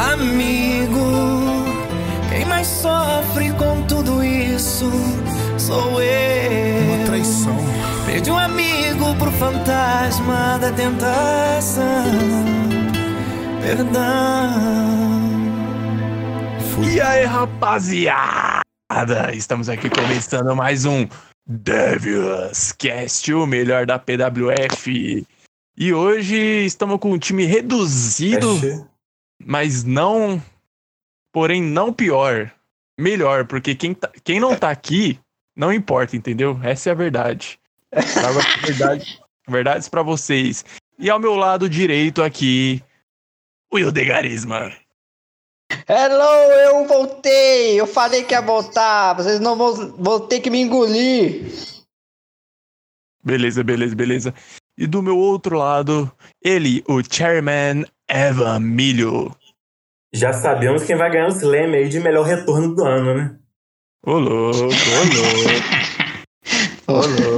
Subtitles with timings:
[0.00, 1.64] amigo.
[2.30, 4.90] Quem mais sofre com tudo isso
[5.58, 6.82] sou eu.
[6.82, 7.56] Uma traição.
[8.06, 11.84] Perdi um amigo pro fantasma da tentação.
[13.62, 14.80] Perdão.
[16.82, 18.64] E aí, rapaziada?
[19.34, 21.06] Estamos aqui começando mais um
[21.46, 25.26] Devils Cast, o melhor da PWF.
[25.76, 28.88] E hoje estamos com um time reduzido,
[29.44, 30.42] mas não.
[31.32, 32.52] Porém, não pior.
[32.98, 35.18] Melhor, porque quem, tá, quem não tá aqui
[35.56, 36.58] não importa, entendeu?
[36.62, 37.58] Essa é a verdade.
[37.90, 40.64] Trago verdade, verdades para vocês.
[40.98, 42.82] E ao meu lado direito aqui,
[43.72, 44.72] o Ildegarisma.
[45.88, 47.80] Hello, eu voltei!
[47.80, 51.52] Eu falei que ia voltar, vocês não vão, vão ter que me engolir.
[53.22, 54.34] Beleza, beleza, beleza.
[54.76, 56.10] E do meu outro lado,
[56.42, 59.34] ele, o Chairman Evan Milho.
[60.12, 63.36] Já sabemos quem vai ganhar o Slam aí de melhor retorno do ano, né?
[64.04, 65.60] Ô louco, ô louco.
[66.88, 66.92] Ô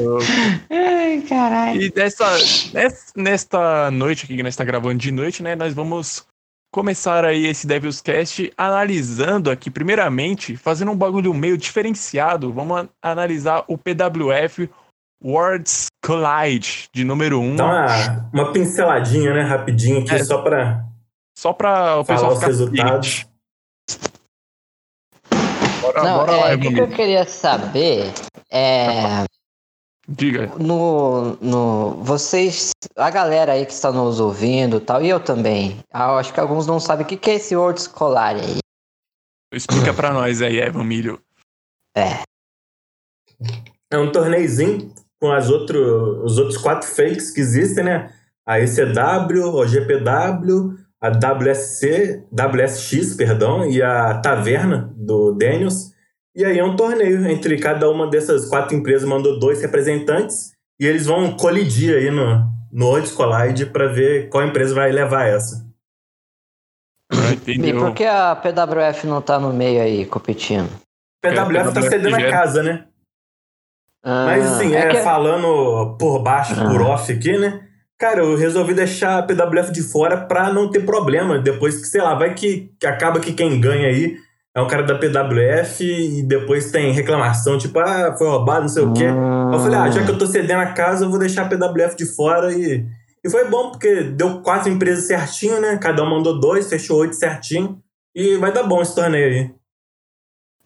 [0.09, 0.25] louco.
[0.71, 1.83] Ai, caralho.
[1.83, 2.25] E dessa,
[2.73, 5.55] nessa, nesta noite aqui que nós está gravando de noite, né?
[5.55, 6.27] Nós vamos
[6.73, 12.51] começar aí esse Devils Cast analisando aqui, primeiramente, fazendo um bagulho meio diferenciado.
[12.53, 14.71] Vamos analisar o PWF
[15.23, 17.45] Worlds Collide de número 1.
[17.45, 19.43] Um, Dá uma, uma pinceladinha, né?
[19.43, 20.25] Rapidinho aqui, É.
[20.25, 20.85] só pra
[21.43, 23.09] só pra o falar pessoal os ficar resultados.
[23.09, 23.29] ciente.
[25.81, 28.13] Bora, Não, bora lá, é, o que, eu queria saber
[28.49, 29.25] é.
[30.09, 30.47] Diga.
[30.57, 31.95] No, no.
[32.05, 32.71] Vocês.
[32.95, 35.81] A galera aí que está nos ouvindo e tal, e eu também.
[35.93, 38.59] Ah, eu acho que alguns não sabem o que, que é esse World Escolar aí.
[39.53, 41.21] Explica pra nós aí, Evan Milho.
[41.97, 42.23] É.
[43.91, 48.15] É um torneizinho com as outro, os outros quatro fakes que existem, né?
[48.47, 55.91] A ECW, o GPW, a WSC, WSX, perdão, e a Taverna do Daniels.
[56.35, 60.87] E aí é um torneio entre cada uma dessas quatro empresas mandou dois representantes e
[60.87, 65.67] eles vão colidir aí no, no Worlds Collide para ver qual empresa vai levar essa.
[67.13, 67.17] Ah,
[67.47, 70.71] E por que a PWF não tá no meio aí competindo?
[71.23, 72.87] PWF tá cedendo a casa, né?
[74.05, 76.89] Ah, Mas assim, é, que- falando por baixo, por Ah.
[76.89, 77.69] off aqui, né?
[78.03, 81.39] Cara, eu resolvi deixar a PWF de fora pra não ter problema.
[81.39, 84.17] Depois que, sei lá, vai que, que acaba que quem ganha aí
[84.57, 88.83] é um cara da PWF e depois tem reclamação, tipo, ah, foi roubado, não sei
[88.83, 89.05] o quê.
[89.05, 91.97] Eu falei, ah, já que eu tô cedendo a casa, eu vou deixar a PWF
[91.97, 92.85] de fora e.
[93.25, 95.79] E foi bom, porque deu quatro empresas certinho, né?
[95.81, 97.81] Cada um mandou dois, fechou oito certinho.
[98.13, 99.51] E vai dar bom esse torneio aí.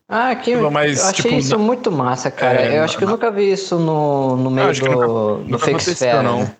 [0.09, 2.63] Ah, que mas, eu achei tipo, isso na- muito massa, cara.
[2.63, 5.59] É, eu acho que eu nunca vi isso no, no meio do, nunca- do Nunca
[5.59, 6.39] Fake aconteceu, Sphere, não.
[6.41, 6.57] né?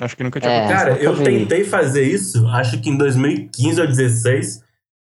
[0.00, 0.58] Acho que nunca tinha É.
[0.64, 0.78] acontecido.
[0.78, 4.62] Cara, eu tentei fazer isso, acho que em 2015 ou 2016.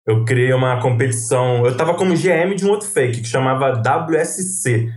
[0.06, 1.66] Eu criei uma competição.
[1.66, 4.88] Eu tava como GM de um outro fake que chamava WSC.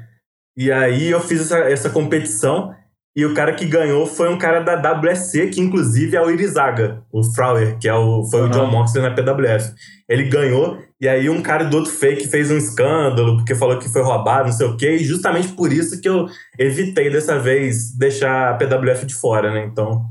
[0.56, 2.76] E aí eu fiz essa, essa competição.
[3.18, 7.04] E o cara que ganhou foi um cara da WSC, que inclusive é o Irizaga,
[7.12, 8.52] o Frauer, que é o, foi o Aham.
[8.52, 9.74] John Moxley na PWF.
[10.08, 13.88] Ele ganhou, e aí um cara do outro fake fez um escândalo, porque falou que
[13.90, 16.28] foi roubado, não sei o quê, e justamente por isso que eu
[16.58, 19.66] evitei dessa vez deixar a PWF de fora, né?
[19.66, 20.06] Então,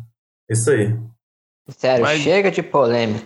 [0.49, 0.97] isso aí.
[1.69, 3.25] Sério, Mas- chega de polêmica.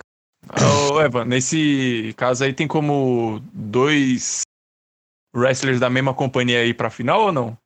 [0.91, 4.41] Ô, Evan, nesse caso aí tem como dois
[5.33, 7.57] wrestlers da mesma companhia aí pra final ou não?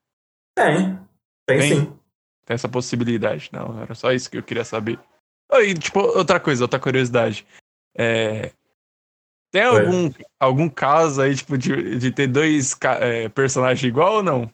[0.55, 0.95] Tem.
[1.47, 1.75] Tem, Tem?
[1.75, 1.93] sim.
[2.45, 3.49] Tem essa possibilidade.
[3.51, 4.99] Não, era só isso que eu queria saber.
[5.51, 7.45] Oh, e, tipo, outra coisa, outra curiosidade.
[7.97, 8.51] É,
[9.51, 14.49] Tem algum, algum caso aí, tipo, de, de ter dois é, personagens igual ou não?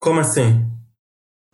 [0.00, 0.64] Como assim?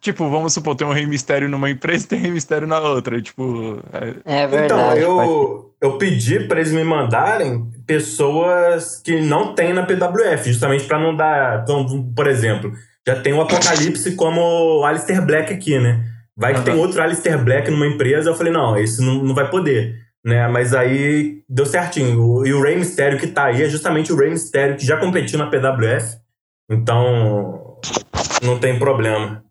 [0.00, 2.78] Tipo, vamos supor, tem um Rei Mistério numa empresa e tem um Rei Mistério na
[2.78, 3.22] outra.
[3.22, 5.00] Tipo, é, É verdade.
[5.00, 10.84] então, eu, eu pedi pra eles me mandarem pessoas que não tem na PWF, justamente
[10.84, 11.62] pra não dar.
[11.62, 12.70] Então, por exemplo,
[13.06, 14.40] já tem o Apocalipse como
[14.80, 16.04] o Alistair Black aqui, né?
[16.36, 16.64] Vai que Aham.
[16.66, 20.03] tem outro Alistair Black numa empresa, eu falei, não, esse não, não vai poder.
[20.24, 20.48] Né?
[20.48, 22.46] Mas aí deu certinho.
[22.46, 25.38] E o Rey Mysterio que tá aí é justamente o Rey Mysterio que já competiu
[25.38, 26.18] na PWF.
[26.70, 27.80] Então,
[28.42, 29.44] não tem problema.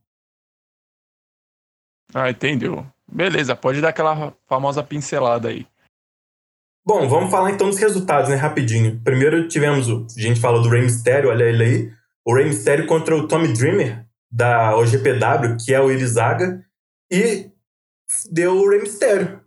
[2.14, 2.86] Ah, entendeu.
[3.12, 5.68] Beleza, pode dar aquela famosa pincelada aí.
[6.86, 8.36] Bom, vamos falar então dos resultados, né?
[8.36, 9.00] Rapidinho.
[9.04, 10.06] Primeiro tivemos o.
[10.18, 11.92] A gente falou do Rey Mysterio, olha ele aí.
[12.26, 16.66] O Rey Mysterio contra o Tommy Dreamer, da OGPW, que é o Irizaga.
[17.12, 17.50] E
[18.32, 19.43] deu o Rey Mysterio.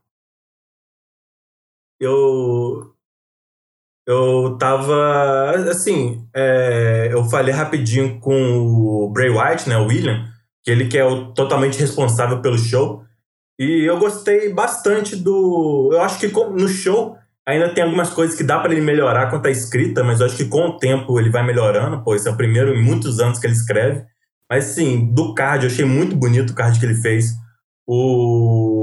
[2.01, 2.93] Eu.
[4.07, 5.53] Eu tava.
[5.71, 9.77] Assim, é, eu falei rapidinho com o Bray Wyatt, né?
[9.77, 10.25] O William,
[10.65, 13.05] que ele que é o totalmente responsável pelo show.
[13.59, 15.91] E eu gostei bastante do.
[15.93, 17.17] Eu acho que no show
[17.47, 20.37] ainda tem algumas coisas que dá para ele melhorar quanto à escrita, mas eu acho
[20.37, 22.03] que com o tempo ele vai melhorando.
[22.15, 24.05] Esse é o primeiro em muitos anos que ele escreve.
[24.51, 27.33] Mas sim, do card, eu achei muito bonito o card que ele fez.
[27.87, 28.76] O.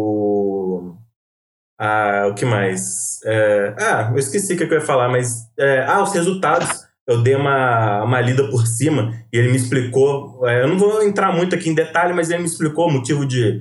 [1.85, 3.19] Ah, o que mais?
[3.25, 3.73] É...
[3.77, 5.49] Ah, eu esqueci o que eu ia falar, mas.
[5.59, 5.83] É...
[5.85, 6.83] Ah, os resultados.
[7.05, 10.47] Eu dei uma, uma lida por cima e ele me explicou.
[10.47, 13.25] É, eu não vou entrar muito aqui em detalhe, mas ele me explicou o motivo
[13.25, 13.59] de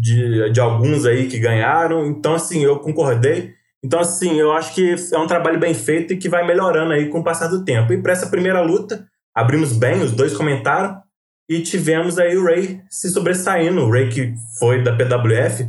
[0.00, 2.06] de, de alguns aí que ganharam.
[2.06, 3.52] Então, assim, eu concordei.
[3.84, 7.08] Então, assim, eu acho que é um trabalho bem feito e que vai melhorando aí
[7.08, 7.92] com o passar do tempo.
[7.92, 11.00] E para essa primeira luta, abrimos bem, os dois comentaram,
[11.48, 13.82] e tivemos aí o Ray se sobressaindo.
[13.82, 15.68] O Ray que foi da PWF,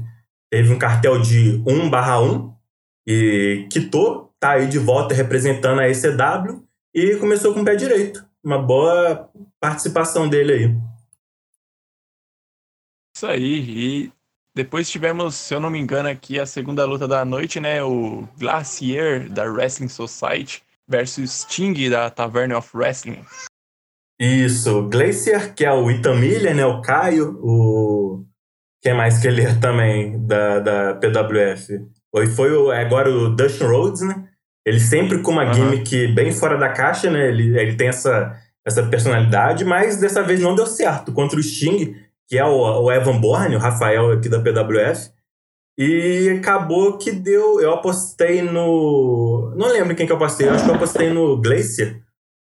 [0.53, 2.53] teve um cartel de 1 barra 1
[3.07, 6.63] e quitou, tá aí de volta representando a ECW
[6.93, 8.23] e começou com o pé direito.
[8.43, 10.77] Uma boa participação dele aí.
[13.15, 13.65] Isso aí.
[13.67, 14.11] E
[14.53, 17.81] depois tivemos, se eu não me engano, aqui a segunda luta da noite, né?
[17.83, 23.25] O Glacier da Wrestling Society versus Sting da Tavern of Wrestling.
[24.19, 26.63] Isso, Glacier, que é o Itamilha, né?
[26.63, 28.02] O Caio, o.
[28.83, 31.79] Quem mais que ele é também da, da PWF?
[32.11, 34.27] Foi, foi o, agora o Dustin Rhodes, né?
[34.65, 35.53] Ele sempre com uma uhum.
[35.53, 37.29] gimmick bem fora da caixa, né?
[37.29, 41.13] Ele, ele tem essa, essa personalidade, mas dessa vez não deu certo.
[41.13, 41.95] Contra o Sting,
[42.27, 45.11] que é o, o Evan Bourne, o Rafael aqui da PWF.
[45.77, 47.61] E acabou que deu.
[47.61, 49.53] Eu apostei no.
[49.55, 51.99] Não lembro quem que eu apostei, eu acho que eu apostei no Glacier,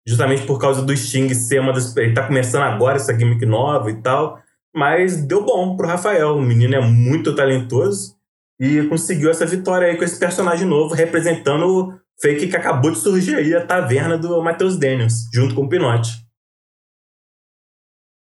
[0.06, 1.94] justamente por causa do Sting ser uma das.
[1.96, 4.40] Ele tá começando agora essa gimmick nova e tal.
[4.75, 6.37] Mas deu bom pro Rafael.
[6.37, 8.17] O menino é muito talentoso
[8.58, 12.99] e conseguiu essa vitória aí com esse personagem novo, representando o fake que acabou de
[12.99, 16.11] surgir aí, a taverna do Matheus Daniels, junto com o Pinote.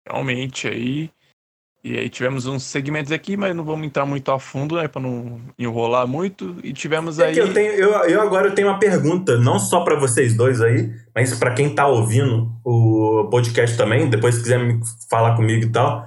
[0.09, 1.11] Realmente aí
[1.87, 4.89] e aí tivemos uns segmentos aqui, mas não vamos entrar muito a fundo, né?
[4.89, 6.57] Pra não enrolar muito.
[6.65, 7.39] E tivemos é aí.
[7.39, 11.39] eu, tenho, eu, eu agora tenho uma pergunta, não só para vocês dois aí, mas
[11.39, 14.61] para quem tá ouvindo o podcast também, depois se quiser
[15.09, 16.05] falar comigo e tal.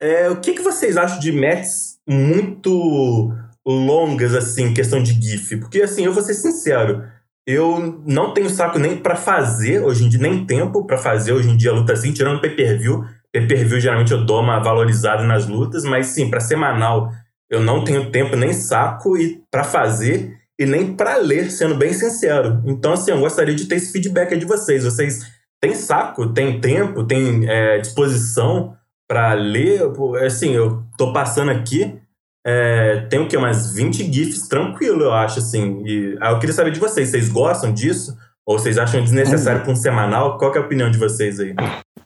[0.00, 3.32] É, o que, que vocês acham de matches muito
[3.66, 5.56] longas, assim, questão de GIF?
[5.58, 7.04] Porque, assim, eu vou ser sincero,
[7.46, 11.50] eu não tenho saco nem para fazer hoje em dia, nem tempo para fazer hoje
[11.50, 15.22] em dia a luta assim, tirando pay per view pay-per-view geralmente eu dou uma valorizada
[15.22, 17.10] nas lutas, mas sim, para semanal
[17.48, 21.92] eu não tenho tempo nem saco e para fazer e nem para ler, sendo bem
[21.92, 22.62] sincero.
[22.66, 24.84] Então, assim, eu gostaria de ter esse feedback de vocês.
[24.84, 25.26] Vocês
[25.60, 28.76] têm saco, têm tempo, têm é, disposição
[29.10, 29.82] para ler?
[30.24, 32.00] Assim, eu tô passando aqui,
[32.46, 33.36] é, tem o quê?
[33.36, 35.82] Umas 20 GIFs tranquilo, eu acho, assim.
[35.84, 38.16] E aí eu queria saber de vocês, vocês gostam disso?
[38.46, 40.38] Ou vocês acham desnecessário para um semanal?
[40.38, 41.56] Qual é a opinião de vocês aí?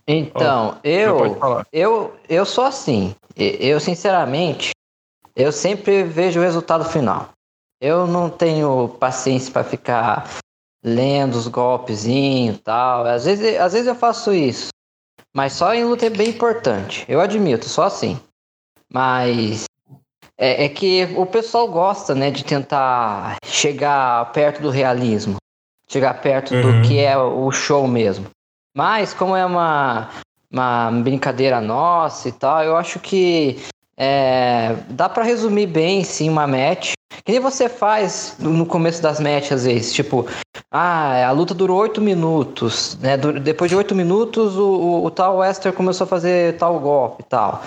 [0.08, 3.14] Então, oh, eu, eu, eu sou assim.
[3.36, 4.70] Eu, sinceramente,
[5.36, 7.28] eu sempre vejo o resultado final.
[7.82, 10.26] Eu não tenho paciência para ficar
[10.82, 13.04] lendo os golpezinhos e tal.
[13.04, 14.68] Às vezes, às vezes eu faço isso.
[15.34, 17.04] Mas só em luta é bem importante.
[17.08, 18.20] Eu admito, só assim.
[18.92, 19.64] Mas
[20.38, 25.36] é, é, que o pessoal gosta, né, de tentar chegar perto do realismo.
[25.88, 26.80] Chegar perto uhum.
[26.80, 28.26] do que é o show mesmo.
[28.76, 30.10] Mas, como é uma,
[30.50, 33.60] uma brincadeira nossa e tal, eu acho que
[33.96, 36.92] é, dá para resumir bem, sim, uma match.
[37.24, 39.92] Que nem você faz no começo das matches, às vezes.
[39.92, 40.26] Tipo,
[40.70, 42.98] ah, a luta durou oito minutos.
[43.00, 43.16] Né?
[43.16, 47.28] Depois de oito minutos, o, o, o, tal Wester começou a fazer tal golpe e
[47.28, 47.62] tal.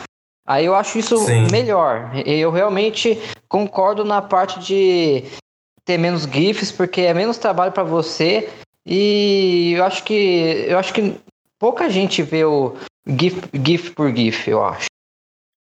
[0.48, 1.48] Aí eu acho isso sim.
[1.52, 2.12] melhor.
[2.26, 3.18] Eu realmente
[3.48, 5.24] concordo na parte de
[5.84, 8.50] ter menos GIFs, porque é menos trabalho para você
[8.86, 11.20] e eu acho que eu acho que
[11.60, 14.88] pouca gente vê o GIF, GIF por GIF, eu acho.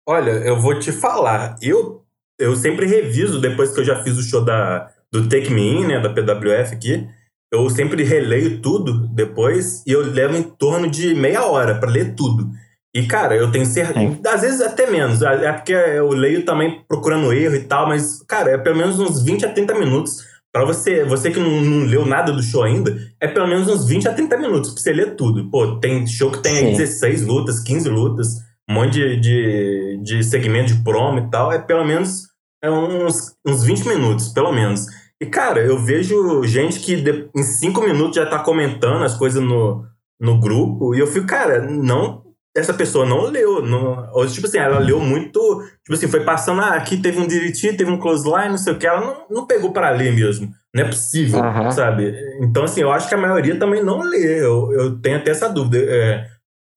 [0.06, 2.03] Olha, eu vou te falar, eu
[2.40, 5.88] eu sempre reviso depois que eu já fiz o show da do Take Me In,
[5.88, 7.08] né, da PWF aqui.
[7.52, 12.16] Eu sempre releio tudo depois e eu levo em torno de meia hora para ler
[12.16, 12.50] tudo.
[12.96, 14.20] E, cara, eu tenho certeza.
[14.28, 15.22] Às vezes até menos.
[15.22, 19.24] É porque eu leio também procurando erro e tal, mas, cara, é pelo menos uns
[19.24, 22.96] 20 a 30 minutos Pra você, você que não, não, leu nada do show ainda,
[23.20, 25.50] é pelo menos uns 20 a 30 minutos pra você ler tudo.
[25.50, 28.36] Pô, tem show que tem aí 16 lutas, 15 lutas,
[28.70, 31.52] um monte de, de, de segmento de promo e tal.
[31.52, 32.24] É pelo menos
[32.64, 34.86] é uns, uns 20 minutos, pelo menos.
[35.22, 39.44] E, cara, eu vejo gente que de, em 5 minutos já tá comentando as coisas
[39.44, 39.86] no,
[40.20, 42.24] no grupo, e eu fico, cara, não
[42.56, 43.62] essa pessoa não leu.
[43.66, 45.40] Não, ou, tipo assim, ela leu muito.
[45.84, 48.74] Tipo assim, foi passando, ah, aqui teve um DDT, teve um close line, não sei
[48.74, 48.86] o que.
[48.86, 50.50] Ela não, não pegou para ler mesmo.
[50.74, 51.72] Não é possível, uhum.
[51.72, 52.16] sabe?
[52.42, 54.42] Então, assim, eu acho que a maioria também não lê.
[54.42, 55.78] Eu, eu tenho até essa dúvida.
[55.80, 56.28] É,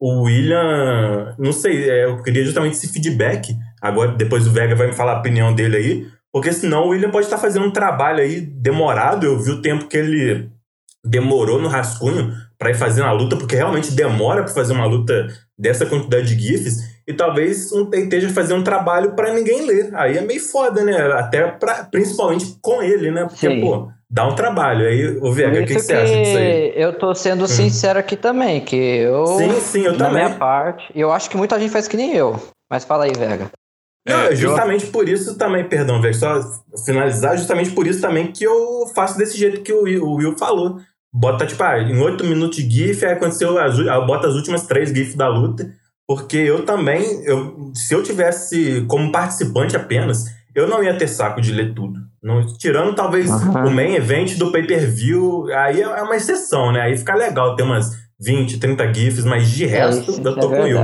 [0.01, 3.57] o William, não sei, é, eu queria justamente esse feedback.
[3.81, 6.07] Agora, depois o Vega vai me falar a opinião dele aí.
[6.33, 9.25] Porque senão o William pode estar fazendo um trabalho aí demorado.
[9.25, 10.51] Eu vi o tempo que ele
[11.05, 15.29] demorou no rascunho para ir fazendo a luta, porque realmente demora para fazer uma luta
[15.59, 19.91] dessa quantidade de GIFs, e talvez um esteja fazendo um trabalho para ninguém ler.
[19.95, 20.97] Aí é meio foda, né?
[21.13, 23.25] Até pra, principalmente com ele, né?
[23.25, 23.61] Porque, Sim.
[23.61, 24.87] pô, dá um trabalho.
[24.87, 26.73] Aí, o Vega, o que, que, você acha disso aí?
[26.75, 27.49] Eu tô sendo hum.
[27.49, 29.27] sincero aqui também, que eu.
[29.27, 30.25] Sim, sim, eu na também.
[30.25, 32.41] minha parte, eu acho que muita gente faz que nem eu.
[32.71, 33.51] Mas fala aí, Vega.
[34.09, 34.93] Não, é, justamente eu...
[34.93, 36.41] por isso também, perdão, Vega, só
[36.85, 40.39] finalizar, justamente por isso também que eu faço desse jeito que o Will, o Will
[40.39, 40.81] falou.
[41.13, 44.91] Bota, tipo, ah, em oito minutos de GIF, aí aconteceu, as, bota as últimas três
[44.91, 45.67] GIFs da luta.
[46.07, 50.25] Porque eu também, eu, se eu tivesse como participante apenas,
[50.57, 52.01] eu não ia ter saco de ler tudo.
[52.23, 53.67] Não, tirando talvez uhum.
[53.67, 56.81] o main event do pay-per-view, aí é uma exceção, né?
[56.81, 60.55] Aí fica legal ter umas 20, 30 GIFs, mas de é, resto é, eu tô
[60.55, 60.81] é com eu.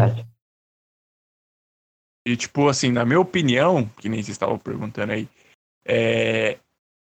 [2.27, 5.27] E tipo, assim, na minha opinião, que nem vocês estavam perguntando aí,
[5.89, 6.59] é,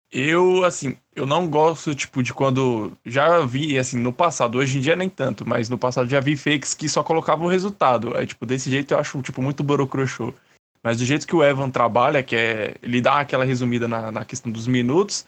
[0.10, 2.98] eu, assim, eu não gosto, tipo, de quando.
[3.06, 6.38] Já vi, assim, no passado, hoje em dia nem tanto, mas no passado já vi
[6.38, 8.16] fakes que só colocavam o resultado.
[8.16, 10.34] Aí, tipo, desse jeito eu acho, tipo, muito burocrochô.
[10.84, 12.76] Mas do jeito que o Evan trabalha, que é.
[12.82, 15.26] Ele dá aquela resumida na, na questão dos minutos,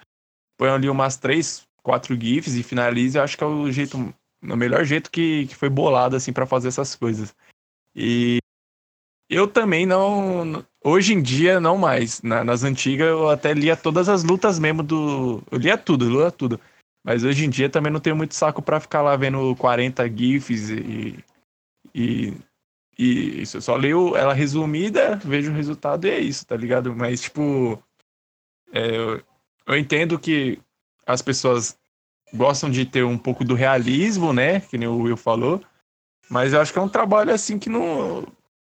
[0.57, 4.13] põe ali umas três, quatro GIFs e finaliza, eu acho que é o jeito.
[4.41, 7.33] O melhor jeito que, que foi bolado, assim, para fazer essas coisas.
[7.95, 8.39] E
[9.29, 10.65] eu também não.
[10.83, 12.21] Hoje em dia, não mais.
[12.21, 15.41] Na, nas antigas, eu até lia todas as lutas mesmo do.
[15.51, 16.59] Eu lia tudo, lia tudo.
[17.03, 20.69] Mas hoje em dia também não tenho muito saco para ficar lá vendo 40 GIFs
[20.69, 21.23] e.
[21.93, 22.33] E.
[22.97, 23.57] E isso.
[23.57, 26.95] Eu só leio ela resumida, vejo o resultado e é isso, tá ligado?
[26.95, 27.81] Mas, tipo.
[28.71, 29.21] É, eu,
[29.67, 30.59] eu entendo que
[31.05, 31.77] as pessoas
[32.33, 34.59] gostam de ter um pouco do realismo, né?
[34.59, 35.61] Que nem o Will falou.
[36.29, 38.25] Mas eu acho que é um trabalho assim que não.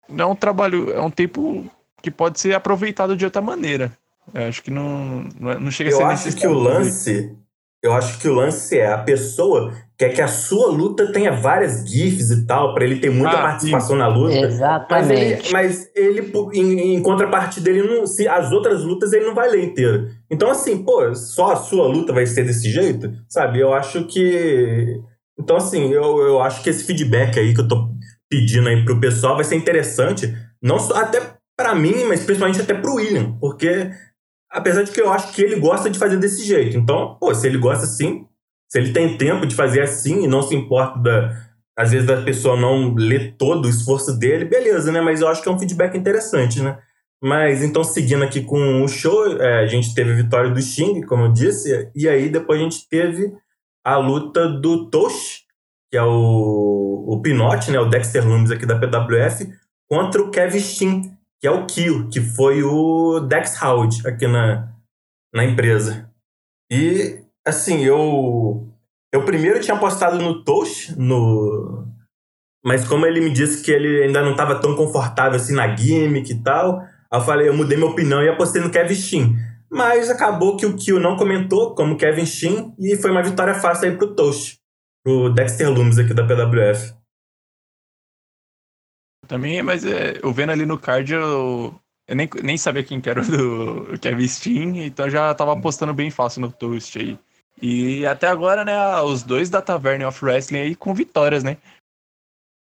[0.09, 0.91] Não é um trabalho.
[0.91, 1.69] É um tempo
[2.01, 3.95] que pode ser aproveitado de outra maneira.
[4.33, 7.35] Eu acho que não, não é, chega a ser Eu acho que o lance.
[7.83, 11.87] Eu acho que o lance é a pessoa quer que a sua luta tenha várias
[11.87, 13.99] GIFs e tal, para ele ter muita ah, participação sim.
[13.99, 14.35] na luta.
[14.35, 15.53] Exatamente.
[15.53, 19.35] Mas ele, mas ele em, em, contrapartida, ele não, se as outras lutas ele não
[19.35, 20.07] vai ler inteiro.
[20.29, 23.11] Então, assim, pô, só a sua luta vai ser desse jeito?
[23.29, 23.59] Sabe?
[23.59, 24.99] Eu acho que.
[25.39, 27.89] Então, assim, eu, eu acho que esse feedback aí que eu tô
[28.27, 30.33] pedindo aí pro pessoal vai ser interessante.
[30.63, 31.21] Não só, até
[31.55, 33.91] para mim, mas principalmente até pro William, porque
[34.51, 36.77] apesar de que eu acho que ele gosta de fazer desse jeito.
[36.77, 38.25] Então, pô, se ele gosta assim,
[38.69, 42.21] se ele tem tempo de fazer assim e não se importa da às vezes da
[42.21, 45.01] pessoa não ler todo o esforço dele, beleza, né?
[45.01, 46.77] Mas eu acho que é um feedback interessante, né?
[47.23, 51.01] Mas então, seguindo aqui com o show, é, a gente teve a vitória do Xing,
[51.01, 53.33] como eu disse, e aí depois a gente teve
[53.83, 55.43] a luta do Tosh,
[55.89, 57.79] que é o, o Pinote, né?
[57.79, 59.49] O Dexter Lumis aqui da PWF,
[59.89, 64.71] contra o Kevin Steen, que é o Kio, que foi o Dex Howard aqui na,
[65.33, 66.07] na empresa.
[66.71, 68.67] E, assim, eu.
[69.13, 71.85] Eu primeiro tinha apostado no Toast, no.
[72.63, 76.31] Mas como ele me disse que ele ainda não estava tão confortável assim na gimmick
[76.31, 76.79] e tal,
[77.11, 79.35] eu falei, eu mudei minha opinião e apostei no Kevin Steen.
[79.69, 83.89] Mas acabou que o Kyo não comentou como Kevin Steen e foi uma vitória fácil
[83.89, 84.59] aí pro Toast,
[85.03, 86.93] pro Dexter Loomis aqui da PWF.
[89.31, 91.73] Também, mas é, eu vendo ali no card, eu,
[92.05, 95.93] eu nem, nem sabia quem que era o do Kevin Steen, então já tava apostando
[95.93, 97.17] bem fácil no Toast aí.
[97.61, 101.55] E até agora, né, os dois da Tavern of Wrestling aí com vitórias, né?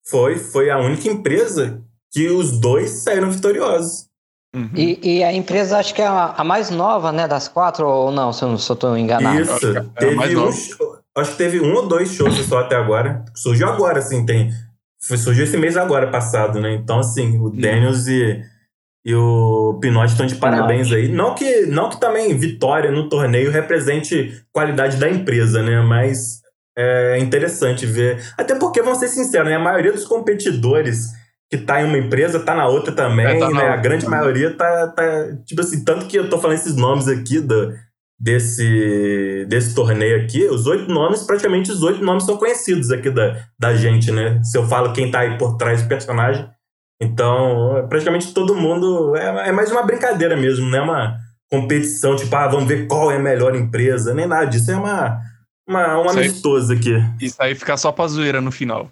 [0.05, 1.81] Foi, foi a única empresa
[2.11, 4.09] que os dois saíram vitoriosos.
[4.53, 4.71] Uhum.
[4.75, 8.11] E, e, a empresa acho que é a, a, mais nova, né, das quatro, ou
[8.11, 9.39] não, se eu, eu tô enganado?
[9.39, 13.23] Isso, é teve um, acho que teve um ou dois shows só até agora.
[13.33, 14.51] Surgiu agora, assim, tem
[15.01, 16.73] surgiu esse mês agora passado, né?
[16.73, 18.41] Então, assim, o Daniels e,
[19.03, 21.07] e o Pinote estão de parabéns aí.
[21.07, 25.81] Não que, não que também vitória no torneio represente qualidade da empresa, né?
[25.81, 26.41] Mas
[26.77, 28.21] é interessante ver.
[28.37, 29.55] Até porque, vamos ser sinceros, né?
[29.55, 31.09] A maioria dos competidores
[31.49, 33.67] que tá em uma empresa tá na outra também, é, tá né?
[33.67, 35.37] A grande maioria tá, tá.
[35.45, 37.73] Tipo assim, tanto que eu tô falando esses nomes aqui do,
[38.21, 43.35] desse, desse torneio aqui, os oito nomes, praticamente os oito nomes são conhecidos aqui da,
[43.59, 44.39] da gente, né?
[44.43, 46.47] Se eu falo quem tá aí por trás do personagem.
[47.01, 49.15] Então, praticamente todo mundo.
[49.15, 51.17] É, é mais uma brincadeira mesmo, não é uma
[51.51, 54.69] competição, tipo, ah, vamos ver qual é a melhor empresa, nem nada disso.
[54.69, 55.19] É uma.
[55.67, 56.91] Uma, uma amistosa aqui.
[57.21, 58.91] Isso aí fica só pra zoeira no final.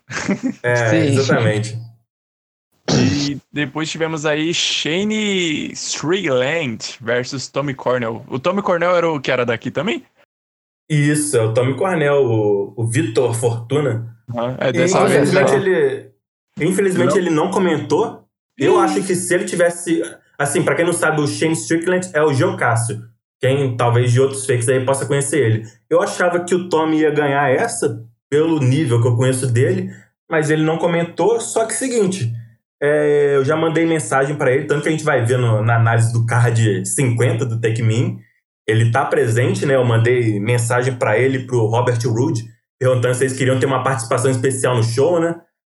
[0.64, 1.78] É, exatamente.
[3.00, 8.24] E depois tivemos aí Shane Strickland versus Tommy Cornell.
[8.28, 10.04] O Tommy Cornell era o que era daqui também?
[10.90, 14.16] Isso, é o Tommy Cornell, o, o Vitor Fortuna.
[14.36, 15.30] Ah, é dessa vez.
[15.30, 16.12] Infelizmente, ele,
[16.60, 17.18] infelizmente não.
[17.18, 18.26] ele não comentou.
[18.58, 20.02] Eu acho que se ele tivesse.
[20.38, 23.04] Assim, para quem não sabe, o Shane Strickland é o Geocássio.
[23.40, 25.64] Quem talvez de outros fakes aí possa conhecer ele.
[25.90, 29.92] Eu achava que o Tommy ia ganhar essa pelo nível que eu conheço dele,
[30.30, 31.40] mas ele não comentou.
[31.40, 32.34] Só que seguinte,
[32.82, 35.76] é, eu já mandei mensagem para ele, tanto que a gente vai ver no, na
[35.76, 38.18] análise do card 50 do Take Me.
[38.68, 39.76] Ele tá presente, né?
[39.76, 42.44] Eu mandei mensagem para ele pro Robert Roode,
[42.80, 45.36] perguntando se eles queriam ter uma participação especial no show, né?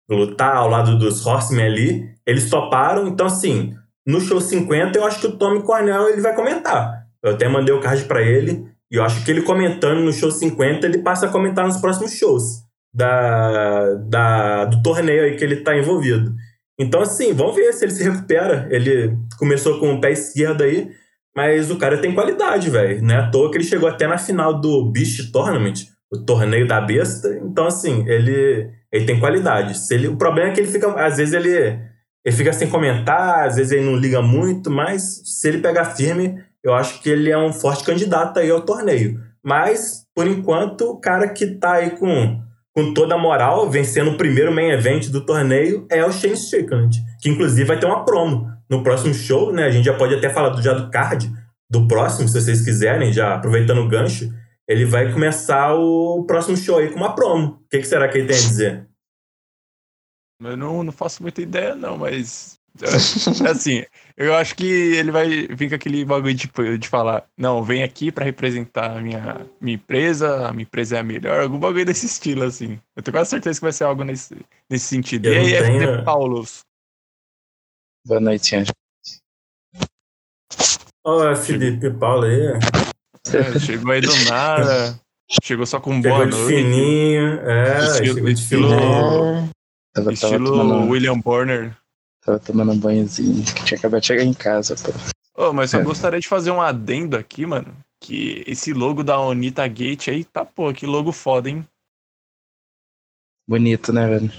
[0.10, 2.10] Lutar ao lado dos Horsemen ali.
[2.26, 3.74] Eles toparam, então assim,
[4.06, 7.06] no show 50 eu acho que o Tommy Cornell ele vai comentar.
[7.24, 10.32] Eu até mandei o card para ele e eu acho que ele comentando no show
[10.32, 12.64] 50 ele passa a comentar nos próximos shows
[12.94, 16.34] da, da, do torneio aí que ele tá envolvido.
[16.80, 18.68] Então, assim, vamos ver se ele se recupera.
[18.72, 20.90] Ele começou com o pé esquerdo aí,
[21.36, 23.02] mas o cara tem qualidade, velho.
[23.02, 26.66] Não é à toa que ele chegou até na final do Beast Tournament, o torneio
[26.66, 27.38] da besta.
[27.44, 29.78] Então, assim, ele, ele tem qualidade.
[29.78, 30.90] Se ele, o problema é que ele fica.
[30.94, 31.78] Às vezes ele,
[32.24, 36.42] ele fica sem comentar, às vezes ele não liga muito, mas se ele pegar firme,
[36.64, 39.20] eu acho que ele é um forte candidato aí ao torneio.
[39.44, 42.42] Mas, por enquanto, o cara que tá aí com
[42.76, 46.98] com toda a moral, vencendo o primeiro main event do torneio, é o Shane Strickland,
[47.22, 49.66] que inclusive vai ter uma promo no próximo show, né?
[49.66, 51.32] A gente já pode até falar do, já do card
[51.70, 54.32] do próximo, se vocês quiserem, já aproveitando o gancho.
[54.68, 57.60] Ele vai começar o próximo show aí com uma promo.
[57.66, 58.90] O que, que será que ele tem a dizer?
[60.42, 62.59] Eu não, não faço muita ideia, não, mas
[63.50, 63.84] assim,
[64.16, 68.12] eu acho que ele vai vir com aquele bagulho de, de falar, não, vem aqui
[68.12, 72.06] para representar a minha, minha empresa, a minha empresa é a melhor, algum bagulho desse
[72.06, 72.80] estilo, assim.
[72.96, 74.36] Eu tenho quase certeza que vai ser algo nesse,
[74.70, 75.28] nesse sentido.
[75.28, 75.94] Eu e aí, tenho...
[75.94, 76.60] FD Paulos?
[78.06, 78.72] Boa noite, Anjo.
[81.06, 82.60] Olha, Felipe Paulo aí.
[83.34, 85.00] É, chegou aí do nada.
[85.44, 86.56] Chegou só com chegou boa de noite.
[86.56, 88.70] Fininho, é, estilo, estilo,
[89.94, 91.78] tava, estilo tava William Borner.
[92.30, 94.92] Tava tomando um banhozinho, que tinha acabado de chegar em casa, pô.
[95.36, 95.84] Oh, mas eu é.
[95.84, 97.76] gostaria de fazer um adendo aqui, mano.
[98.00, 101.66] Que esse logo da Onita Gate aí tá, pô, que logo foda, hein?
[103.48, 104.32] Bonito, né, velho?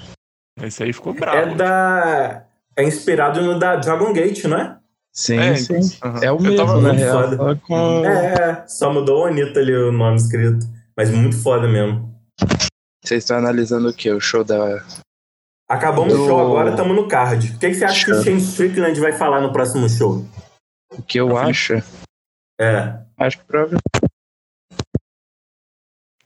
[0.63, 1.37] Esse aí ficou bravo.
[1.37, 2.47] É da.
[2.77, 4.79] É inspirado no da Dragon Gate, não é?
[5.13, 5.99] Sim, é, sim.
[6.05, 6.23] Uhum.
[6.23, 7.57] É o mesmo, na real.
[7.67, 8.05] Com...
[8.05, 10.65] É, é, só mudou o Anitta ali o nome escrito.
[10.97, 12.09] Mas muito foda mesmo.
[13.05, 14.09] Vocês estão analisando o que?
[14.13, 14.81] O show da,
[15.71, 16.25] Acabamos do...
[16.25, 17.53] o show agora, estamos no card.
[17.55, 18.07] O que, que você acha show.
[18.07, 20.27] que o Shane Strickland vai falar no próximo show?
[20.91, 21.75] O que eu acho?
[22.61, 22.99] É.
[23.17, 23.85] Acho que provavelmente.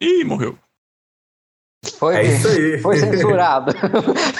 [0.01, 0.59] Ih, morreu.
[1.99, 2.81] Foi, é isso aí.
[2.81, 3.73] foi censurado.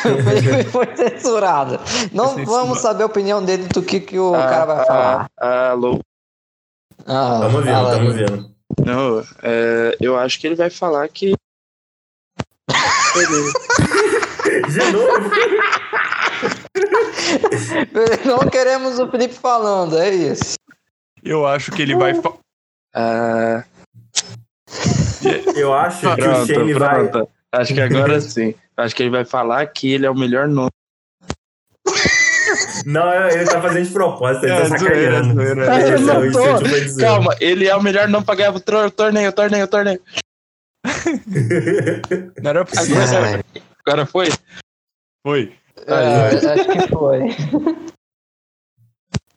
[0.01, 1.79] foi, foi censurado.
[2.11, 5.31] Não vamos saber a opinião dele do que, que o ah, cara vai falar.
[5.39, 6.01] Ah, alô.
[7.07, 8.55] Ah, tamo vendo, fala, tamo vendo.
[8.83, 11.35] Não, é, eu acho que ele vai falar que.
[14.69, 15.31] De novo?
[18.25, 20.55] Não queremos o Felipe falando, é isso.
[21.23, 22.13] Eu acho que ele vai.
[22.13, 23.65] Uh...
[25.55, 27.19] Eu acho que pronto, o Shane pronto.
[27.19, 27.27] vai.
[27.61, 28.55] Acho que agora sim.
[28.77, 30.71] Acho que ele vai falar que ele é o melhor nome.
[32.85, 35.43] Não, ele tá fazendo de propósito, ele é, tá sacaneando.
[35.43, 40.01] É Calma, ele é o melhor nome pra ganhar o torneio, torneio, torneio.
[42.43, 43.01] Não era possível.
[43.87, 44.29] Agora, agora foi?
[45.27, 45.55] Foi.
[45.87, 47.21] É, acho que foi.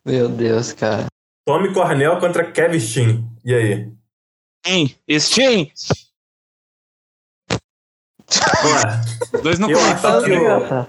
[0.06, 1.08] Meu Deus, cara.
[1.46, 3.30] Tommy Cornell contra Kevin Steen.
[3.44, 3.92] E aí?
[4.66, 4.98] Steen!
[5.20, 5.72] Steen!
[9.34, 10.88] Os dois não comentaram.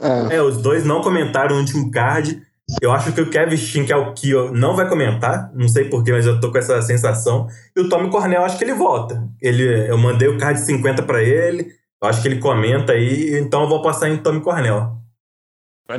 [0.00, 0.36] É.
[0.36, 2.42] é, os dois não comentaram no último card.
[2.80, 5.52] Eu acho que o Kevin Steen, que é o Kyo, não vai comentar.
[5.54, 7.48] Não sei porquê, mas eu tô com essa sensação.
[7.76, 9.28] E o Tommy Cornell, acho que ele volta.
[9.40, 11.79] Ele, eu mandei o card 50 para ele.
[12.02, 14.96] Eu acho que ele comenta aí, então eu vou passar em Tommy Cornell.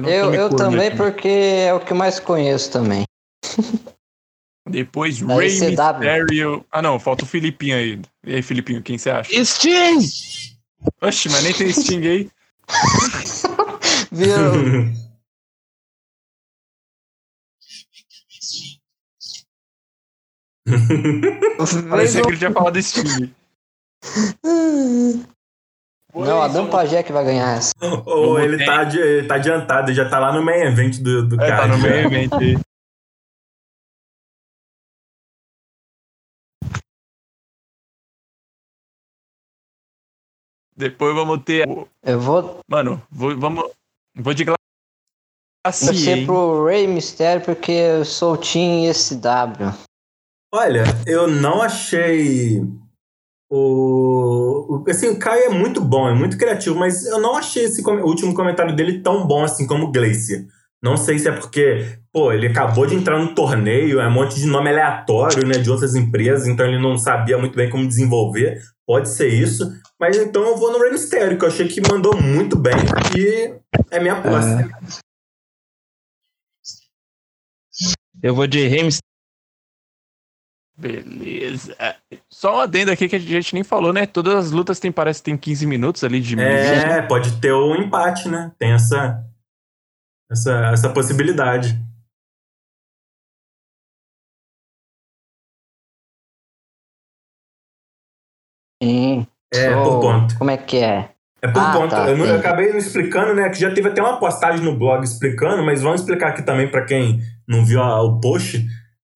[0.08, 0.98] Eu, eu também, aqui.
[0.98, 3.04] porque é o que mais conheço também.
[4.70, 6.66] Depois da Ray Mysterio.
[6.72, 8.02] Ah, não, falta o Filipinho aí.
[8.26, 9.46] E aí, Filipinho, quem você acha?
[9.46, 10.00] Sting!
[11.02, 12.32] Oxe, mas nem tem Sting aí.
[14.12, 14.92] Viu?
[21.90, 23.34] Parecia que ele tinha falado Sting.
[26.14, 27.74] Não, Adam Pajé que vai ganhar essa.
[28.06, 31.42] Ou ele tá, ele tá adiantado, ele já tá lá no main event do, do
[31.42, 31.62] é, card.
[31.62, 32.58] Tá no main event aí.
[40.76, 41.68] Depois vamos ter.
[42.04, 42.60] Eu vou.
[42.68, 43.70] Mano, vou, vamos.
[44.16, 44.58] Vou de Glacier.
[45.64, 49.70] Vou ser pro Rey Mysterio porque eu sou o Team SW.
[50.54, 52.62] Olha, eu não achei
[53.54, 57.86] o, assim, o Kai é muito bom, é muito criativo, mas eu não achei esse
[57.86, 60.48] último comentário dele tão bom assim como o Glacier.
[60.82, 64.36] Não sei se é porque, pô, ele acabou de entrar no torneio, é um monte
[64.36, 68.58] de nome aleatório, né, de outras empresas, então ele não sabia muito bem como desenvolver.
[68.88, 69.70] Pode ser isso.
[70.00, 72.74] Mas então eu vou no Rey Mysterio, que eu achei que mandou muito bem
[73.18, 73.54] e
[73.92, 74.62] é minha aposta.
[74.62, 74.70] É.
[78.24, 78.90] Eu vou de Rey.
[80.82, 81.76] Beleza.
[82.28, 84.08] Só um adendo aqui que a gente nem falou, né?
[84.08, 87.76] Todas as lutas tem, parece que tem 15 minutos ali de É, pode ter um
[87.76, 88.52] empate, né?
[88.58, 89.24] Tem essa,
[90.32, 91.80] essa, essa possibilidade.
[98.82, 99.28] Sim.
[99.54, 100.38] É, oh, por ponto.
[100.40, 101.12] Como é que é?
[101.44, 101.92] É por ah, ponto.
[101.92, 103.50] Tá, eu, não, eu, acabei não explicando, né?
[103.50, 106.86] Que já teve até uma postagem no blog explicando, mas vamos explicar aqui também para
[106.86, 108.66] quem não viu a, o post.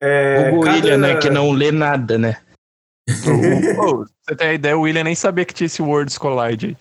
[0.01, 0.75] É, o cada...
[0.75, 1.17] William, né?
[1.17, 2.37] Que não lê nada, né?
[3.79, 6.77] oh, você tem a ideia, o William nem sabia que tinha esse Words Collide.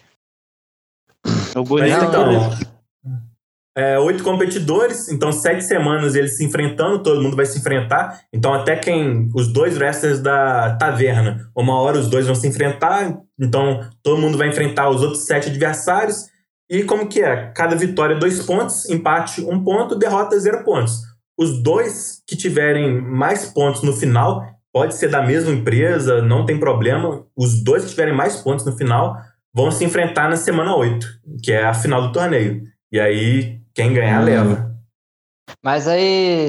[1.55, 2.51] O bonito então,
[3.77, 8.21] é, oito competidores, então sete semanas eles se enfrentando, todo mundo vai se enfrentar.
[8.33, 13.19] Então até quem os dois wrestlers da taverna, uma hora os dois vão se enfrentar,
[13.39, 16.27] então todo mundo vai enfrentar os outros sete adversários.
[16.71, 17.53] E como que é?
[17.55, 21.01] Cada vitória dois pontos, empate um ponto, derrota zero pontos.
[21.39, 26.59] Os dois que tiverem mais pontos no final, pode ser da mesma empresa, não tem
[26.59, 27.25] problema.
[27.37, 29.17] Os dois que tiverem mais pontos no final
[29.55, 31.07] vão se enfrentar na semana 8,
[31.43, 32.63] que é a final do torneio.
[32.93, 34.25] E aí quem ganhar, hum.
[34.25, 34.75] leva.
[35.63, 36.49] Mas aí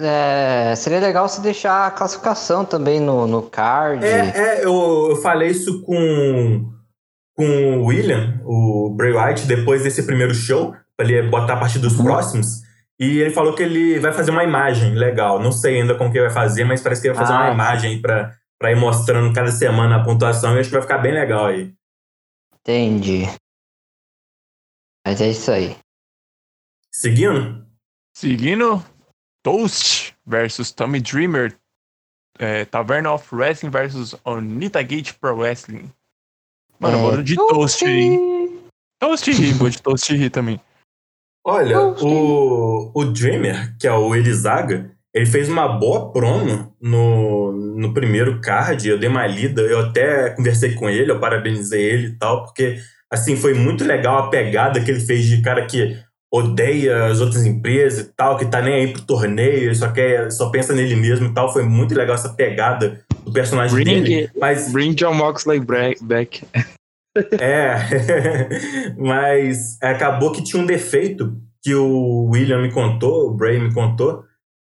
[0.00, 4.04] é, seria legal se deixar a classificação também no, no card.
[4.04, 6.72] É, é eu, eu falei isso com,
[7.36, 11.78] com o William, o Bray White, depois desse primeiro show, para ele botar a partir
[11.78, 12.04] dos uhum.
[12.04, 12.61] próximos.
[13.02, 15.40] E ele falou que ele vai fazer uma imagem legal.
[15.40, 17.42] Não sei ainda como que ele vai fazer, mas parece que ele vai fazer ah.
[17.42, 20.98] uma imagem para pra ir mostrando cada semana a pontuação e acho que vai ficar
[20.98, 21.74] bem legal aí.
[22.60, 23.24] Entendi.
[25.04, 25.76] Mas é isso aí.
[26.92, 27.66] Seguindo?
[28.16, 28.80] Seguindo,
[29.42, 31.58] Toast versus Tommy Dreamer.
[32.38, 35.92] É, Taverna of Wrestling versus Onita Gate Pro Wrestling.
[36.78, 38.16] Mano, é, vou de Toast aí.
[39.00, 40.60] Toast ri, vou de Toast ri também.
[41.44, 47.92] Olha, o, o Dreamer, que é o Elizaga, ele fez uma boa promo no, no
[47.92, 48.88] primeiro card.
[48.88, 52.78] Eu dei uma lida, eu até conversei com ele, eu parabenizei ele e tal, porque
[53.10, 55.96] assim foi muito legal a pegada que ele fez de cara que
[56.32, 60.48] odeia as outras empresas e tal, que tá nem aí pro torneio, só quer, só
[60.48, 61.52] pensa nele mesmo e tal.
[61.52, 64.30] Foi muito legal essa pegada do personagem bring, dele.
[64.40, 64.72] Mas...
[64.72, 66.42] Bring John Moxley back.
[67.40, 67.76] É,
[68.96, 74.24] mas acabou que tinha um defeito que o William me contou, o Bray me contou,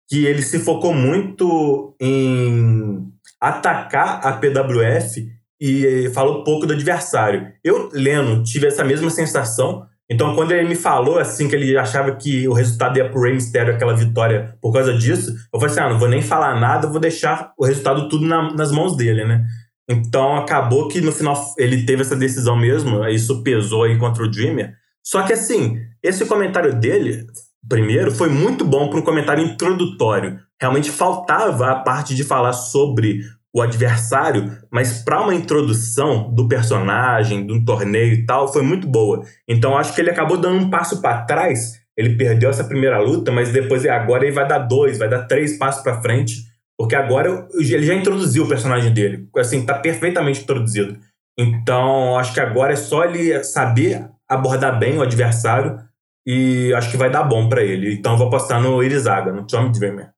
[0.08, 3.06] que ele se focou muito em
[3.40, 5.28] atacar a PWF
[5.60, 7.52] e falou pouco do adversário.
[7.64, 12.14] Eu, lendo, tive essa mesma sensação, então, quando ele me falou assim que ele achava
[12.14, 15.80] que o resultado ia pro Rey Mysterio, aquela vitória, por causa disso, eu falei assim:
[15.80, 19.24] ah, não vou nem falar nada, vou deixar o resultado tudo na, nas mãos dele,
[19.24, 19.44] né?
[19.88, 24.30] Então, acabou que no final ele teve essa decisão mesmo, isso pesou aí contra o
[24.30, 24.74] Dreamer.
[25.04, 27.24] Só que assim, esse comentário dele,
[27.68, 30.38] primeiro, foi muito bom para um comentário introdutório.
[30.60, 33.20] Realmente faltava a parte de falar sobre
[33.54, 38.86] o adversário, mas para uma introdução do personagem, de um torneio e tal, foi muito
[38.86, 39.22] boa.
[39.48, 41.72] Então acho que ele acabou dando um passo para trás.
[41.96, 45.56] Ele perdeu essa primeira luta, mas depois agora ele vai dar dois, vai dar três
[45.56, 46.42] passos para frente,
[46.78, 49.28] porque agora ele já introduziu o personagem dele.
[49.36, 50.98] Assim, tá perfeitamente introduzido.
[51.38, 55.78] Então acho que agora é só ele saber abordar bem o adversário
[56.26, 57.94] e acho que vai dar bom para ele.
[57.94, 60.12] Então eu vou apostar no Irizaga, no Tommy Dreamer.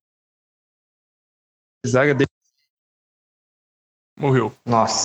[1.84, 2.16] Irizaga
[4.18, 4.52] Morreu.
[4.66, 5.04] Nossa,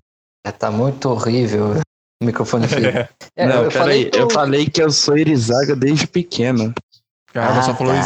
[0.58, 1.76] tá muito horrível
[2.22, 3.10] o microfone É.
[3.36, 6.74] É, Não, eu, falei, eu falei que eu sou Irizaga desde pequeno.
[7.34, 8.00] Cara, ah, só falou tá.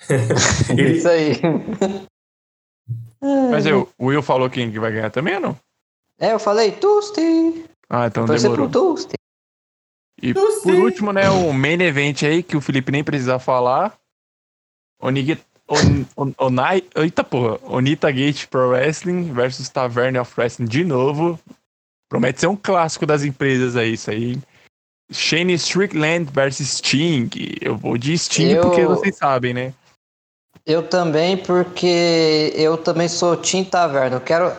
[0.08, 0.96] Iziria...
[0.96, 1.40] Isso aí.
[3.50, 5.56] Mas eu, o Will falou quem que vai ganhar também ou não?
[6.18, 7.64] É, eu falei Tusti.
[7.88, 8.70] Ah, então Foi demorou.
[10.22, 13.96] E por último, né, o main event aí, que o Felipe nem precisa falar.
[15.00, 20.84] Onigit On, on, Onai, eita porra, Onita Gate Pro Wrestling versus Tavern of Wrestling de
[20.84, 21.38] novo.
[22.08, 24.38] Promete ser um clássico das empresas aí, isso aí.
[25.10, 27.28] Shane Strickland versus Sting.
[27.60, 28.62] Eu vou de Sting eu...
[28.62, 29.74] porque vocês sabem, né?
[30.66, 34.16] Eu também, porque eu também sou Team Taverna.
[34.16, 34.52] Eu quero,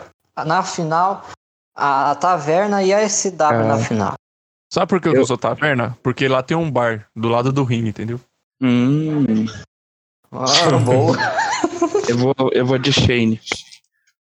[0.46, 1.22] na final,
[1.76, 3.64] a, a Taverna e a SW é.
[3.64, 4.14] na final.
[4.72, 5.98] Sabe por que eu, eu sou Taverna?
[6.02, 8.18] Porque lá tem um bar do lado do ringue, entendeu?
[8.60, 9.44] Hum.
[10.32, 11.16] Ah, boa.
[12.08, 13.38] eu, vou, eu vou de Shane.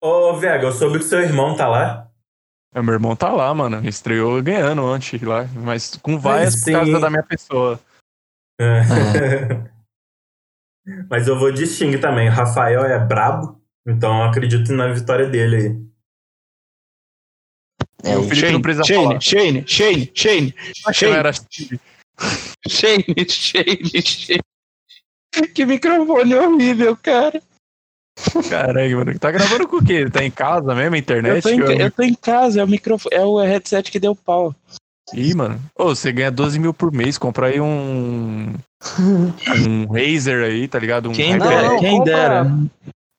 [0.01, 2.07] Ô, Vega, eu soube que seu irmão tá lá.
[2.73, 3.85] É, meu irmão tá lá, mano.
[3.87, 7.79] Estreou ganhando antes lá, mas com várias por causa da minha pessoa.
[8.59, 8.81] É.
[11.09, 12.29] Mas eu vou de Sting também.
[12.29, 15.85] Rafael é brabo, então eu acredito na vitória dele aí.
[18.03, 19.19] É, o Felipe Shane, não precisa Shane, falar.
[19.19, 20.55] Shane, Shane, Shane,
[20.93, 21.15] Shane.
[21.15, 21.31] Era...
[22.69, 24.41] Shane, Shane, Shane.
[25.53, 27.41] Que microfone horrível, cara.
[28.49, 29.19] Caralho, mano.
[29.19, 30.09] Tá gravando com o quê?
[30.09, 31.35] Tá em casa mesmo, internet?
[31.35, 34.15] Eu tô, em, eu tô em casa, é o microfone, é o headset que deu
[34.15, 34.55] pau.
[35.13, 35.59] Ih, mano.
[35.77, 38.53] Ô, você ganha 12 mil por mês, compra aí um.
[38.99, 41.09] um Razer aí, tá ligado?
[41.09, 42.13] Um Quem, Não, dera, não, quem compra.
[42.15, 42.51] dera.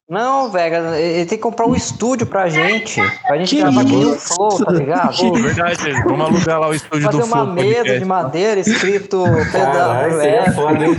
[0.09, 3.01] Não, velho, ele tem que comprar um estúdio pra gente.
[3.27, 4.15] Pra gente Que gravar aqui no?
[4.17, 5.17] Flow, tá ligado?
[5.17, 7.99] Pô, verdade, vamos alugar lá o estúdio Fazer do uma Flow mesa Podcast.
[7.99, 10.55] de madeira escrito PWF.
[10.55, 10.97] foda, hein?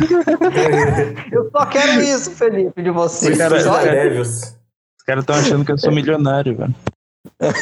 [1.32, 3.36] Eu só quero isso, Felipe, de você.
[3.38, 4.58] Cara, Só- Devils.
[5.00, 6.76] Os caras estão achando que eu sou milionário, velho.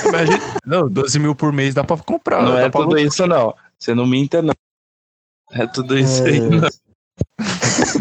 [0.08, 2.41] Imagina, não, 12 mil por mês dá pra comprar.
[2.43, 3.54] Não dá é pra tudo isso, não.
[3.78, 4.54] Você não minta, não.
[5.51, 6.67] É tudo isso aí, não.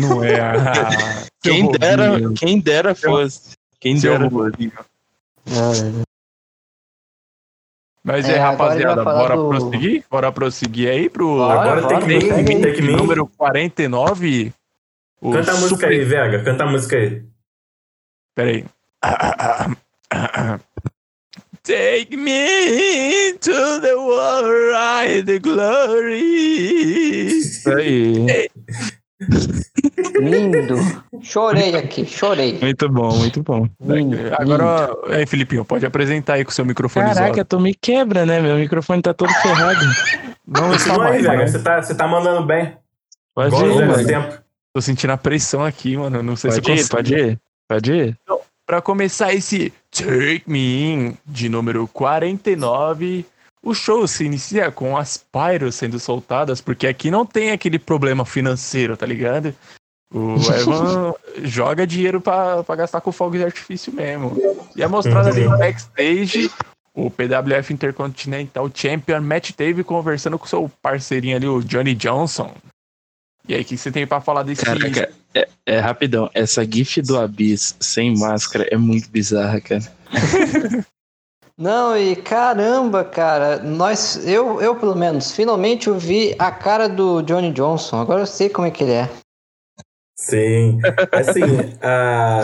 [0.00, 0.40] Não é.
[0.40, 2.34] Ah, Quem dera, bobinho.
[2.34, 3.52] quem dera fosse.
[3.80, 4.72] Quem Seu dera fosse.
[8.02, 10.04] Mas É, é, rapaziada, bora do- prosseguir?
[10.10, 12.44] Bora prosseguir aí pro Bora, Agora bora, tem que aí.
[12.44, 12.96] tem que vir.
[12.96, 14.52] número 49.
[15.20, 16.44] O Canta a música super- aí, Vega.
[16.44, 17.24] Canta a música aí.
[18.34, 18.64] Peraí.
[21.64, 26.20] Take me to the world, ride the glory.
[27.38, 28.26] Isso aí.
[30.20, 30.76] Lindo.
[31.22, 32.58] Chorei aqui, chorei.
[32.60, 33.66] Muito bom, muito bom.
[33.80, 34.34] Lindo, lindo.
[34.38, 38.40] Agora, aí, Filipinho, pode apresentar aí com o seu microfone Caraca, tu me quebra, né?
[38.40, 39.80] Meu microfone tá todo ferrado.
[40.46, 41.36] Não está Continua aí, mais, Vega.
[41.38, 41.46] né?
[41.46, 42.76] Você tá, você tá mandando bem.
[43.34, 44.06] Pode ir, mano.
[44.06, 44.38] tempos.
[44.74, 46.22] Tô sentindo a pressão aqui, mano.
[46.22, 46.96] Não sei Pode se eu ir, consigo.
[46.96, 47.40] pode ir.
[47.68, 48.18] Pode ir.
[48.66, 53.26] Pra começar esse Take Me In de número 49,
[53.62, 58.24] o show se inicia com as pyros sendo soltadas, porque aqui não tem aquele problema
[58.24, 59.54] financeiro, tá ligado?
[60.12, 64.36] O Evan joga dinheiro pra gastar com fogos de artifício mesmo.
[64.76, 66.50] E é mostrado ali no backstage
[66.94, 72.54] o PWF Intercontinental Champion Matt Dave conversando com seu parceirinho ali, o Johnny Johnson.
[73.46, 76.30] E aí, o que você tem pra falar desse Caraca, é, é rapidão.
[76.32, 79.82] Essa gif do Abyss sem máscara é muito bizarra, cara.
[81.56, 87.22] Não, e caramba, cara, nós, eu, eu pelo menos, finalmente eu vi a cara do
[87.22, 88.00] Johnny Johnson.
[88.00, 89.08] Agora eu sei como é que ele é.
[90.16, 90.80] Sim.
[91.12, 91.42] Assim,
[91.80, 92.42] a...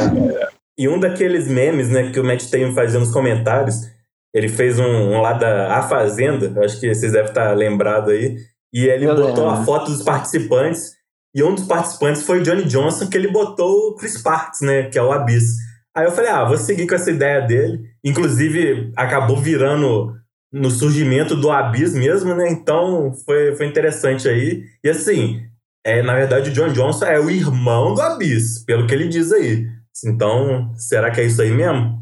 [0.78, 3.90] e um daqueles memes, né, que o Matt Taven fazia nos comentários,
[4.32, 8.36] ele fez um, um lá da A Fazenda, acho que vocês devem estar lembrados aí,
[8.72, 9.50] e ele Eu botou lembro.
[9.50, 10.92] a foto dos participantes,
[11.35, 14.85] e um dos participantes foi o Johnny Johnson, que ele botou o Chris Parks, né,
[14.85, 15.56] que é o Abyss.
[15.96, 20.14] Aí eu falei, ah, vou seguir com essa ideia dele, inclusive acabou virando
[20.52, 25.40] no surgimento do Abyss mesmo, né, então foi, foi interessante aí, e assim,
[25.85, 29.33] é, na verdade, o John Johnson é o irmão do Abyss, pelo que ele diz
[29.33, 29.66] aí.
[30.04, 32.00] Então, será que é isso aí mesmo?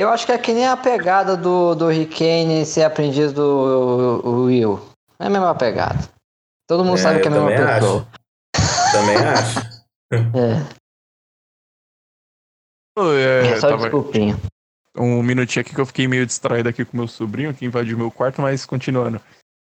[0.00, 4.44] Eu acho que é que nem a pegada do, do Rickane ser aprendiz do o
[4.44, 4.80] Will.
[5.18, 6.08] É a mesma pegada.
[6.66, 8.08] Todo mundo É, sabe que é a mesma também pessoa.
[8.92, 9.60] Também acho.
[12.98, 14.36] É, é, é só tava- desculpinha.
[14.96, 18.10] um minutinho aqui que eu fiquei meio distraído aqui com meu sobrinho que invadiu meu
[18.10, 19.20] quarto, mas continuando.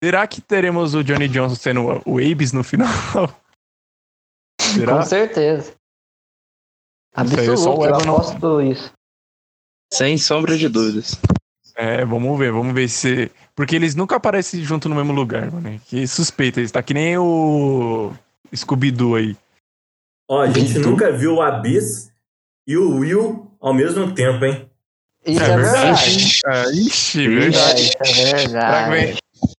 [0.03, 2.89] Será que teremos o Johnny Johnson sendo o Abyss no final?
[4.59, 4.97] Será?
[4.97, 5.73] Com certeza.
[7.15, 8.91] Absoluto, o eu aposto isso.
[9.97, 11.15] Sem sombra de dúvidas.
[11.75, 13.31] É, vamos ver, vamos ver se.
[13.55, 15.79] Porque eles nunca aparecem junto no mesmo lugar, mano.
[15.87, 18.11] Que suspeita, eles tá que nem o
[18.55, 19.35] Scooby-Doo aí.
[20.29, 22.11] Ó, a gente nunca viu o Abyss
[22.67, 24.67] e o Will ao mesmo tempo, hein?
[25.25, 26.41] Isso é, verdade.
[26.45, 27.81] Ah, ixi, É, verdade.
[27.81, 29.17] isso é verdade.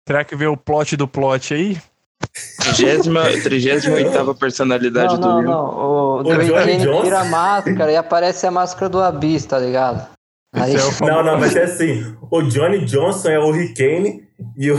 [0.08, 1.78] será que vê o plot do plot aí?
[3.43, 5.48] 38 personalidade Não, não, do Will.
[5.50, 5.65] não.
[5.65, 7.04] O, O Johnny Johnson?
[7.04, 10.08] tira a máscara e aparece a máscara do Abyss, tá ligado?
[10.54, 12.16] Aí, é Não, não, mas é assim.
[12.30, 14.78] O Johnny Johnson é o Hurricane e o,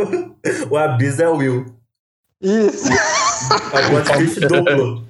[0.70, 1.66] o Abyss é o Will.
[2.40, 2.88] Isso.
[2.92, 5.04] É o Godfish duplo.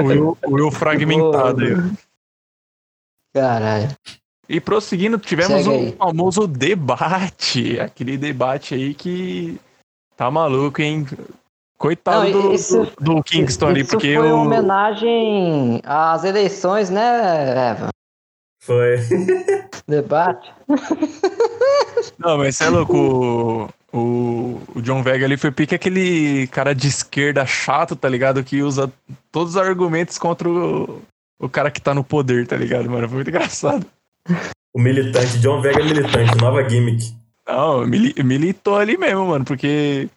[0.00, 1.76] o Will, o Will fragmentado aí.
[3.34, 3.88] Caralho.
[4.48, 5.92] E prosseguindo, tivemos o aí.
[5.96, 7.78] famoso debate.
[7.78, 9.60] Aquele debate aí que
[10.16, 11.06] tá maluco, hein?
[11.78, 16.90] Coitado Não, do, isso- do, do Kingston ali, Isso porque foi uma homenagem às eleições,
[16.90, 17.88] né, Evan?
[18.60, 18.96] Foi.
[19.88, 20.52] Debate.
[22.18, 22.96] Não, mas você é louco.
[23.92, 28.44] O, o, o John Vega ali foi pique aquele cara de esquerda chato, tá ligado?
[28.44, 28.92] Que usa
[29.32, 31.02] todos os argumentos contra o,
[31.38, 33.08] o cara que tá no poder, tá ligado, mano?
[33.08, 33.86] Foi muito engraçado.
[34.74, 37.14] O militante, John Vega é militante, nova gimmick.
[37.48, 40.08] Não, mili- militou ali mesmo, mano, porque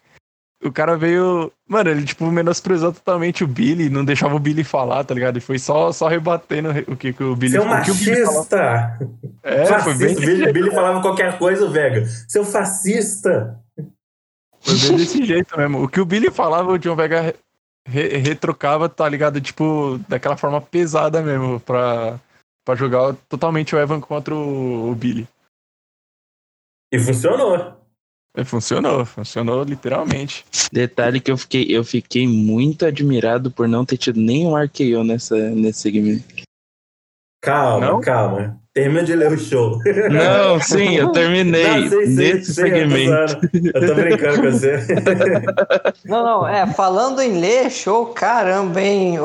[0.64, 1.52] o cara veio.
[1.68, 5.36] Mano, ele, tipo, menosprezou totalmente o Billy, não deixava o Billy falar, tá ligado?
[5.36, 8.98] E foi só, só rebatendo o que, que o Billy Seu machista!
[9.42, 9.80] É, fascista.
[9.82, 10.14] foi bem.
[10.14, 12.06] Billy, Billy falava qualquer coisa, Vega.
[12.28, 13.58] Seu fascista!
[14.60, 15.82] Foi bem desse jeito mesmo.
[15.82, 17.34] O que o Billy falava, o John Vega
[17.86, 19.40] re retrocava, tá ligado?
[19.40, 22.18] Tipo, daquela forma pesada mesmo, pra,
[22.64, 25.28] pra jogar totalmente o Evan contra o, o Billy.
[26.90, 27.83] E funcionou.
[28.44, 30.44] Funcionou, funcionou literalmente.
[30.72, 35.36] Detalhe que eu fiquei, eu fiquei muito admirado por não ter tido nenhum RKO nessa,
[35.36, 36.24] nesse segmento.
[37.40, 38.00] Calma, Não?
[38.00, 38.58] calma.
[38.72, 39.78] Termina de ler o show.
[40.10, 43.48] Não, sim, eu terminei Não, sei, sei, nesse sei, segmento.
[43.52, 44.86] Eu tô, eu tô brincando com você.
[46.04, 49.24] Não, não, é, falando em ler, show, caramba, hein, o,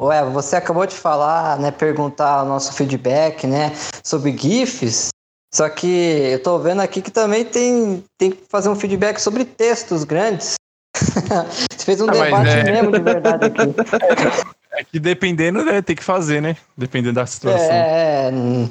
[0.00, 5.08] o, o Eva, você acabou de falar, né, perguntar o nosso feedback, né, sobre GIFs,
[5.54, 9.44] só que eu tô vendo aqui que também tem, tem que fazer um feedback sobre
[9.44, 10.54] textos grandes.
[10.96, 13.62] você fez um Ah, debate é- mesmo de verdade aqui.
[14.76, 16.56] É que dependendo, né, tem que fazer, né?
[16.76, 17.70] Dependendo da situação.
[17.70, 18.68] É, é, hum,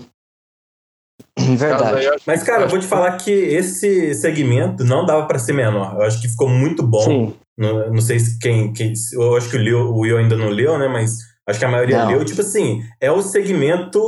[1.55, 2.09] verdade.
[2.27, 5.95] Mas, cara, eu vou te falar que esse segmento não dava pra ser menor.
[5.95, 7.05] Eu acho que ficou muito bom.
[7.05, 7.33] Sim.
[7.57, 8.91] Não, não sei se quem, quem.
[9.13, 10.89] Eu acho que o, Leo, o Will ainda não leu, né?
[10.89, 12.09] Mas acho que a maioria Não.
[12.11, 12.25] leu.
[12.25, 14.01] Tipo assim, é o segmento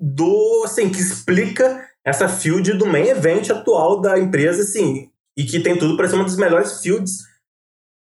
[0.00, 0.62] do.
[0.64, 5.08] Assim, que explica essa field do main event atual da empresa, assim.
[5.36, 7.18] E que tem tudo pra ser uma das melhores fields.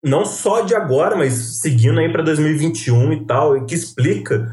[0.04, 3.58] Não só de agora, mas seguindo aí pra 2021 e tal.
[3.58, 4.48] E que explica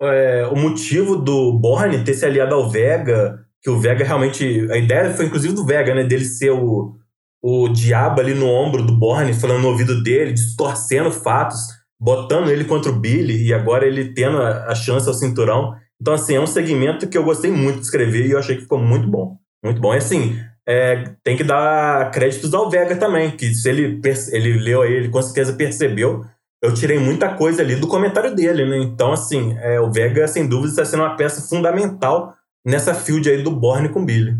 [0.00, 3.44] é, o motivo do Borne ter se aliado ao Vega.
[3.60, 4.68] Que o Vega realmente.
[4.70, 6.04] A ideia foi inclusive do Vega, né?
[6.04, 6.96] Dele ser o
[7.42, 11.58] o diabo ali no ombro do Borne, falando no ouvido dele, distorcendo fatos,
[12.00, 15.74] botando ele contra o Billy, e agora ele tendo a, a chance ao cinturão.
[16.02, 18.62] Então, assim, é um segmento que eu gostei muito de escrever e eu achei que
[18.62, 19.38] ficou muito bom.
[19.64, 19.94] Muito bom.
[19.94, 20.36] E assim,
[20.66, 24.00] é, tem que dar créditos ao Vega também, que se ele,
[24.32, 26.26] ele leu aí, ele com certeza percebeu.
[26.60, 28.78] Eu tirei muita coisa ali do comentário dele, né?
[28.78, 32.36] Então, assim, é, o Vega, sem dúvida, está sendo uma peça fundamental
[32.66, 34.36] nessa field aí do Borne com o Billy.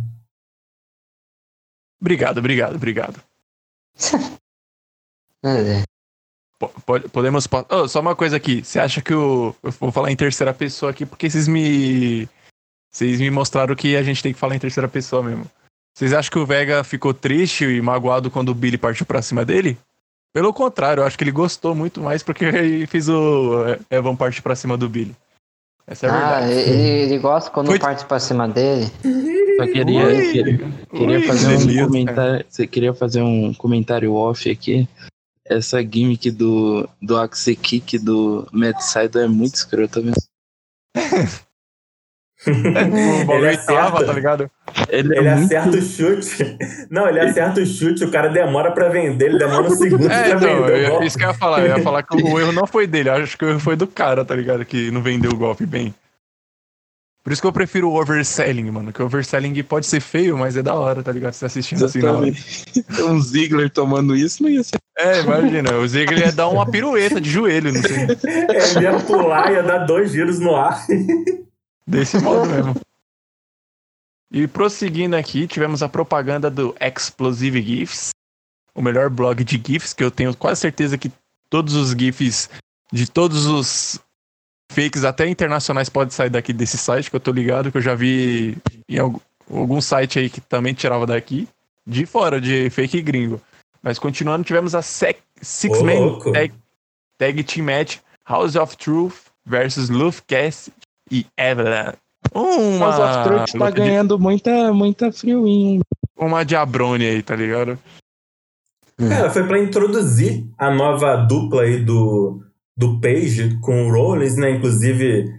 [2.01, 3.22] Obrigado, obrigado, obrigado.
[5.44, 5.85] É,
[7.12, 7.46] podemos.
[7.46, 8.62] po- Oh, só uma coisa aqui.
[8.64, 9.55] Você acha que o.
[9.62, 12.29] Eu vou falar em terceira pessoa aqui porque vocês me.
[12.92, 15.46] Vocês me mostraram que a gente tem que falar em terceira pessoa mesmo.
[15.96, 19.44] Vocês acham que o Vega ficou triste e magoado quando o Billy partiu pra cima
[19.44, 19.79] dele?
[20.35, 24.42] Pelo contrário, eu acho que ele gostou muito mais porque ele fez o Evan partir
[24.42, 25.14] pra cima do Billy.
[25.87, 26.53] Essa é a ah, verdade.
[26.53, 28.87] ele, ele gosta quando Foi- parte pra cima dele.
[29.57, 30.59] Só queria, queria,
[30.90, 32.44] queria fazer um comentário.
[32.48, 34.88] Você queria fazer um comentário off aqui.
[35.46, 40.22] Essa gimmick do, do Axe Kick do Matt Sydal é muito escrota mesmo.
[42.44, 44.07] O bagulho ele tava, acerta.
[44.07, 44.50] tá ligado?
[44.88, 45.44] Ele, Ele é muito.
[45.44, 46.59] acerta o chute.
[46.90, 50.28] Não, ele acerta o chute, o cara demora pra vender, ele demora um segundo É,
[50.31, 50.90] pra então, vender.
[50.90, 51.61] o eu- isso que eu ia falar.
[51.61, 53.11] Eu ia falar que o erro não foi dele.
[53.11, 54.64] Acho que o erro foi do cara, tá ligado?
[54.64, 55.94] Que não vendeu o golpe bem.
[57.23, 58.93] Por isso que eu prefiro o overselling, mano.
[58.93, 61.33] Que o overselling pode ser feio, mas é da hora, tá ligado?
[61.35, 62.29] Você assistindo assim na hora.
[62.29, 62.85] Exatamente.
[63.03, 64.79] Um Ziggler tomando isso não ia ser.
[64.99, 65.77] É, imagina.
[65.77, 67.93] O Ziggler ia dar uma pirueta de joelho, não sei.
[68.27, 70.85] É, Ele ia pular, ia dar dois giros no ar.
[71.87, 72.75] Desse modo mesmo.
[74.33, 78.11] E prosseguindo aqui, tivemos a propaganda do Explosive GIFs,
[78.75, 81.13] o melhor blog de GIFs, que eu tenho quase certeza que
[81.51, 82.49] todos os GIFs
[82.91, 84.01] de todos os
[84.73, 87.95] fakes, até internacionais, podem sair daqui desse site, que eu tô ligado, que eu já
[87.95, 88.57] vi
[88.89, 91.49] em algum, algum site aí que também tirava daqui,
[91.87, 93.41] de fora, de fake gringo.
[93.83, 96.19] Mas continuando, tivemos a Sec- Six Ô, Man.
[96.33, 96.53] Tag,
[97.19, 100.73] Tag Team Match House of Truth versus Luftcast
[101.11, 101.93] e Evelyn.
[102.33, 105.81] Uma, Mas of Truth tá ganhando muita, muita friuinha.
[106.17, 107.77] uma diabrone aí, tá ligado?
[108.97, 112.41] Cara, foi pra introduzir a nova dupla aí do,
[112.83, 114.51] do Page com o Rollins, né?
[114.51, 115.33] Inclusive,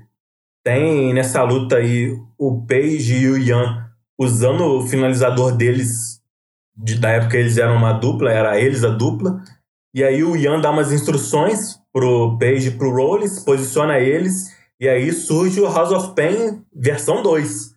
[0.63, 3.85] tem nessa luta aí o Page e o Ian
[4.17, 6.21] usando o finalizador deles,
[6.73, 9.41] de, da época eles eram uma dupla, era eles a dupla.
[9.93, 14.87] E aí o Ian dá umas instruções pro Page e pro Rollins, posiciona eles, e
[14.87, 17.73] aí surge o House of Pain versão 2.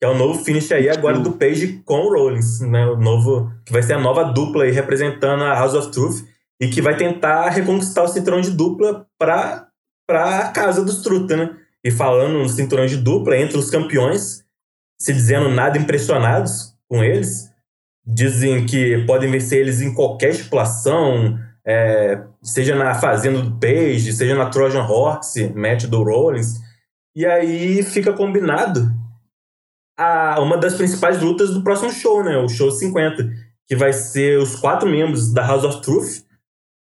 [0.00, 2.86] Que é o novo finish aí agora do Page com o Rollins, né?
[2.86, 6.29] O novo, que vai ser a nova dupla aí representando a House of Truth
[6.60, 9.68] e que vai tentar reconquistar o cinturão de dupla pra,
[10.06, 11.56] pra casa dos Truta, né?
[11.82, 14.44] E falando no cinturão de dupla, entre os campeões,
[15.00, 17.50] se dizendo nada impressionados com eles,
[18.06, 24.34] dizem que podem vencer eles em qualquer estipulação, é, seja na fazenda do Page, seja
[24.34, 26.60] na Trojan Horse, match do Rollins.
[27.16, 28.92] E aí fica combinado
[29.98, 32.36] a, uma das principais lutas do próximo show, né?
[32.36, 33.30] O show 50.
[33.66, 36.28] que vai ser os quatro membros da House of Truth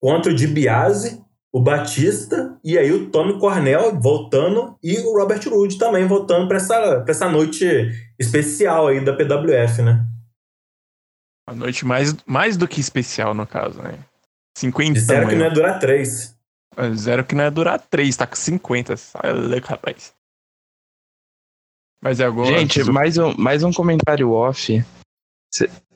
[0.01, 1.23] contra o DiBiase,
[1.53, 6.59] o Batista e aí o Tommy Cornell voltando e o Robert Roode também voltando para
[6.59, 7.67] essa, pra essa noite
[8.19, 10.07] especial aí da PWF, né?
[11.49, 13.99] A noite mais, mais do que especial, no caso, né?
[14.59, 16.37] 50 Zero que não ia durar três.
[16.77, 18.97] É, zero que não ia durar três, tá com 50.
[18.97, 20.13] Sai louco, rapaz.
[22.03, 22.59] Mas é agora.
[22.59, 24.85] Gente, mais um, mais um comentário off.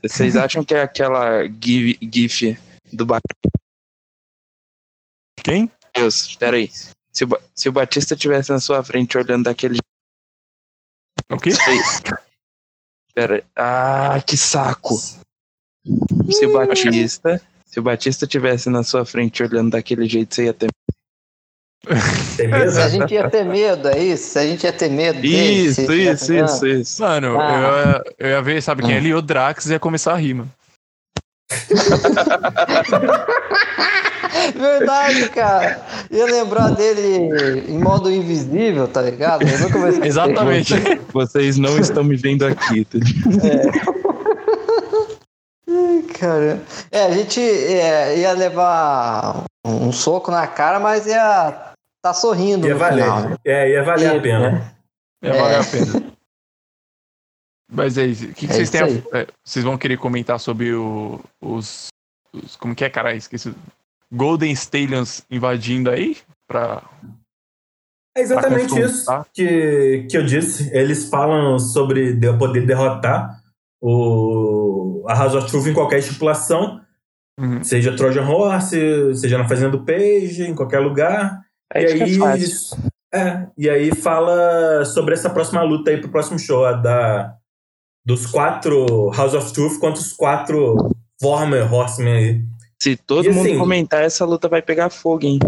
[0.03, 2.59] Vocês acham que é aquela gif, gif
[2.93, 3.62] do Batista?
[5.43, 5.71] Quem?
[5.95, 6.71] Deus, peraí.
[7.13, 9.79] Se o, se o Batista tivesse na sua frente olhando daquele.
[11.31, 11.51] O quê?
[13.15, 14.97] Pera Ah, que saco!
[16.31, 17.41] Se o Batista.
[17.67, 20.69] Se o Batista tivesse na sua frente olhando daquele jeito, você ia ter.
[22.37, 24.31] Se a gente ia ter medo, é isso?
[24.31, 27.03] Se a gente ia ter medo dele, Isso, isso, isso, isso.
[27.03, 27.51] Mano, ah.
[27.51, 29.15] eu, ia, eu ia ver, sabe quem é ali?
[29.15, 30.53] O Drax ia começar a rir, mano.
[34.57, 35.81] Verdade, cara.
[36.11, 39.45] Ia lembrar dele em modo invisível, tá ligado?
[40.05, 40.75] Exatamente.
[41.13, 42.85] Vocês não estão me vendo aqui.
[42.85, 42.99] Tá?
[43.47, 44.03] É.
[46.19, 51.73] Cara, é, a gente é, ia levar um soco na cara, mas ia
[52.03, 53.05] tá sorrindo ia no valer.
[53.05, 53.21] final.
[53.23, 53.37] Né?
[53.45, 54.51] É, ia valer a pena.
[54.51, 54.63] Né?
[55.25, 55.65] Ia valer a é.
[55.65, 56.12] pena.
[57.73, 58.83] Mas aí, o que, que é vocês têm?
[58.83, 61.89] A, é, vocês vão querer comentar sobre o, os,
[62.33, 63.17] os, Como que é, cara?
[63.17, 63.55] Esqueci.
[64.13, 66.19] Golden Stallions invadindo aí?
[66.47, 66.83] Pra.
[68.15, 70.71] É exatamente isso que, que eu disse.
[70.77, 73.41] Eles falam sobre poder derrotar
[73.81, 76.83] o, a House of Truth em qualquer estipulação.
[77.41, 77.65] Uhum.
[77.65, 81.41] Seja Trojan Horse, seja na Fazenda do Page, em qualquer lugar.
[81.73, 82.19] É e aí,
[83.15, 87.35] é, é, e aí fala sobre essa próxima luta aí pro próximo show, a da
[88.05, 90.91] dos quatro House of Truth contra os quatro
[91.21, 92.45] Former Horsemen aí.
[92.81, 95.39] Se todo e, mundo assim, comentar, essa luta vai pegar fogo, hein?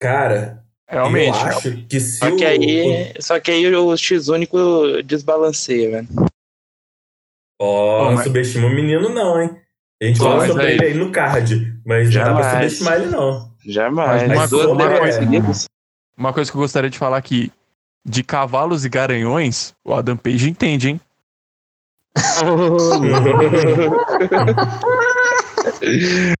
[0.00, 1.36] Cara, Realmente.
[1.36, 2.36] Eu acho que se só, o...
[2.36, 6.08] que aí, só que aí o X único desbalanceia, velho.
[7.60, 8.24] Ó, oh, não mas...
[8.24, 9.56] subestima o menino, não, hein?
[10.00, 10.72] A gente fala sobre aí...
[10.74, 12.34] ele aí no card, mas Jamais.
[12.34, 13.50] não dá pra subestimar ele, não.
[13.64, 14.28] Jamais.
[14.28, 15.20] Mas uma, uma, coisa,
[16.16, 17.50] uma coisa que eu gostaria de falar aqui:
[18.04, 21.00] de cavalos e garanhões, o Adam Page entende, hein?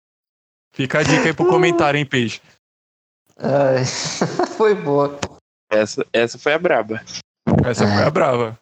[0.74, 2.40] Fica a dica aí pro comentário, hein, Peixe.
[3.38, 3.84] Ai,
[4.56, 5.18] foi boa.
[5.70, 7.02] Essa, essa foi a braba.
[7.64, 8.58] Essa foi a brava.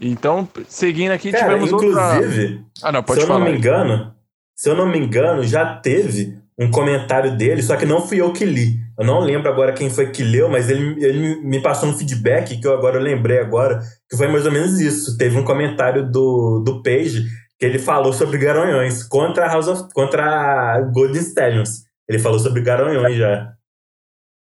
[0.00, 2.64] Então, seguindo aqui, Cara, tivemos inclusive, outra...
[2.82, 3.40] Ah, não, pode se falar.
[3.40, 4.14] eu não me engano,
[4.54, 8.32] se eu não me engano, já teve um comentário dele, só que não fui eu
[8.32, 8.85] que li.
[8.98, 12.58] Eu não lembro agora quem foi que leu, mas ele, ele me passou um feedback
[12.58, 15.18] que eu agora lembrei agora, que foi mais ou menos isso.
[15.18, 17.26] Teve um comentário do, do Page
[17.58, 21.84] que ele falou sobre garanhões contra a House of, contra a Golden Stallions.
[22.08, 23.52] Ele falou sobre garanhões já.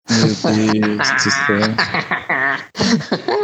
[0.08, 1.60] Meu Deus do céu.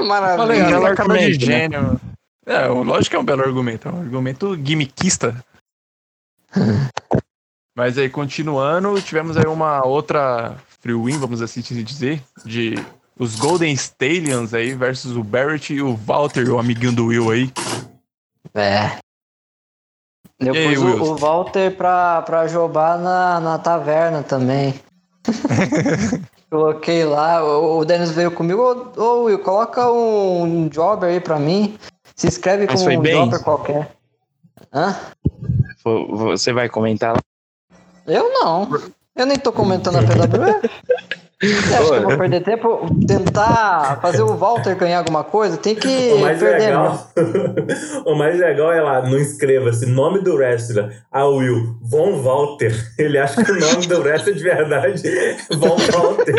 [0.06, 0.38] Maravilha.
[0.38, 2.00] Falei, ela é cara de gênio.
[2.46, 3.88] É, lógico que é um belo argumento.
[3.88, 5.44] É um argumento gimmickista.
[7.76, 12.74] Mas aí, continuando, tivemos aí uma outra free win, vamos assim dizer, de
[13.18, 17.50] os Golden Stallions aí versus o Barrett e o Walter, o amiguinho do Will aí.
[18.54, 18.98] É.
[20.38, 24.74] Eu e pus aí, o, o, Walter pra, pra jogar na, na taverna também.
[26.50, 31.78] Coloquei lá, o Dennis veio comigo, ô, ô Will, coloca um jobber aí pra mim.
[32.14, 33.14] Se inscreve com um bem?
[33.14, 33.90] jobber qualquer.
[34.70, 34.94] Hã?
[35.82, 37.20] Você vai comentar lá?
[38.06, 38.68] Eu não.
[39.16, 40.70] Eu nem tô comentando a PWE.
[41.40, 42.86] Você acha que eu vou perder tempo?
[43.06, 45.56] Tentar fazer o Walter ganhar alguma coisa?
[45.56, 47.06] Tem que o mais perder legal,
[48.06, 51.02] O mais legal é lá, não inscreva-se, nome do wrestler.
[51.12, 52.74] Ah, Will, Von Walter.
[52.98, 56.34] Ele acha que o nome do wrestler de verdade é Von Walter.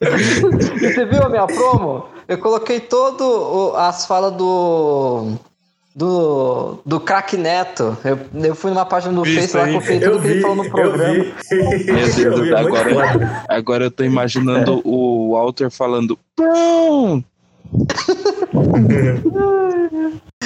[0.80, 2.06] Você viu a minha promo?
[2.26, 5.34] Eu coloquei todo as falas do
[5.94, 7.96] do, do Crack Neto.
[8.04, 11.14] Eu, eu fui numa página do Face lá, copiei tudo que ele falou no programa.
[11.14, 11.34] Meu
[12.14, 14.82] Deus, agora, agora eu tô imaginando é.
[14.84, 16.18] o Walter falando!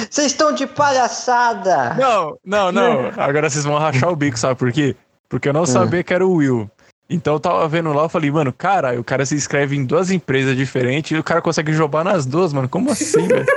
[0.09, 1.93] Vocês estão de palhaçada!
[1.95, 3.11] Não, não, não.
[3.17, 4.95] Agora vocês vão rachar o bico, sabe por quê?
[5.27, 6.69] Porque eu não sabia que era o Will.
[7.09, 10.11] Então eu tava vendo lá, eu falei, mano, cara, o cara se inscreve em duas
[10.11, 12.69] empresas diferentes e o cara consegue jogar nas duas, mano.
[12.69, 13.47] Como assim, velho?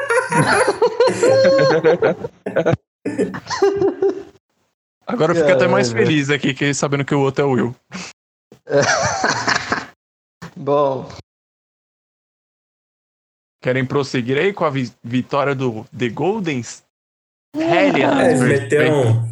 [5.07, 7.76] Agora eu fico até mais feliz aqui que sabendo que o outro é o Will.
[10.57, 11.07] Bom.
[13.62, 16.82] Querem prosseguir aí com a vi vitória do The Goldens?
[17.55, 18.18] Hellions.
[18.18, 19.28] É, eles meteram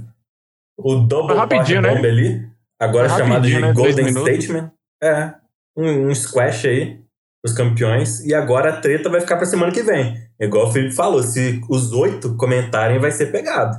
[0.79, 1.91] o double rapidinho, né?
[1.91, 2.51] ali,
[2.81, 3.73] agora chamado de né?
[3.73, 4.71] Golden Statement.
[5.03, 5.35] É,
[5.77, 7.01] um, um squash aí
[7.45, 8.21] os campeões.
[8.21, 10.17] E agora a treta vai ficar pra semana que vem.
[10.39, 13.79] Igual o Felipe falou, se os oito comentarem, vai ser pegado.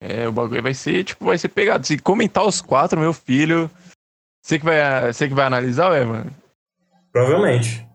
[0.00, 1.86] É, o bagulho vai ser, tipo, vai ser pegado.
[1.86, 3.70] Se comentar os quatro, meu filho.
[4.42, 6.26] Você que vai, você que vai analisar, Evan?
[7.12, 7.86] Provavelmente.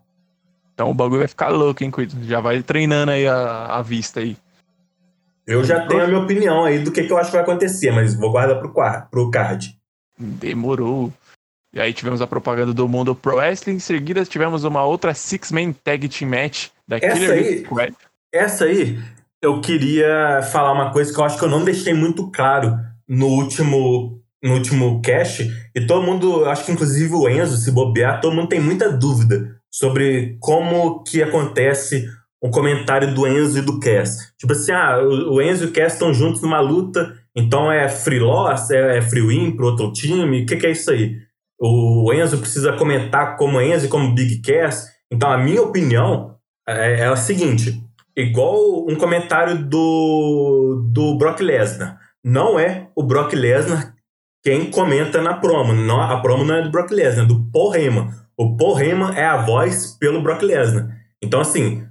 [0.73, 2.23] Então o bagulho vai ficar louco, hein, Cuido?
[2.23, 4.37] Já vai treinando aí a, a vista aí.
[5.47, 7.89] Eu já tenho a minha opinião aí do que, que eu acho que vai acontecer,
[7.91, 8.73] mas vou guardar pro,
[9.09, 9.77] pro card.
[10.19, 11.13] Demorou.
[11.73, 13.75] E aí tivemos a propaganda do Mundo Pro Wrestling.
[13.75, 17.65] Em seguida tivemos uma outra Six-Man Tag Team Match da essa aí,
[18.33, 18.99] Essa aí,
[19.41, 22.77] eu queria falar uma coisa que eu acho que eu não deixei muito claro
[23.07, 25.49] no último no último cast.
[25.75, 29.55] E todo mundo, acho que inclusive o Enzo, se bobear, todo mundo tem muita dúvida
[29.69, 32.07] sobre como que acontece
[32.41, 34.33] o comentário do Enzo e do Cass.
[34.37, 38.19] Tipo assim, ah, o Enzo e o Cass estão juntos numa luta, então é free
[38.19, 41.17] loss, é, é free win pro outro time, o que, que é isso aí?
[41.59, 44.87] O Enzo precisa comentar como Enzo e como Big Cass.
[45.11, 46.35] Então, a minha opinião
[46.67, 47.81] é, é a seguinte:
[48.15, 51.99] igual um comentário do, do Brock Lesnar.
[52.23, 53.95] Não é o Brock Lesnar
[54.43, 55.73] quem comenta na promo.
[55.73, 58.09] Não, a promo não é do Brock Lesnar, é do Paul Heyman.
[58.37, 60.89] O Paul Heyman é a voz pelo Brock Lesnar.
[61.23, 61.87] Então, assim,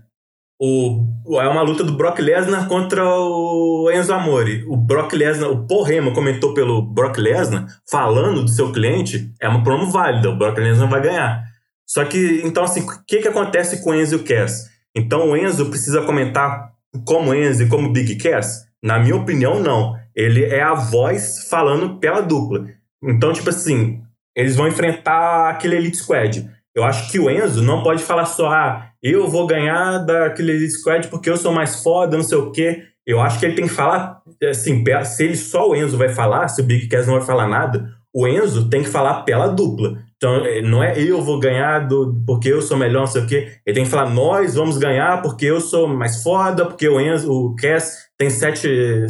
[0.58, 1.04] o,
[1.40, 4.64] é uma luta do Brock Lesnar contra o Enzo Amore.
[4.68, 9.62] O Brock Lesnar, o Paul comentou pelo Brock Lesnar, falando do seu cliente, é uma
[9.62, 11.44] promo válida, o Brock Lesnar vai ganhar.
[11.86, 14.68] Só que, então assim, o que, que acontece com o Enzo e o Cass?
[14.94, 16.72] Então o Enzo precisa comentar
[17.04, 18.64] como Enzo e como Big Cass?
[18.82, 19.94] Na minha opinião, não.
[20.14, 22.66] Ele é a voz falando pela dupla.
[23.02, 24.00] Então, tipo assim,
[24.34, 26.48] eles vão enfrentar aquele Elite Squad.
[26.74, 31.08] Eu acho que o Enzo não pode falar só, ah, eu vou ganhar daquele Squad
[31.08, 32.82] porque eu sou mais foda, não sei o quê.
[33.06, 36.48] Eu acho que ele tem que falar, assim, se ele só o Enzo vai falar,
[36.48, 39.98] se o Big Cass não vai falar nada, o Enzo tem que falar pela dupla.
[40.16, 43.26] Então, é, não é eu vou ganhar do, porque eu sou melhor, não sei o
[43.26, 43.52] quê.
[43.64, 47.30] Ele tem que falar, nós vamos ganhar porque eu sou mais foda, porque o Enzo,
[47.30, 49.06] o Cass tem 7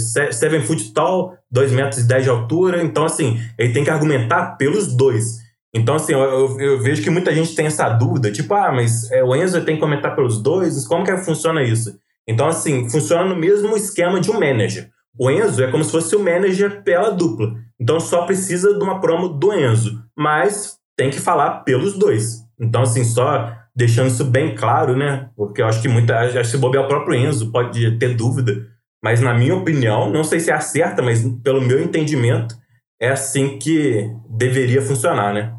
[0.66, 2.82] foot tall, 2 metros e 10 de altura.
[2.82, 5.45] Então, assim, ele tem que argumentar pelos dois.
[5.76, 9.22] Então, assim, eu, eu, vejo que muita gente tem essa dúvida, tipo, ah, mas é,
[9.22, 12.00] o Enzo tem que comentar pelos dois, como que funciona isso?
[12.26, 14.88] Então, assim, funciona no mesmo esquema de um manager.
[15.18, 17.52] O Enzo é como se fosse o manager pela dupla.
[17.78, 22.38] Então, só precisa de uma promo do Enzo, mas tem que falar pelos dois.
[22.58, 25.28] Então, assim, só deixando isso bem claro, né?
[25.36, 26.18] Porque eu acho que muita.
[26.18, 28.66] Acho que bobear o próprio Enzo pode ter dúvida.
[29.04, 32.56] Mas, na minha opinião, não sei se é certa, mas pelo meu entendimento,
[32.98, 35.52] é assim que deveria funcionar, né?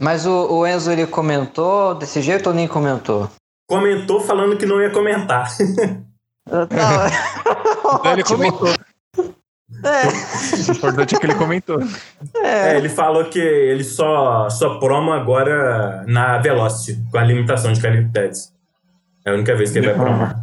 [0.00, 3.28] Mas o, o, Enzo ele comentou desse jeito ou nem comentou?
[3.68, 5.48] Comentou falando que não ia comentar.
[6.46, 8.68] então ele comentou.
[9.84, 10.68] É.
[10.68, 11.80] O importante é que ele comentou.
[12.36, 12.74] É.
[12.74, 12.76] é.
[12.76, 18.52] ele falou que ele só, só promo agora na Velocity, com a limitação de caracteres.
[19.24, 20.40] É a única vez que ele vai promar.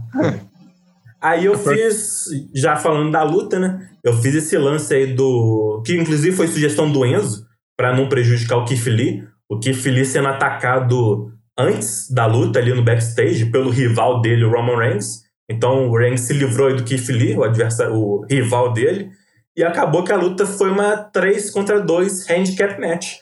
[1.22, 3.90] Aí eu fiz, já falando da luta, né?
[4.04, 5.82] Eu fiz esse lance aí do.
[5.86, 10.06] Que inclusive foi sugestão do Enzo, para não prejudicar o Keith Lee o Keith Lee
[10.06, 15.24] sendo atacado antes da luta ali no backstage pelo rival dele, o Roman Reigns.
[15.50, 19.10] Então o Reigns se livrou do Keith Lee, o, adversário, o rival dele,
[19.56, 23.20] e acabou que a luta foi uma 3 contra 2 handicap match.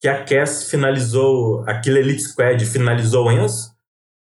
[0.00, 3.76] Que a Cass finalizou, aquele Elite Squad finalizou o Enzo,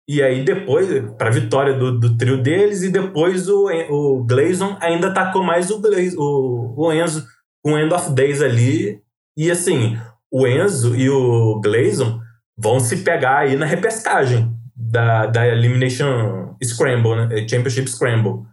[0.08, 0.88] e aí depois,
[1.18, 5.70] para a vitória do, do, trio deles, e depois o, o Gleison ainda atacou mais
[5.70, 7.26] o, Glaze, o, o Enzo
[7.64, 9.02] com o End of Days ali.
[9.38, 9.98] E assim,
[10.32, 12.22] o Enzo e o Gleison
[12.58, 17.48] vão se pegar aí na repescagem da, da Elimination Scramble, né?
[17.48, 18.46] Championship Scramble.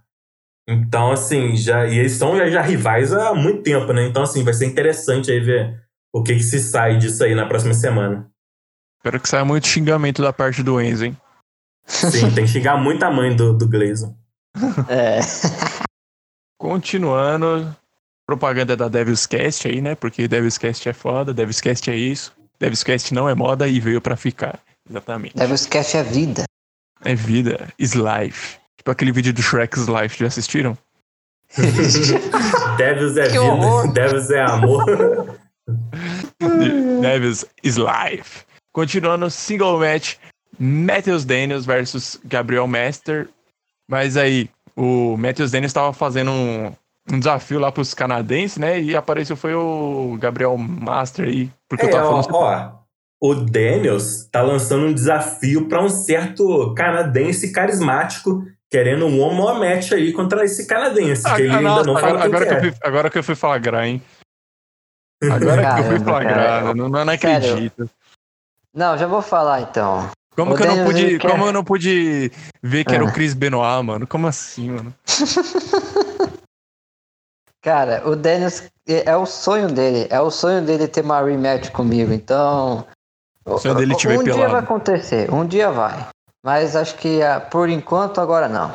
[0.68, 4.06] Então, assim, já, e eles são já, já, rivais há muito tempo, né?
[4.06, 7.46] Então, assim, vai ser interessante aí ver o que, que se sai disso aí na
[7.46, 8.30] próxima semana.
[8.98, 11.16] Espero que saia muito xingamento da parte do Enzo, hein?
[11.86, 14.14] Sim, tem que xingar muito a mãe do, do Gleison.
[14.88, 15.20] É.
[16.60, 17.74] Continuando,
[18.28, 19.94] propaganda da Devil's Cast aí, né?
[19.94, 22.36] Porque Devil's Cast é foda, Devil's Cast é isso.
[22.60, 24.60] Devil's Cast não é moda e veio para ficar.
[24.88, 25.34] Exatamente.
[25.34, 26.44] Devil's Cast é vida.
[27.04, 28.58] É vida, is life.
[28.76, 30.76] Tipo aquele vídeo do Shrek's Life, já assistiram?
[32.76, 33.92] Devil's é que vida, horror.
[33.92, 34.84] Devil's é amor.
[37.00, 38.44] Devil's is life.
[38.74, 40.16] Continuando, single match,
[40.58, 43.30] Matthews Daniels versus Gabriel Master.
[43.88, 46.74] Mas aí, o Matthews Daniels estava fazendo um,
[47.12, 48.80] um desafio lá pros canadenses, né?
[48.80, 51.50] E apareceu foi o Gabriel Master aí.
[51.68, 52.34] Porque é, eu tava falando.
[52.34, 52.78] Ó,
[53.20, 59.92] o Daniels tá lançando um desafio para um certo canadense carismático querendo um homo match
[59.92, 62.72] aí contra esse canadense, ah, que ele nossa, ainda não agora, agora que, que, eu
[62.72, 64.02] fui, agora que eu fui flagrar, hein?
[65.22, 67.90] Agora Caramba, que eu fui flagrar, não, não acredito.
[68.74, 70.10] Não, já vou falar então.
[70.36, 71.30] Como, que eu, não pude, quer...
[71.30, 72.30] como eu não pude
[72.62, 73.10] ver que era o ah.
[73.10, 74.06] Chris Benoit, mano?
[74.06, 74.94] Como assim, mano?
[77.68, 80.06] Cara, o Dennis é o sonho dele.
[80.08, 82.14] É o sonho dele ter uma rematch comigo.
[82.14, 82.86] Então.
[83.44, 84.52] O sonho dele te Um dia pelado.
[84.52, 85.30] vai acontecer.
[85.30, 86.08] Um dia vai.
[86.42, 88.74] Mas acho que ah, por enquanto agora não.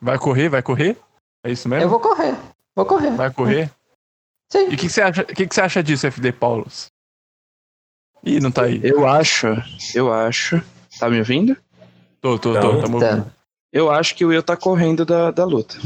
[0.00, 0.48] Vai correr?
[0.48, 0.96] Vai correr?
[1.44, 1.84] É isso mesmo?
[1.84, 2.34] Eu vou correr.
[2.74, 3.10] Vou correr.
[3.10, 3.70] Vai correr?
[4.50, 4.60] Sim.
[4.60, 6.86] E o que, que, você acha, que, que você acha disso, FD Paulos?
[8.24, 8.80] Ih, não tá aí.
[8.82, 9.48] Eu acho,
[9.94, 10.62] eu acho.
[10.98, 11.54] Tá me ouvindo?
[12.18, 13.30] Tô, tô, tô, tá me ouvindo.
[13.70, 15.76] Eu acho que o Will tá correndo da, da luta.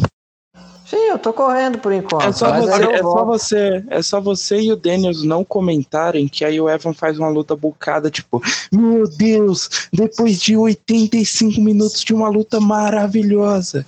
[0.87, 2.29] Sim, eu tô correndo por enquanto.
[2.29, 6.45] É só, você, é só você, é só você e o Daniels não comentarem que
[6.45, 8.41] aí o Evan faz uma luta bucada, tipo,
[8.73, 13.85] meu Deus, depois de 85 minutos de uma luta maravilhosa.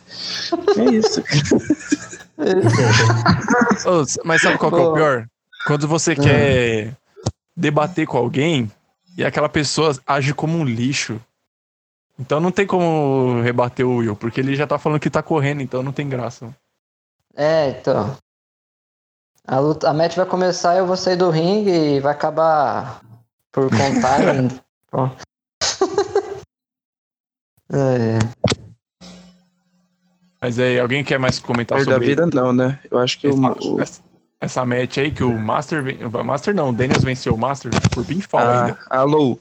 [0.77, 1.23] É isso.
[4.25, 5.27] mas sabe qual que é o pior?
[5.69, 6.97] Quando você quer
[7.57, 8.69] debater com alguém
[9.17, 11.21] e aquela pessoa age como um lixo.
[12.19, 15.63] Então não tem como rebater o Will, porque ele já tá falando que tá correndo,
[15.63, 16.53] então não tem graça.
[17.39, 18.17] É, então.
[19.47, 23.01] A, luta, a match vai começar eu vou sair do ringue e vai acabar
[23.53, 24.19] por contar.
[27.73, 28.19] é.
[30.43, 32.81] Mas aí, alguém quer mais comentar sobre da vida não, né?
[32.91, 34.03] Eu acho que essa, o, essa,
[34.41, 38.05] essa match aí que o Master, o Master não, o Daniels venceu o Master por
[38.05, 38.79] pinfall ah, ainda.
[38.91, 39.39] Alô.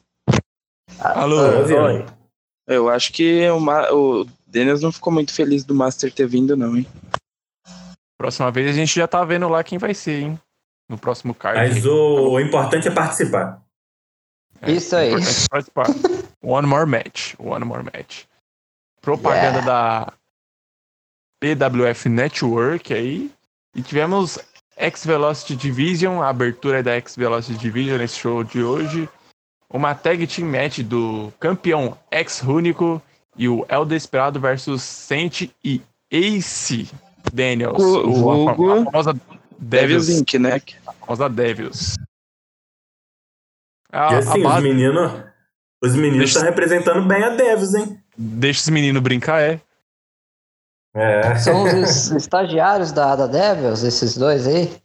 [0.99, 1.41] Alô.
[1.85, 2.05] Oi.
[2.67, 3.57] Eu acho que o,
[3.95, 6.85] o Daniels não ficou muito feliz do Master ter vindo não, hein?
[8.17, 10.39] Próxima vez a gente já tá vendo lá quem vai ser, hein?
[10.89, 11.59] No próximo card.
[11.59, 13.61] Mas o, o importante é participar.
[14.61, 15.09] É, Isso aí.
[15.13, 15.17] É
[15.49, 15.87] participar.
[16.41, 17.35] One more match.
[17.37, 18.23] One more match.
[19.01, 19.65] Propaganda yeah.
[19.65, 20.13] da
[21.39, 23.31] PWF Network aí.
[23.75, 24.39] E tivemos
[24.75, 29.09] X Velocity Division, a abertura da X Velocity Division nesse show de hoje.
[29.69, 33.01] Uma tag team match do campeão X Único
[33.35, 36.89] e o El Desperado versus Sente e Ace.
[37.33, 37.81] Daniels.
[37.81, 39.13] O, vulgo, a, a famosa
[39.59, 40.61] Devils, Devils Inc., né?
[40.85, 41.95] A famosa Devils.
[43.91, 44.57] A, e assim, base...
[44.57, 45.11] os meninos.
[45.81, 47.99] Os meninos estão representando bem a Devils, hein?
[48.17, 49.61] Deixa esse menino brincar, é.
[50.95, 51.35] É.
[51.35, 54.75] São os estagiários da, da Devils, esses dois aí?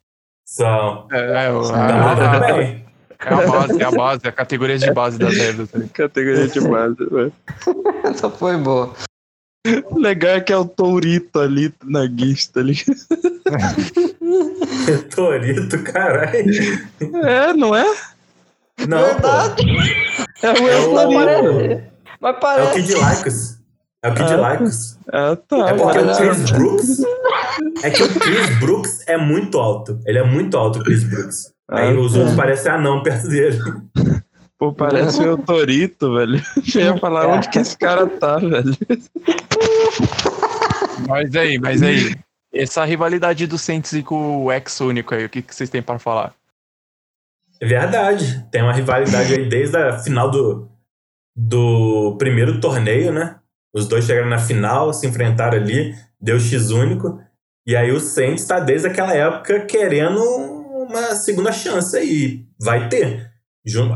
[0.45, 1.09] São.
[1.11, 2.83] É, é, o, a, a,
[3.25, 5.71] é a base, é a base, a categoria de base da Devils.
[5.93, 7.33] Categoria de base, velho.
[8.05, 8.93] Essa foi boa.
[9.97, 12.77] Legal é que é o Tourito ali na guista ali.
[15.15, 16.89] Torito, caralho.
[17.25, 17.85] É, não é?
[18.89, 19.05] Não.
[19.05, 19.63] Verdade.
[20.43, 20.93] É o, é o...
[22.21, 22.67] Mas parece.
[22.67, 23.59] É o Kid Lycos.
[24.03, 24.99] É o Kid ah, Lycos.
[25.13, 25.69] Ah, tá.
[25.69, 27.05] É porque o Chris Brooks.
[27.85, 30.01] É que o Chris Brooks é muito alto.
[30.05, 31.53] Ele é muito alto, o Chris Brooks.
[31.71, 32.19] Aí ah, os tá.
[32.19, 33.61] outros parecem anão perto dele.
[34.63, 36.41] Pô, parece o Torito, velho.
[36.73, 38.79] Eu ia falar onde que esse cara tá, velho.
[41.09, 42.15] Mas aí, mas aí.
[42.55, 45.83] Essa rivalidade do Saints e com o ex único aí, o que, que vocês têm
[45.83, 46.33] para falar?
[47.61, 48.47] É verdade.
[48.53, 50.71] Tem uma rivalidade aí desde a final do,
[51.35, 53.41] do primeiro torneio, né?
[53.75, 57.21] Os dois chegaram na final, se enfrentaram ali, deu X único.
[57.67, 62.47] E aí o Saints tá desde aquela época querendo uma segunda chance aí.
[62.61, 63.32] Vai ter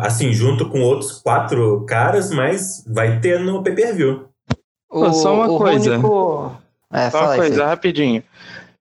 [0.00, 4.28] assim, junto com outros quatro caras, mas vai ter no pay-per-view.
[4.90, 5.94] Só uma coisa.
[5.94, 6.56] Único...
[6.92, 8.22] É, Só uma coisa, rapidinho.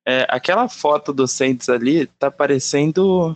[0.07, 3.35] É, aquela foto do Saints ali tá parecendo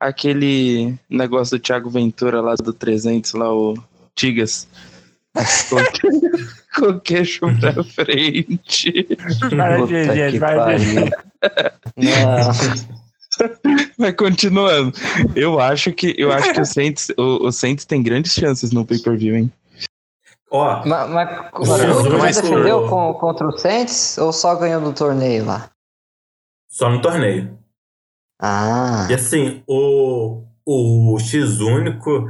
[0.00, 3.74] aquele negócio do Thiago Ventura lá do 300, lá o
[4.14, 4.66] Tigas.
[6.74, 9.06] com o queixo pra frente.
[9.54, 11.12] Vai, gente, vai, gente.
[13.96, 14.92] Mas continuando,
[15.34, 18.84] eu acho que eu acho que o Saints, o, o Saints tem grandes chances no
[18.84, 19.52] pay-per-view, hein?
[20.50, 25.70] Ó, mas, mas o defendeu com, contra o Saints ou só ganhou no torneio lá?
[26.70, 27.58] Só no torneio.
[28.40, 29.06] Ah.
[29.10, 32.28] E assim, o, o X único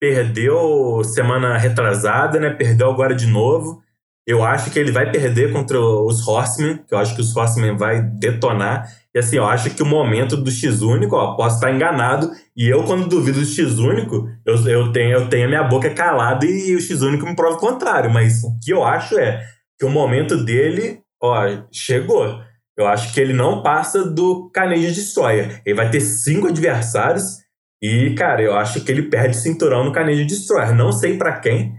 [0.00, 2.50] perdeu semana retrasada, né?
[2.50, 3.82] Perdeu agora de novo.
[4.26, 7.76] Eu acho que ele vai perder contra os Horsemen, que eu acho que os Horsemen
[7.76, 8.86] vai detonar.
[9.14, 12.30] E assim, eu acho que o momento do X único, ó, posso estar enganado.
[12.56, 15.90] E eu, quando duvido do X único, eu, eu, tenho, eu tenho a minha boca
[15.90, 18.10] calada e o X único me prova o contrário.
[18.10, 19.42] Mas o que eu acho é
[19.78, 22.40] que o momento dele, ó, chegou.
[22.76, 25.60] Eu acho que ele não passa do Carnegie de Soia.
[25.64, 27.38] Ele vai ter cinco adversários.
[27.82, 30.74] E, cara, eu acho que ele perde cinturão no Carnegie Destroyer.
[30.74, 31.72] Não sei para quem,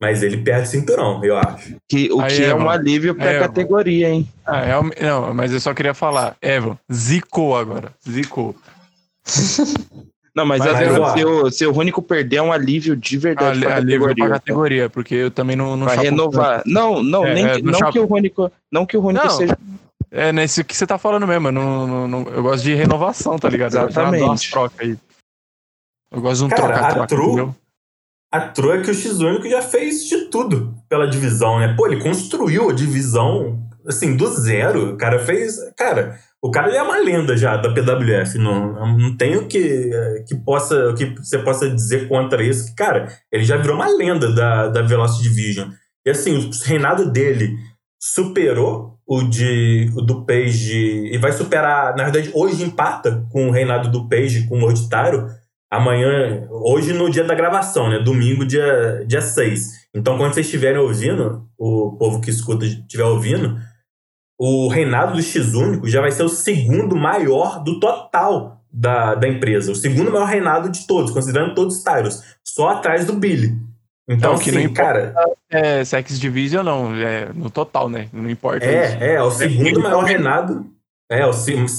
[0.00, 1.76] Mas ele perde cinturão, eu acho.
[1.88, 4.28] Que, o Aí, que é um alívio pra é, categoria, hein?
[4.44, 7.92] Ah, é, não, mas eu só queria falar, Evan, zicou agora.
[8.08, 8.54] Zicou.
[10.36, 13.60] Não, mas, mas Evan, se, o, se o Rônico perder é um alívio de verdade
[13.60, 14.26] pra alívio categoria.
[14.26, 16.56] pra categoria, porque eu também não, não Vai renovar.
[16.56, 16.70] Tanto.
[16.70, 19.56] Não, não, é, nem, é, não, que o Rônico, não que o Rônico seja
[20.14, 21.48] é nesse que você tá falando mesmo.
[21.48, 23.72] Eu, não, não, eu gosto de renovação, tá ligado?
[23.72, 24.54] Exatamente.
[24.54, 24.96] Eu, aí.
[26.12, 27.54] eu gosto de um troca-troca.
[28.34, 31.72] A é que o X-Único já fez de tudo pela divisão, né?
[31.76, 34.94] Pô, ele construiu a divisão, assim, do zero.
[34.94, 35.56] O cara fez.
[35.76, 38.36] Cara, o cara é uma lenda já da PWF.
[38.38, 39.88] Não, não tem o que,
[40.26, 42.74] que, possa, que você possa dizer contra isso.
[42.74, 45.68] Cara, ele já virou uma lenda da, da Velocity Division.
[46.04, 47.56] E assim, o reinado dele
[48.00, 53.52] superou o, de, o do Page e vai superar, na verdade, hoje empata com o
[53.52, 55.28] reinado do Page com o Orditário
[55.76, 57.98] amanhã, hoje no dia da gravação, né?
[57.98, 59.88] Domingo, dia, dia 6.
[59.94, 63.58] Então, quando vocês estiverem ouvindo, o povo que escuta estiver ouvindo,
[64.38, 69.28] o reinado do X único já vai ser o segundo maior do total da, da
[69.28, 69.70] empresa.
[69.70, 72.22] O segundo maior reinado de todos, considerando todos os Tyros.
[72.42, 73.56] Só atrás do Billy.
[74.08, 75.14] Então, não, que assim, não cara.
[75.48, 78.08] É, Sex Division não, é no total, né?
[78.12, 78.64] Não importa.
[78.64, 78.96] É, isso.
[79.02, 80.66] é, é o segundo maior reinado.
[81.10, 81.32] É, o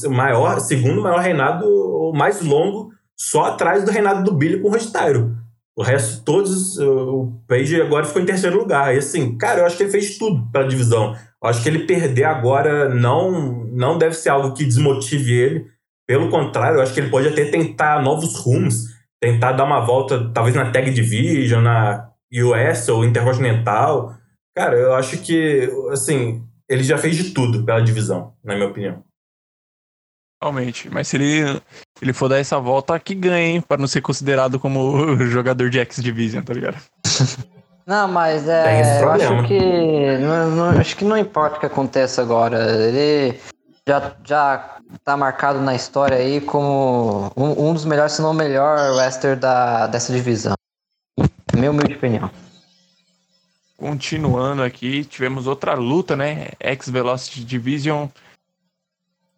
[0.09, 4.71] maior, segundo maior reinado, o mais longo só atrás do reinado do Billy com o
[4.71, 5.35] Rostairo.
[5.77, 8.95] O resto, todos, o Page agora ficou em terceiro lugar.
[8.95, 11.13] E assim, cara, eu acho que ele fez tudo pela divisão.
[11.43, 15.65] Eu acho que ele perder agora não, não deve ser algo que desmotive ele.
[16.07, 18.85] Pelo contrário, eu acho que ele pode até tentar novos rumos,
[19.21, 24.15] tentar dar uma volta, talvez na Tag Division, na US ou Intercontinental.
[24.55, 29.03] Cara, eu acho que, assim, ele já fez de tudo pela divisão, na minha opinião.
[30.41, 30.89] Realmente.
[30.89, 31.61] Mas se ele,
[32.01, 33.61] ele for dar essa volta, que ganha, hein?
[33.61, 36.77] Pra não ser considerado como jogador de X-Division, tá ligado?
[37.85, 38.99] Não, mas é.
[38.99, 40.17] Eu acho que.
[40.17, 42.57] Não, não, acho que não importa o que aconteça agora.
[42.81, 43.39] Ele
[43.87, 48.33] já, já tá marcado na história aí como um, um dos melhores, se não o
[48.33, 50.55] melhor wrestler da, dessa divisão.
[51.55, 52.31] Meu humilde opinião.
[53.77, 56.49] Continuando aqui, tivemos outra luta, né?
[56.59, 58.07] X-Velocity Division.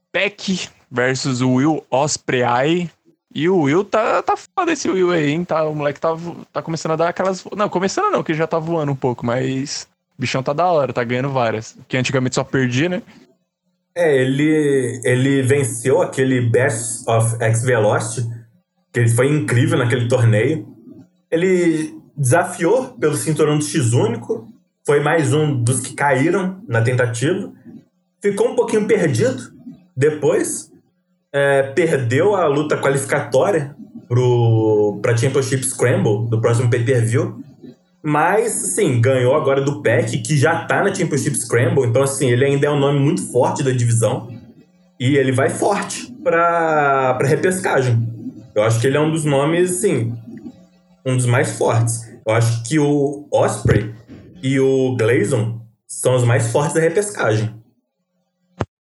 [0.10, 2.90] Peck versus o Will Osprey.
[3.34, 5.46] E o Will tá, tá foda esse Will aí, hein?
[5.46, 6.10] Tá, o moleque tá,
[6.52, 7.44] tá começando a dar aquelas.
[7.56, 9.88] Não, começando não, que já tá voando um pouco, mas.
[10.18, 11.78] O bichão tá da hora, tá ganhando várias.
[11.88, 13.04] Que antigamente só perdia, né?
[13.96, 18.28] É, ele, ele venceu aquele Best of X Velocity,
[18.94, 20.68] que ele foi incrível naquele torneio.
[21.30, 24.48] Ele desafiou pelo cinturão do X único,
[24.86, 27.52] foi mais um dos que caíram na tentativa.
[28.22, 29.52] Ficou um pouquinho perdido
[29.96, 30.72] depois,
[31.38, 33.76] é, perdeu a luta qualificatória
[35.02, 37.44] para Championship Scramble do próximo pay-per-view.
[38.02, 41.86] Mas, sim, ganhou agora do Peck, que já tá na Championship Scramble.
[41.86, 44.30] Então, assim, ele ainda é um nome muito forte da divisão.
[45.00, 48.08] E ele vai forte pra, pra repescagem.
[48.56, 50.18] Eu acho que ele é um dos nomes, assim,
[51.06, 52.02] um dos mais fortes.
[52.26, 53.94] Eu acho que o Osprey
[54.42, 57.54] e o Glazon são os mais fortes da repescagem.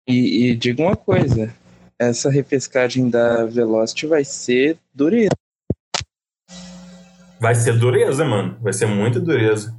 [0.07, 1.53] E, e diga uma coisa:
[1.99, 5.35] essa repescagem da Velocity vai ser dureza.
[7.41, 8.57] Vai ser dureza, mano.
[8.61, 9.75] Vai ser muita dureza.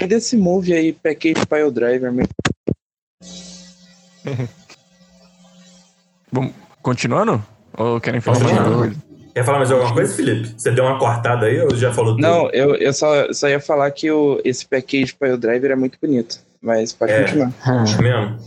[0.00, 2.28] E desse move aí, Package Pile Driver mesmo.
[6.30, 7.42] Bom, continuando?
[7.78, 9.06] Ou querem falar mais alguma coisa?
[9.34, 10.54] Quer falar mais alguma coisa, Felipe?
[10.56, 12.22] Você deu uma cortada aí ou já falou tudo?
[12.22, 15.98] Não, eu, eu só, só ia falar que o, esse package Pile Driver é muito
[16.00, 16.38] bonito.
[16.60, 17.52] Mas pode é, continuar.
[17.66, 18.38] É mesmo.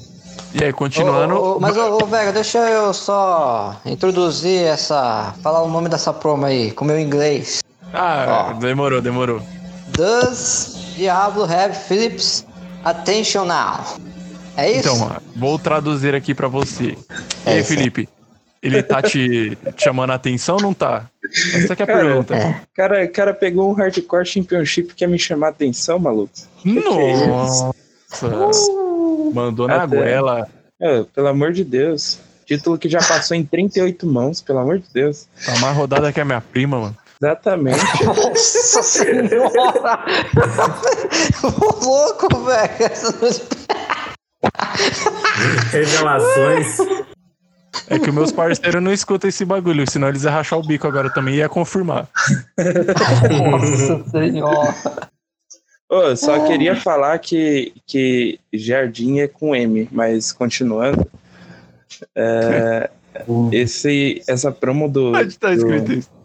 [0.54, 1.36] E aí, continuando.
[1.36, 5.34] Ô, ô, mas, ô, ô, Vega, deixa eu só introduzir essa.
[5.43, 7.62] falar o nome dessa promo aí, com o meu inglês.
[7.93, 8.54] Ah, Ó.
[8.54, 9.41] demorou, demorou.
[9.89, 12.45] Does Diablo have Phillips
[12.84, 13.84] attention now?
[14.58, 14.89] É isso?
[14.89, 16.97] Então, vou traduzir aqui para você.
[17.45, 18.10] É e aí, Felipe?
[18.62, 21.06] Ele tá te chamando a atenção ou não tá?
[21.54, 22.36] Essa é a cara, pergunta.
[22.36, 22.62] É.
[22.76, 26.32] Cara, cara pegou um Hardcore Championship que quer me chamar a atenção, maluco.
[26.66, 27.72] Nossa!
[28.20, 28.89] Que é
[29.34, 29.95] Mandou na Até.
[29.95, 30.47] goela.
[30.82, 32.19] É, pelo amor de Deus.
[32.45, 35.27] Título que já passou em 38 mãos, pelo amor de Deus.
[35.45, 36.97] Tá mais rodada que a minha prima, mano.
[37.21, 37.80] Exatamente.
[38.05, 40.05] Nossa senhora!
[41.84, 42.69] louco, velho!
[45.71, 46.77] Revelações.
[47.88, 51.09] É que meus parceiros não escutam esse bagulho, senão eles iam rachar o bico agora
[51.09, 52.07] também e ia confirmar.
[52.57, 55.09] Nossa senhora!
[55.90, 56.48] Oh, só é.
[56.48, 61.08] queria falar que, que Jardim é com M, mas continuando.
[62.16, 62.90] É,
[63.52, 65.14] esse, essa promo do.
[65.14, 66.20] Onde tá escrito isso?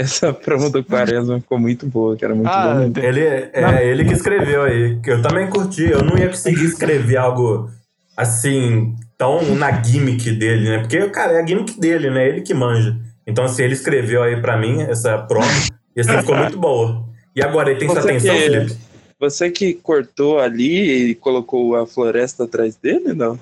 [0.00, 3.04] essa promo do Quaresma ficou muito boa, que era muito ah, boa.
[3.04, 4.98] Ele, é, ele que escreveu aí.
[5.00, 5.84] Que eu também curti.
[5.84, 7.70] Eu não ia conseguir escrever algo
[8.16, 10.78] assim, tão na gimmick dele, né?
[10.78, 12.28] Porque, cara, é a gimmick dele, né?
[12.28, 12.96] Ele que manja.
[13.26, 15.46] Então, assim, ele escreveu aí pra mim essa promo
[15.94, 17.04] e assim ficou muito boa.
[17.34, 18.89] E agora, ele tem sua atenção, Felipe?
[19.20, 23.38] Você que cortou ali e colocou a floresta atrás dele, não?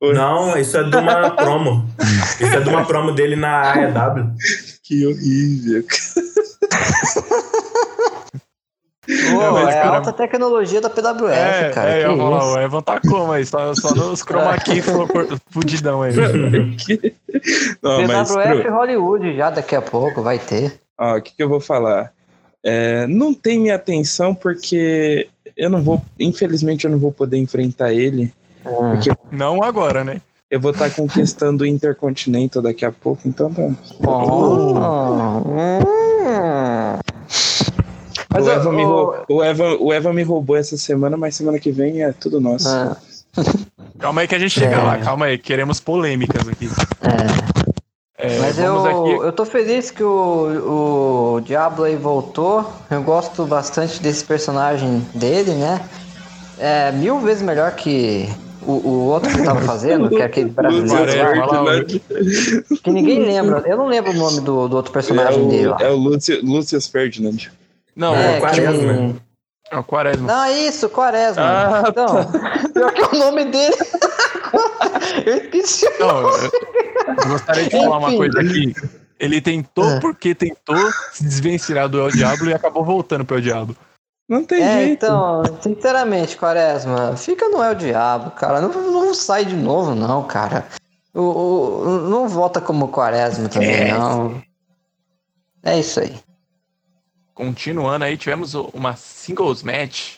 [0.00, 1.88] Não, isso é de uma promo.
[2.38, 4.30] Isso é de uma promo dele na AEW.
[4.84, 5.82] Que horrível.
[9.08, 11.90] Pô, é, é alta tecnologia da PWF, é, cara.
[11.90, 13.46] É, eu falar, o Evan tá como aí?
[13.46, 14.82] Só, só nos chroma key
[15.50, 16.12] fudidão aí.
[17.82, 18.74] Não, PWF pro...
[18.74, 20.78] Hollywood já daqui a pouco vai ter.
[20.98, 22.12] Ó, o que, que eu vou falar?
[22.70, 27.94] É, não tem minha atenção porque eu não vou, infelizmente eu não vou poder enfrentar
[27.94, 28.30] ele.
[28.66, 28.90] Hum.
[28.92, 29.10] Porque...
[29.32, 30.20] Não agora, né?
[30.50, 33.62] Eu vou estar conquistando o Intercontinental daqui a pouco, então tá.
[34.06, 34.74] Oh.
[38.30, 41.58] Mas o, Eva me roubou, o, Eva, o Eva me roubou essa semana, mas semana
[41.58, 42.68] que vem é tudo nosso.
[42.68, 42.98] Ah.
[43.98, 44.82] Calma aí que a gente chega é.
[44.82, 46.68] lá, calma aí, queremos polêmicas aqui.
[47.02, 47.57] É.
[48.18, 49.26] é mas eu, aqui...
[49.26, 52.68] eu tô feliz que o, o Diablo aí voltou.
[52.90, 55.80] Eu gosto bastante desse personagem dele, né?
[56.58, 58.28] É mil vezes melhor que
[58.66, 63.62] o, o outro que tava fazendo, que é aquele brasileiro lá, que ninguém lembra.
[63.64, 65.76] Eu não lembro o nome do, do outro personagem é o, dele lá.
[65.80, 67.48] É o Lucius Ferdinand.
[67.94, 68.94] Não, é, é o Quaresma.
[68.94, 69.28] Que...
[69.70, 70.26] É o Quaresma.
[70.26, 71.42] Não, é isso, Quaresma.
[71.42, 72.68] Ah, então, tá.
[72.74, 73.76] pior que o nome dele.
[75.26, 76.50] Eu esqueci Não, eu,
[77.06, 78.74] eu gostaria de falar uma coisa aqui.
[79.18, 80.00] Ele tentou é.
[80.00, 80.76] porque tentou
[81.12, 83.76] se desvencilhar do El Diablo e acabou voltando pro El Diablo.
[84.28, 85.06] Não tem é, jeito.
[85.06, 88.60] Então, sinceramente, Quaresma, fica no El Diabo, cara.
[88.60, 90.66] Não, não sai de novo, não, cara.
[91.14, 93.92] O, o, não volta como Quaresma também, é.
[93.92, 94.40] não.
[95.62, 96.14] É isso aí.
[97.34, 100.16] Continuando aí, tivemos uma singles match.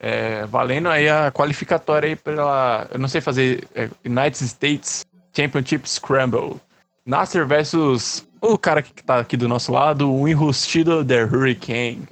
[0.00, 2.88] É, valendo aí a qualificatória aí pela.
[2.90, 3.68] Eu não sei fazer.
[3.74, 5.04] É, United States
[5.36, 6.56] Championship Scramble.
[7.04, 12.08] Nasser versus o cara que tá aqui do nosso lado, o enrustido The Hurricane.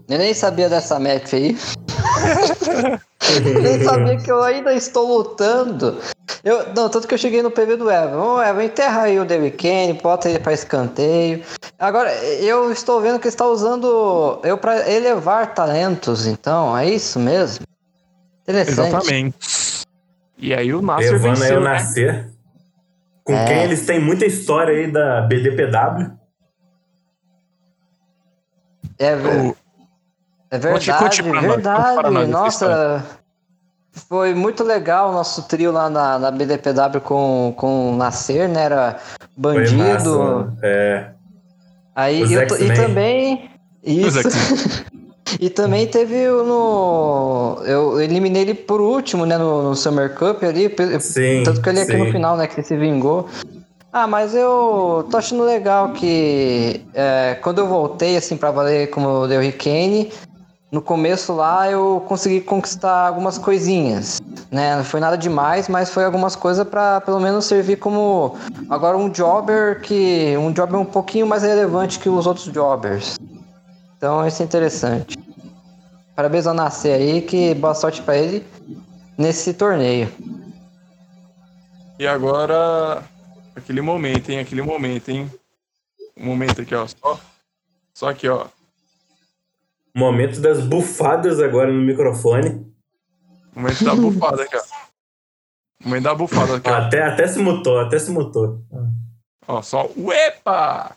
[0.10, 1.56] Eu nem sabia dessa match aí.
[3.62, 5.98] nem sabia que eu ainda estou lutando.
[6.44, 8.18] Eu, não, tanto que eu cheguei no PV do Evan.
[8.18, 11.44] Ô, oh, Evan, enterra aí o David Kane, bota ele para escanteio.
[11.78, 17.20] Agora, eu estou vendo que ele está usando eu para elevar talentos, então, é isso
[17.20, 17.66] mesmo?
[18.44, 18.90] Interessante.
[18.90, 19.86] Exatamente.
[20.38, 21.70] E aí o Nasser Levando venceu, aí o né?
[21.74, 22.32] Nascer.
[23.24, 23.46] Com é.
[23.46, 26.12] quem eles têm muita história aí da BDPW.
[28.98, 29.56] É, o,
[30.52, 32.28] é verdade, verdade.
[32.28, 33.04] Nossa,
[33.94, 38.64] foi muito legal o nosso trio lá na, na BDPW com, com o Nascer, né?
[38.64, 38.98] Era
[39.36, 39.80] Bandido.
[39.80, 41.10] Massa, é.
[41.96, 43.50] Aí eu, e também.
[43.84, 44.20] Isso.
[45.40, 47.62] e também teve no.
[47.66, 49.38] Eu eliminei ele por último, né?
[49.38, 50.74] No, no Summer Cup ali.
[51.00, 51.98] Sim, tanto que ele aqui sim.
[51.98, 52.48] no final, né?
[52.48, 53.30] Que ele se vingou.
[53.94, 59.24] Ah, mas eu tô achando legal que é, quando eu voltei assim para valer como
[59.24, 60.10] o Del Kane,
[60.72, 64.78] no começo lá eu consegui conquistar algumas coisinhas, né?
[64.78, 68.38] Não foi nada demais, mas foi algumas coisas para pelo menos servir como
[68.70, 73.20] agora um jobber que um jobber um pouquinho mais relevante que os outros jobbers.
[73.98, 75.18] Então isso é interessante.
[76.16, 78.46] Parabéns ao Nascer aí, que boa sorte para ele
[79.18, 80.10] nesse torneio.
[82.00, 83.04] E agora
[83.56, 84.40] aquele momento, hein?
[84.40, 85.30] Aquele momento, hein?
[86.16, 86.88] Um momento aqui, ó.
[86.88, 87.20] Só,
[87.94, 88.46] só aqui, ó.
[89.94, 92.66] Momento das bufadas agora no microfone.
[93.54, 94.62] Momento da bufada aqui, ó.
[95.84, 96.74] Momento da bufada aqui, ó.
[96.74, 98.64] Até, até se mutou, até se mutou.
[99.48, 99.90] Ó, só.
[99.98, 100.96] Uepa!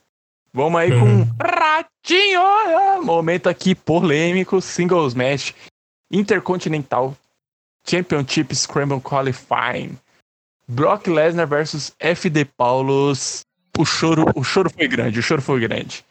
[0.53, 1.27] Vamos aí com uhum.
[1.43, 3.03] Ratinho!
[3.03, 5.53] Momento aqui polêmico, singles match
[6.13, 7.17] intercontinental
[7.85, 9.99] Championship Scramble Qualifying.
[10.69, 13.45] Brock Lesnar versus FD Paulos.
[13.77, 16.05] O choro, o choro foi grande, o choro foi grande.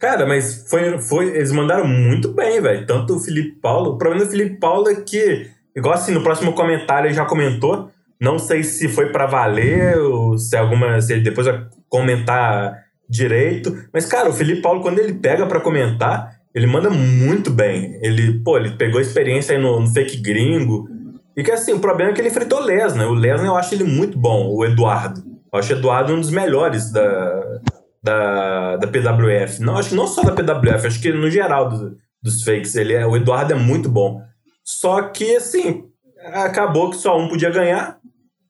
[0.00, 2.86] Cara, mas foi, foi, eles mandaram muito bem, velho.
[2.86, 3.90] Tanto o Felipe Paulo.
[3.90, 7.90] O problema do Felipe Paulo é que, igual assim, no próximo comentário ele já comentou.
[8.18, 10.98] Não sei se foi para valer ou se alguma.
[11.02, 13.76] Se ele depois vai comentar direito.
[13.92, 17.98] Mas, cara, o Felipe Paulo, quando ele pega para comentar, ele manda muito bem.
[18.00, 20.88] Ele, pô, ele pegou experiência aí no, no fake gringo.
[21.36, 23.06] E que assim, o problema é que ele enfrentou o Lesnar.
[23.06, 25.22] O Lesnar eu acho ele muito bom, o Eduardo.
[25.52, 27.60] Eu acho o Eduardo um dos melhores da,
[28.02, 29.60] da, da PWF.
[29.60, 32.74] Não, acho que não só da PWF, acho que no geral do, dos fakes.
[32.74, 34.22] Ele é, o Eduardo é muito bom.
[34.64, 35.84] Só que, assim,
[36.32, 37.98] acabou que só um podia ganhar.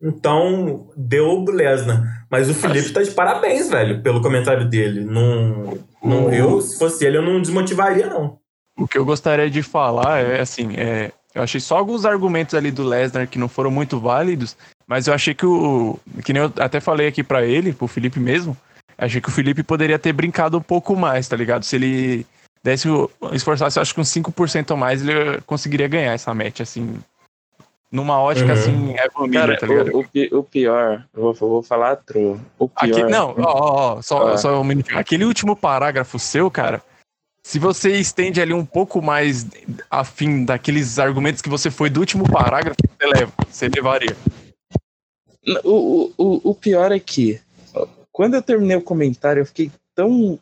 [0.02, 2.24] Então, deu o Lesnar.
[2.30, 5.04] Mas o Felipe tá de parabéns, velho, pelo comentário dele.
[5.04, 8.38] Não, não, eu, se fosse ele, eu não desmotivaria, não.
[8.78, 12.70] O que eu gostaria de falar é assim, é, eu achei só alguns argumentos ali
[12.70, 15.98] do Lesnar que não foram muito válidos, mas eu achei que o.
[16.24, 18.56] Que nem eu até falei aqui para ele, pro Felipe mesmo.
[19.00, 21.64] Achei que o Felipe poderia ter brincado um pouco mais, tá ligado?
[21.64, 22.26] Se ele
[22.62, 22.86] desse
[23.32, 26.98] esforçasse, acho que uns 5% a mais, ele conseguiria ganhar essa match, assim.
[27.90, 28.52] Numa ótica uhum.
[28.52, 29.96] assim, é família, Cara, tá ligado?
[29.96, 32.38] O, o, o pior, eu vou, vou falar true.
[32.56, 33.00] O pior.
[33.00, 34.38] Aqui, não, ó, ó, ó, só, ah.
[34.38, 34.96] só um minuto.
[34.96, 36.80] Aquele último parágrafo seu, cara,
[37.42, 39.46] se você estende ali um pouco mais
[39.90, 44.16] afim daqueles argumentos que você foi do último parágrafo, você leva, você levaria.
[45.64, 47.40] O, o, o pior é que,
[48.12, 50.38] quando eu terminei o comentário, eu fiquei tão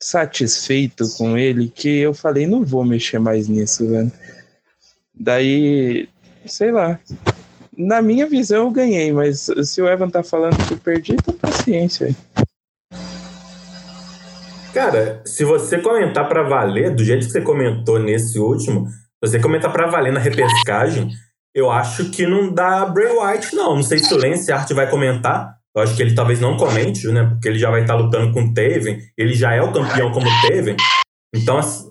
[0.00, 4.10] satisfeito com ele que eu falei, não vou mexer mais nisso, velho.
[5.14, 6.08] Daí,
[6.46, 6.98] sei lá.
[7.76, 11.34] Na minha visão eu ganhei, mas se o Evan tá falando que eu perdi, então
[11.34, 12.16] paciência aí.
[14.72, 19.40] Cara, se você comentar para valer, do jeito que você comentou nesse último, se você
[19.40, 21.10] comentar para valer na repescagem,
[21.54, 23.76] eu acho que não dá Bray White, não.
[23.76, 25.59] Não sei se o Lance Art vai comentar.
[25.74, 27.24] Eu acho que ele talvez não comente, né?
[27.24, 29.00] Porque ele já vai estar lutando com o Taven.
[29.16, 30.76] Ele já é o campeão como Taven.
[31.34, 31.90] Então, assim.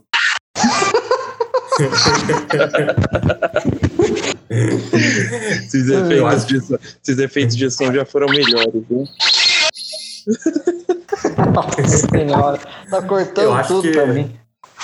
[4.50, 9.06] esses, efeitos de, esses efeitos de som já foram melhores, viu?
[11.54, 12.60] Nossa senhora,
[12.90, 14.36] tá cortando tudo que, pra mim.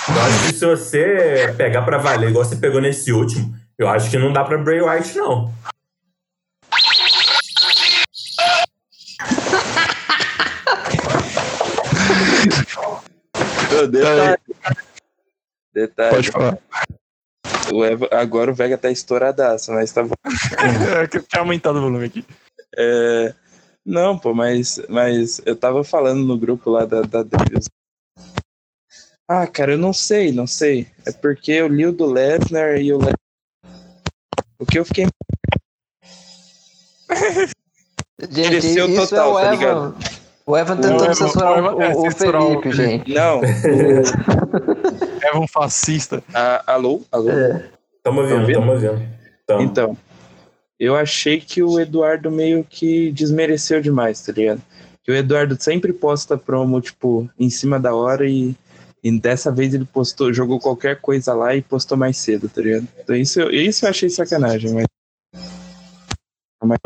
[0.08, 4.10] Eu acho que se você pegar pra valer, igual você pegou nesse último, eu acho
[4.10, 5.52] que não dá pra Bray White, não.
[13.86, 14.38] Detalhe.
[15.72, 16.14] Detalhe.
[16.14, 16.58] Pode falar.
[17.72, 20.14] O Eva, agora o Vega tá estouradaço, mas tá bom.
[20.24, 22.24] é tinha aumentado o volume aqui.
[22.76, 23.34] É,
[23.84, 27.66] não, pô, mas, mas eu tava falando no grupo lá da, da Deus.
[29.28, 30.86] Ah, cara, eu não sei, não sei.
[31.04, 33.14] É porque eu li o do Lesnar e o Lesnar.
[34.58, 35.06] O que eu fiquei.
[38.30, 39.94] Gente, isso total, é o tá Evan.
[40.46, 43.12] O Evan tentando censurar o, é, o, o Felipe, gente.
[43.12, 43.40] Não.
[45.28, 46.22] Evan fascista.
[46.32, 47.02] Ah, alô?
[47.10, 47.30] Alô?
[47.30, 47.64] É.
[48.00, 49.02] Tamo ouvindo, tamo ouvindo.
[49.60, 49.96] Então,
[50.78, 54.62] eu achei que o Eduardo meio que desmereceu demais, tá ligado?
[55.02, 58.54] Que o Eduardo sempre posta promo, tipo, em cima da hora e,
[59.02, 62.86] e dessa vez ele postou, jogou qualquer coisa lá e postou mais cedo, tá ligado?
[63.02, 64.86] Então isso, isso eu achei sacanagem, mas.
[66.66, 66.78] Mas...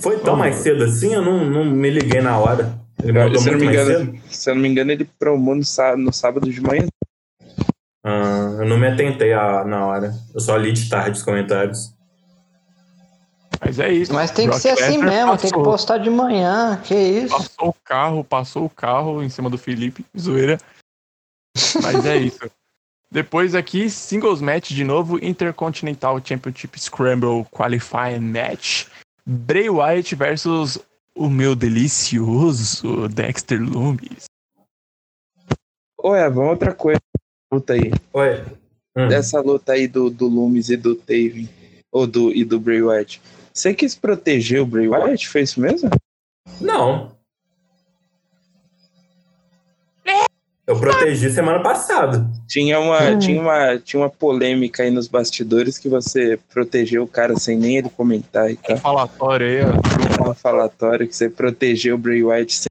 [0.00, 1.12] Foi tão mais cedo assim?
[1.12, 2.78] Eu não, não me liguei na hora.
[3.02, 6.02] Ele mandou se, não me engano, se eu não me engano, ele promou no sábado,
[6.02, 6.86] no sábado de manhã.
[8.02, 10.14] Ah, eu não me atentei a, na hora.
[10.34, 11.92] Eu só li de tarde os comentários.
[13.60, 14.12] Mas é isso.
[14.12, 15.38] Mas tem que ser assim mesmo, passou.
[15.38, 17.36] tem que postar de manhã, que isso.
[17.36, 20.58] Passou o carro, passou o carro em cima do Felipe, zoeira.
[21.82, 22.38] Mas é isso.
[23.10, 28.86] Depois aqui, singles match de novo, Intercontinental Championship Scramble Qualifying Match.
[29.24, 30.78] Bray Wyatt versus
[31.14, 34.26] o meu delicioso Dexter Loomis.
[36.02, 37.00] Ué, vamos outra coisa.
[37.52, 37.92] Luta aí.
[38.12, 38.44] Oi.
[38.96, 39.08] Hum.
[39.08, 41.48] Dessa luta aí do, do Loomis e do Taven.
[41.90, 43.20] Ou do, e do Bray Wyatt.
[43.52, 45.28] Você quis proteger o Bray Wyatt?
[45.28, 45.90] Foi isso mesmo?
[46.60, 47.15] Não.
[50.66, 52.28] Eu protegi semana passada.
[52.48, 53.18] Tinha uma, hum.
[53.20, 57.76] tinha, uma, tinha uma polêmica aí nos bastidores que você protegeu o cara sem nem
[57.76, 58.74] ele comentar e tal.
[58.74, 60.30] Um falatório aí, ó.
[60.30, 62.66] Um falatório que você protegeu o Bray Wyatt sem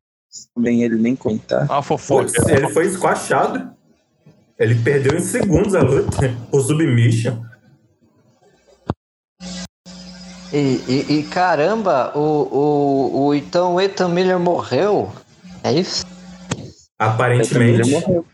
[0.58, 1.66] nem ele nem comentar.
[1.70, 2.32] Ah, fofoca.
[2.52, 3.74] Ele foi esquachado.
[4.60, 7.38] Ele perdeu em segundos a luta por submission.
[10.52, 15.12] E, e, e, caramba, o, o, o então o Ethan Miller morreu?
[15.64, 16.06] É isso?
[17.00, 17.92] Aparentemente.
[17.92, 18.26] morreu.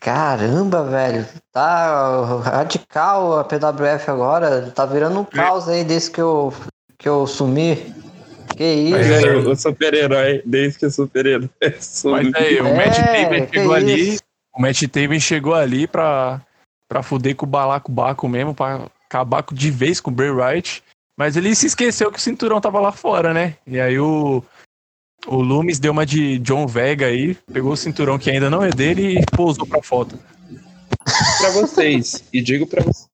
[0.00, 1.26] Caramba, velho.
[1.52, 4.70] Tá radical a PWF agora.
[4.70, 6.54] Tá virando um caos aí desde que eu,
[6.98, 7.94] que eu sumi.
[8.56, 8.96] Que isso?
[8.96, 11.50] Mas é, o super-herói, desde que é super-herói.
[11.60, 14.08] Mas aí, o é, Matt Taven chegou ali.
[14.14, 14.22] Isso?
[14.56, 16.40] O Matt Taven chegou ali pra,
[16.88, 20.82] pra fuder com o balacobaco mesmo, pra acabar de vez com o Bray Wright.
[21.16, 23.56] Mas ele se esqueceu que o cinturão tava lá fora, né?
[23.66, 24.42] E aí o,
[25.26, 28.70] o Loomis deu uma de John Vega aí, pegou o cinturão que ainda não é
[28.70, 30.18] dele e pousou pra foto.
[31.38, 33.08] pra vocês, e digo pra vocês.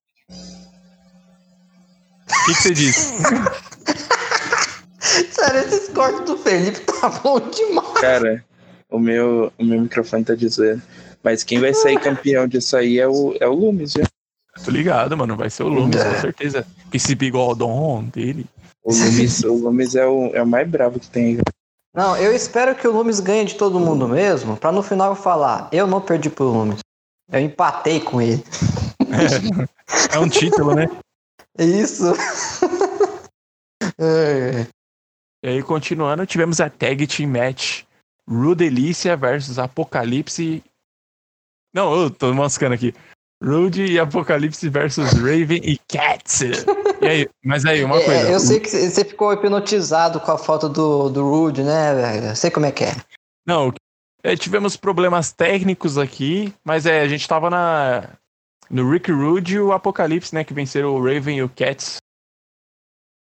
[2.29, 3.13] O que, que você disse?
[5.31, 8.01] Sério, esses cortes do Felipe tá bom demais.
[8.01, 8.45] Cara,
[8.91, 10.83] o meu, o meu microfone tá de zoeira.
[11.23, 14.05] Mas quem vai sair campeão disso aí é o, é o Loomis, viu?
[14.65, 15.37] Tô ligado, mano.
[15.37, 16.15] Vai ser o Loomis, é.
[16.15, 16.67] com certeza.
[16.93, 18.47] Esse bigodão dele.
[18.83, 21.39] O Lumis, o Lumis é, o, é o mais bravo que tem.
[21.97, 25.17] Não, eu espero que o Lumis ganhe de todo mundo mesmo, pra no final eu
[25.17, 26.81] falar, eu não perdi pro Lumis.
[27.33, 28.45] Eu empatei com ele.
[29.01, 30.89] É, é um título, né?
[31.59, 32.05] Isso.
[33.99, 34.67] é.
[35.43, 37.85] E aí, continuando, tivemos a Tag Team Match
[38.29, 40.63] Rudelícia versus Apocalipse.
[41.75, 42.95] Não, eu tô moscando aqui.
[43.43, 46.41] Rude e Apocalipse versus Raven e Cats.
[47.03, 48.31] E aí, mas aí, uma é, coisa.
[48.31, 52.27] Eu sei que você ficou hipnotizado com a foto do, do Rude, né, velho?
[52.29, 52.97] Eu sei como é que é.
[53.47, 53.73] Não,
[54.23, 58.09] é, tivemos problemas técnicos aqui, mas é, a gente tava na,
[58.71, 61.99] no Rick Rude e o Apocalipse, né, que venceram o Raven e o Cats.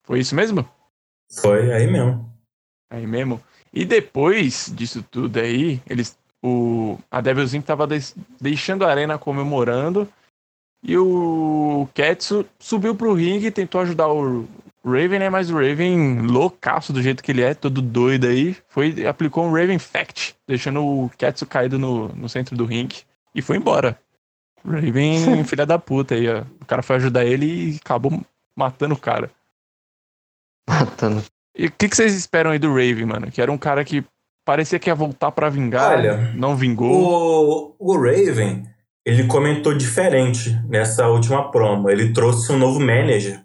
[0.04, 0.68] Foi isso mesmo?
[1.40, 2.32] Foi, aí mesmo.
[2.90, 3.40] Aí mesmo.
[3.72, 7.98] E depois disso tudo aí, eles o, a Devil's tava de,
[8.40, 10.08] deixando a arena comemorando.
[10.82, 14.46] E o Ketsu subiu pro ringue e tentou ajudar o
[14.84, 15.28] Raven, né?
[15.28, 19.52] Mas o Raven, loucaço do jeito que ele é, todo doido aí, foi aplicou um
[19.52, 23.02] Raven Fact, deixando o Ketsu caído no, no centro do ringue
[23.34, 23.98] e foi embora.
[24.64, 26.42] Raven, filha da puta aí, ó.
[26.60, 28.24] O cara foi ajudar ele e acabou
[28.54, 29.30] matando o cara.
[30.68, 31.24] Matando.
[31.56, 33.30] E o que, que vocês esperam aí do Raven, mano?
[33.32, 34.04] Que era um cara que
[34.48, 37.76] parecia que ia voltar para vingar, Olha, não vingou.
[37.78, 38.62] O, o Raven,
[39.04, 41.90] ele comentou diferente nessa última promo.
[41.90, 43.42] Ele trouxe um novo manager.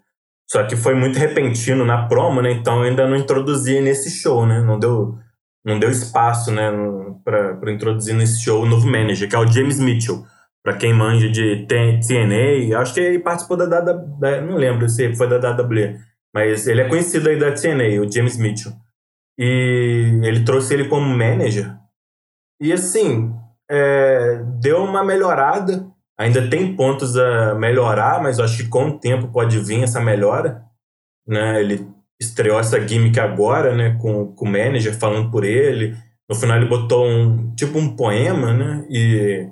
[0.50, 2.54] Só que foi muito repentino na promo, né?
[2.54, 4.62] Então ainda não introduzia nesse show, né?
[4.62, 5.18] Não deu,
[5.66, 6.72] não deu espaço, né?
[7.22, 10.24] para introduzir nesse show o novo manager, que é o James Mitchell.
[10.64, 15.28] Para quem manja de TNA, acho que ele participou da, da, Não lembro se foi
[15.28, 15.98] da WWE,
[16.34, 18.72] mas ele é conhecido aí da TNA, o James Mitchell.
[19.38, 21.76] E ele trouxe ele como manager.
[22.62, 23.34] E assim,
[23.70, 25.88] é, deu uma melhorada.
[26.18, 30.64] Ainda tem pontos a melhorar, mas acho que com o tempo pode vir essa melhora.
[31.28, 31.60] Né?
[31.60, 31.88] Ele
[32.22, 35.98] estreou essa gimmick agora, né, com, com o manager falando por ele.
[36.30, 38.86] No final ele botou um tipo um poema, né?
[38.90, 39.50] E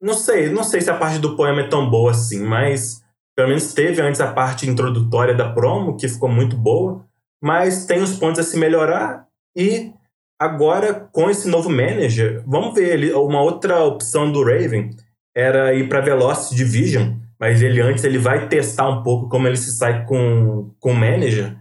[0.00, 3.02] não sei, não sei se a parte do poema é tão boa assim, mas
[3.36, 7.07] pelo menos teve antes a parte introdutória da promo, que ficou muito boa
[7.42, 9.26] mas tem os pontos a se melhorar
[9.56, 9.92] e
[10.38, 14.90] agora com esse novo manager, vamos ver ele, uma outra opção do Raven
[15.36, 19.56] era ir para Velocity Division, mas ele antes ele vai testar um pouco como ele
[19.56, 21.56] se sai com com o manager.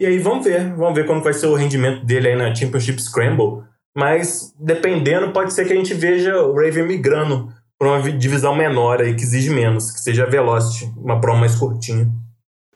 [0.00, 3.02] E aí vamos ver, vamos ver como vai ser o rendimento dele aí na Championship
[3.02, 3.64] Scramble,
[3.96, 9.00] mas dependendo pode ser que a gente veja o Raven migrando para uma divisão menor
[9.00, 12.08] aí que exige menos, que seja Velocity, uma promo mais curtinha.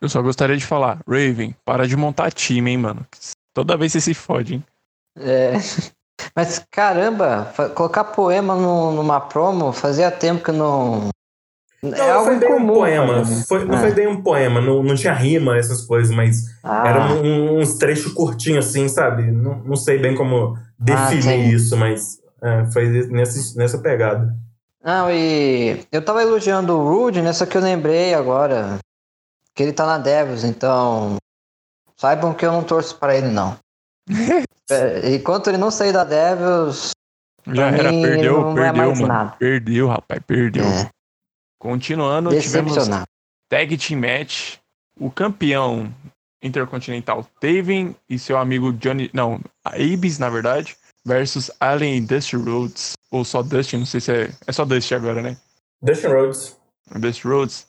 [0.02, 3.06] Eu só gostaria de falar, Raven, para de montar time, hein, mano.
[3.54, 4.64] Toda vez você se fode, hein?
[5.16, 5.52] É.
[6.34, 11.08] Mas caramba, colocar poema no, numa promo fazia tempo que não.
[11.80, 13.24] Não, é algo foi bem comum, um poema.
[13.46, 13.80] Foi, não é.
[13.80, 16.88] foi bem um poema, não, não tinha rima, essas coisas, mas ah.
[16.88, 19.30] eram um, uns trechos curtinhos assim, sabe?
[19.30, 24.34] Não, não sei bem como definir ah, isso, mas é, foi nessa, nessa pegada.
[24.84, 27.32] Não, e eu tava elogiando o Rude, né?
[27.32, 28.78] Só que eu lembrei agora
[29.54, 31.16] que ele tá na Devils, então
[31.96, 33.56] saibam que eu não torço para ele não.
[34.70, 36.92] É, enquanto ele não sair da Devils,
[37.46, 39.12] já era, mim, perdeu, não perdeu, é mais mano.
[39.12, 39.36] Nada.
[39.38, 40.64] Perdeu, rapaz, perdeu.
[40.64, 40.88] É.
[41.58, 42.74] Continuando, tivemos
[43.50, 44.56] Tag Team Match,
[44.98, 45.92] o campeão
[46.42, 53.24] intercontinental Taven e seu amigo Johnny, não, Abyss, na verdade, versus Allen Dusty Rhodes, ou
[53.24, 55.36] só Dusty, não sei se é, é só Dusty agora, né?
[55.82, 56.56] Dusty Rhodes.
[56.98, 57.66] Dusty Rhodes.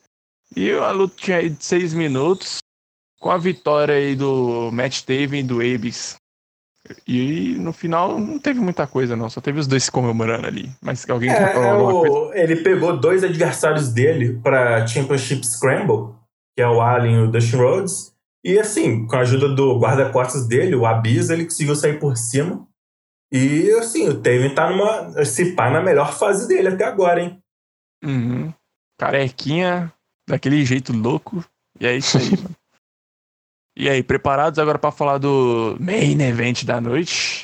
[0.55, 2.57] E a luta tinha aí de seis minutos,
[3.19, 6.15] com a vitória aí do Matt Taven e do Abyss.
[7.07, 9.29] E no final não teve muita coisa, não.
[9.29, 10.69] Só teve os dois se comemorando ali.
[10.81, 12.37] Mas alguém é, é coisa?
[12.37, 16.13] Ele pegou dois adversários dele pra Championship Scramble,
[16.55, 18.13] que é o Allen e o Dustin Rhodes.
[18.43, 22.67] E assim, com a ajuda do guarda-costas dele, o Abyss, ele conseguiu sair por cima.
[23.31, 25.13] E assim, o Taven tá numa.
[25.21, 27.41] Esse pai na melhor fase dele até agora, hein?
[28.03, 28.53] Uhum.
[28.99, 29.91] Carequinha,
[30.27, 31.43] daquele jeito louco.
[31.79, 32.55] E é isso aí, mano.
[33.75, 37.41] E aí, preparados agora para falar do main event da noite?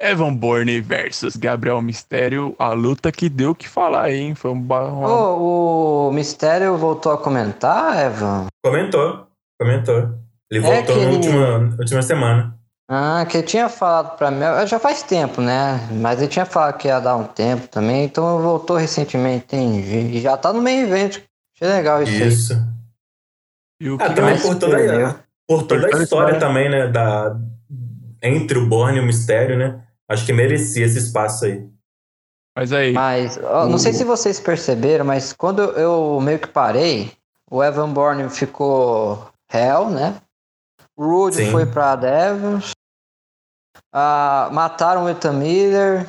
[0.00, 4.34] Evan Bourne versus Gabriel Mistério, a luta que deu o que falar, hein?
[4.34, 4.82] Foi um uma...
[4.82, 8.46] oh, O Mistério voltou a comentar, Evan?
[8.64, 9.26] Comentou,
[9.60, 10.14] comentou.
[10.50, 12.56] Ele é voltou na última, última semana.
[12.88, 15.88] Ah, que ele tinha falado pra mim, já faz tempo, né?
[15.92, 20.16] Mas ele tinha falado que ia dar um tempo também, então voltou recentemente, entendi.
[20.16, 21.20] E já tá no main event.
[21.56, 22.12] Achei legal isso.
[22.12, 22.52] Isso.
[22.52, 22.76] Aí.
[23.80, 25.14] E o ah, que também por toda, a,
[25.48, 26.88] por toda a história também, né?
[26.88, 27.36] Da,
[28.22, 29.82] entre o Borne e o Mistério, né?
[30.08, 31.68] Acho que merecia esse espaço aí.
[32.56, 32.92] Mas aí.
[32.92, 37.12] Mas, ó, não sei se vocês perceberam, mas quando eu meio que parei,
[37.50, 40.20] o Evan Bourne ficou réu, né?
[40.98, 42.70] Rude foi pra Devils.
[43.92, 46.06] Ah, mataram o Ethan Miller.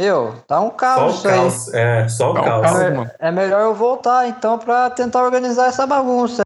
[0.00, 1.74] Meu, tá um caos só o caos.
[1.74, 1.80] Aí.
[1.80, 2.80] É, só o tá caos.
[2.80, 6.40] É, é, melhor eu voltar então pra tentar organizar essa bagunça.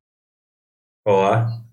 [1.06, 1.63] Ó.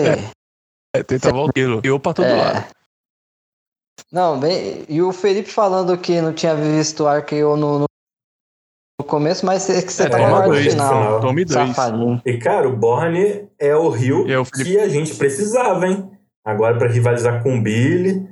[0.00, 0.30] É,
[0.98, 2.34] é tenta voltar eu pra todo é.
[2.34, 2.76] lado.
[4.12, 9.44] Não, bem, e o Felipe falando que não tinha visto o Arqueio no, no começo,
[9.44, 11.20] mas é que você é, tá no dois, final.
[11.20, 11.76] Tome dois.
[12.24, 16.10] E cara, o Borne é o Rio é o que a gente precisava, hein?
[16.44, 18.28] Agora para rivalizar com o Billy.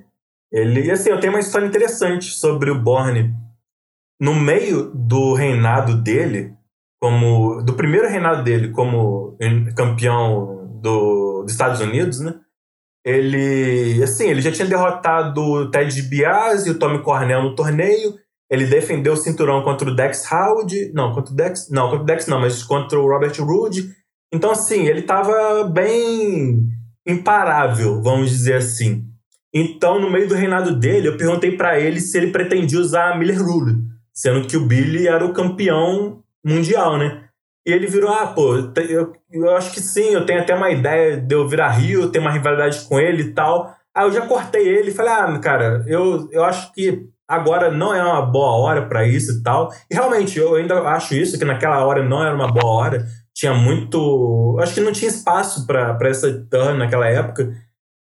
[0.52, 3.34] Ele, assim, eu tenho uma história interessante sobre o Borne.
[4.20, 6.54] No meio do reinado dele,
[7.00, 9.36] como do primeiro reinado dele como
[9.74, 12.34] campeão do, dos Estados Unidos, né?
[13.04, 18.14] Ele, assim, ele já tinha derrotado o Ted DiBiase e o Tommy Cornell no torneio.
[18.50, 20.92] Ele defendeu o cinturão contra o Dex Howard.
[20.92, 21.70] Não, contra o Dex.
[21.70, 23.90] Não, contra o Dex não, mas contra o Robert Roode.
[24.32, 26.66] Então, assim, ele estava bem
[27.06, 29.04] imparável, vamos dizer assim.
[29.52, 33.16] Então, no meio do reinado dele, eu perguntei para ele se ele pretendia usar a
[33.16, 33.76] Miller Rule,
[34.12, 37.24] sendo que o Billy era o campeão mundial, né?
[37.66, 41.16] E ele virou, ah, pô, eu, eu acho que sim, eu tenho até uma ideia
[41.16, 43.74] de eu virar Rio, ter uma rivalidade com ele e tal.
[43.94, 47.94] Aí eu já cortei ele e falei, ah, cara, eu, eu acho que agora não
[47.94, 49.70] é uma boa hora para isso e tal.
[49.90, 53.06] E realmente, eu ainda acho isso, que naquela hora não era uma boa hora.
[53.34, 54.56] Tinha muito.
[54.60, 57.50] Acho que não tinha espaço para essa turn naquela época.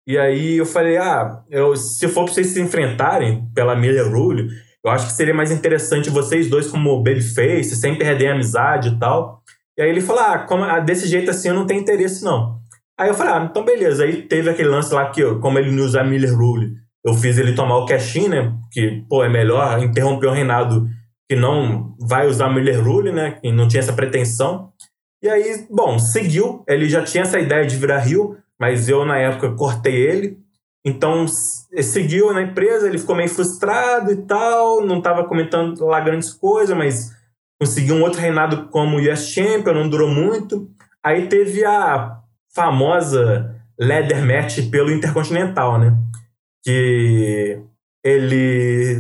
[0.06, 4.48] E aí eu falei, ah, eu, se for pra vocês se enfrentarem pela Miller Rule,
[4.84, 8.98] eu acho que seria mais interessante vocês dois como babyface, sem perder a amizade e
[8.98, 9.41] tal.
[9.82, 12.60] E aí ele falou: ah, como, ah, desse jeito assim eu não tenho interesse, não.
[12.98, 14.04] Aí eu falei, ah, então beleza.
[14.04, 17.54] Aí teve aquele lance lá que, como ele não usa Miller Rule, eu fiz ele
[17.54, 18.54] tomar o cash né?
[18.70, 20.86] Que, pô, é melhor interromper o reinado
[21.28, 23.32] que não vai usar Miller Rule, né?
[23.32, 24.70] Que não tinha essa pretensão.
[25.20, 26.62] E aí, bom, seguiu.
[26.68, 30.38] Ele já tinha essa ideia de virar Rio, mas eu, na época, cortei ele.
[30.84, 36.32] Então, seguiu na empresa, ele ficou meio frustrado e tal, não estava comentando lá grandes
[36.32, 37.10] coisas, mas
[37.62, 40.68] conseguiu um outro reinado como US Champion, não durou muito.
[41.00, 42.18] Aí teve a
[42.52, 45.96] famosa leather match pelo Intercontinental, né?
[46.64, 47.62] Que
[48.04, 48.98] ele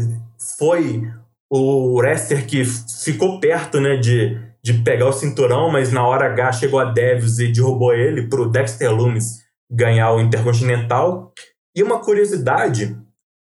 [0.56, 1.10] foi
[1.50, 6.52] o wrestler que ficou perto, né, de, de pegar o cinturão, mas na hora H
[6.52, 11.32] chegou a Devils e derrubou ele pro Dexter Loomis ganhar o Intercontinental.
[11.74, 12.96] E uma curiosidade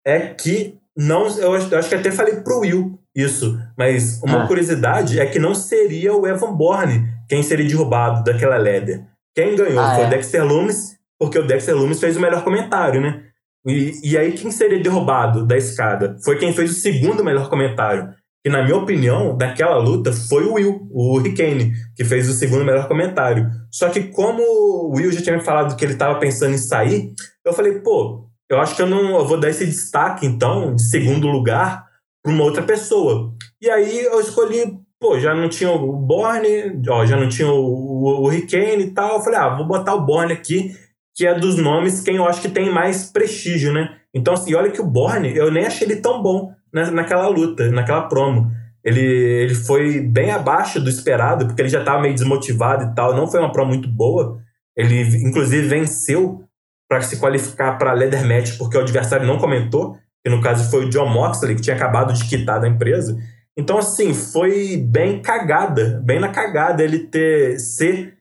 [0.05, 3.59] é que não, eu acho, eu acho que até falei pro Will isso.
[3.75, 4.47] Mas uma ah.
[4.47, 9.03] curiosidade é que não seria o Evan Bourne quem seria derrubado daquela leather.
[9.35, 10.07] Quem ganhou ah, foi é?
[10.07, 13.23] o Dexter Loomis, porque o Dexter Loomis fez o melhor comentário, né?
[13.65, 16.15] E, e aí quem seria derrubado da escada?
[16.23, 18.13] Foi quem fez o segundo melhor comentário.
[18.43, 22.63] Que, na minha opinião, daquela luta foi o Will, o Hurricane, que fez o segundo
[22.63, 23.49] melhor comentário.
[23.69, 27.11] Só que como o Will já tinha me falado que ele estava pensando em sair,
[27.43, 30.89] eu falei, pô, eu acho que eu não eu vou dar esse destaque, então, de
[30.89, 31.86] segundo lugar,
[32.27, 33.33] para uma outra pessoa.
[33.61, 37.55] E aí eu escolhi, pô, já não tinha o Borne, ó, já não tinha o,
[37.55, 39.15] o, o Hurricane e tal.
[39.15, 40.75] Eu falei, ah, vou botar o Borne aqui,
[41.15, 43.95] que é dos nomes quem eu acho que tem mais prestígio, né?
[44.13, 47.71] Então, assim, olha que o Borne, eu nem achei ele tão bom na, naquela luta,
[47.71, 48.51] naquela promo.
[48.83, 53.15] Ele, ele foi bem abaixo do esperado, porque ele já estava meio desmotivado e tal.
[53.15, 54.37] Não foi uma promo muito boa.
[54.75, 56.43] Ele, inclusive, venceu
[56.89, 60.85] para se qualificar para Leather Match, porque o adversário não comentou que no caso foi
[60.85, 63.17] o John Moxley, que tinha acabado de quitar da empresa.
[63.57, 68.17] Então, assim, foi bem cagada, bem na cagada ele ter ser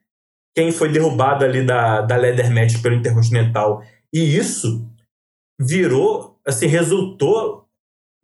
[0.57, 3.83] quem foi derrubado ali da, da Leather Match pelo Intercontinental.
[4.13, 4.89] E isso
[5.61, 7.67] virou, assim, resultou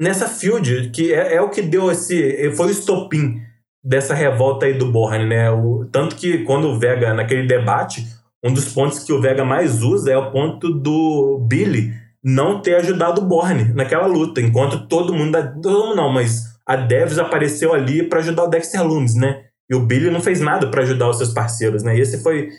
[0.00, 2.50] nessa field, que é, é o que deu esse.
[2.52, 3.42] Foi o estopim
[3.84, 5.50] dessa revolta aí do Borne, né?
[5.50, 8.06] O, tanto que quando o Vega, naquele debate,
[8.42, 12.76] um dos pontos que o Vega mais usa é o ponto do Billy não ter
[12.76, 17.74] ajudado o Borne naquela luta, enquanto todo mundo, todo mundo não, mas a Devs apareceu
[17.74, 19.44] ali para ajudar o Dexter Loomis, né?
[19.68, 21.96] E o Billy não fez nada para ajudar os seus parceiros, né?
[21.96, 22.50] E esse foi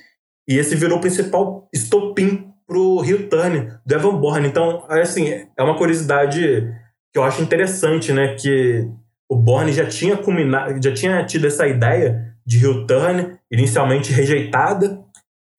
[0.48, 4.48] e esse virou o principal estopim pro Rio Turner, do Evan Bourne.
[4.48, 6.69] Então, assim, é uma curiosidade
[7.14, 8.88] que eu acho interessante, né, que
[9.30, 14.99] o Bourne já tinha culminado, já tinha tido essa ideia de Rio Turner, inicialmente rejeitada,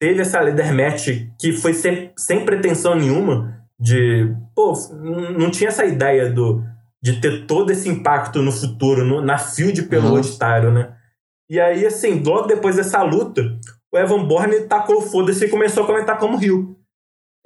[0.00, 1.08] teve essa leader match
[1.40, 4.34] que foi sem, sem pretensão nenhuma, de.
[4.54, 4.72] Pô,
[5.36, 6.64] não tinha essa ideia do,
[7.02, 10.72] de ter todo esse impacto no futuro, no, na field pelo uhum.
[10.72, 10.96] Né?
[11.50, 13.42] E aí, assim, logo depois dessa luta,
[13.92, 16.78] o Evan Bourne tacou foda-se e começou a comentar como Rio.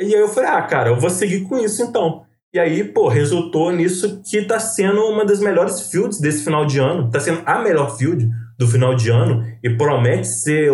[0.00, 2.24] E aí eu falei, ah, cara, eu vou seguir com isso então.
[2.54, 6.78] E aí, pô, resultou nisso que tá sendo uma das melhores fields desse final de
[6.78, 7.10] ano.
[7.10, 10.72] Tá sendo a melhor field do final de ano e promete ser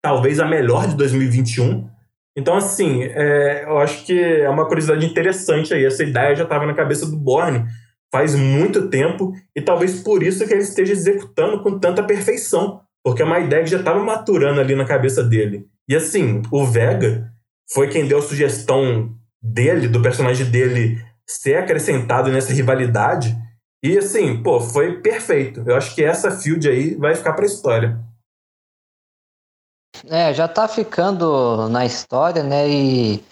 [0.00, 1.90] talvez a melhor de 2021.
[2.36, 5.84] Então, assim, é, eu acho que é uma curiosidade interessante aí.
[5.84, 7.64] Essa ideia já estava na cabeça do Borne
[8.12, 13.22] faz muito tempo e talvez por isso que ele esteja executando com tanta perfeição, porque
[13.22, 15.66] é uma ideia que já estava maturando ali na cabeça dele.
[15.88, 17.30] E assim, o Vega
[17.72, 23.36] foi quem deu a sugestão dele, do personagem dele ser acrescentado nessa rivalidade.
[23.82, 25.62] E assim, pô, foi perfeito.
[25.66, 27.98] Eu acho que essa field aí vai ficar pra história.
[30.08, 32.68] É, já tá ficando na história, né?
[32.68, 33.24] E,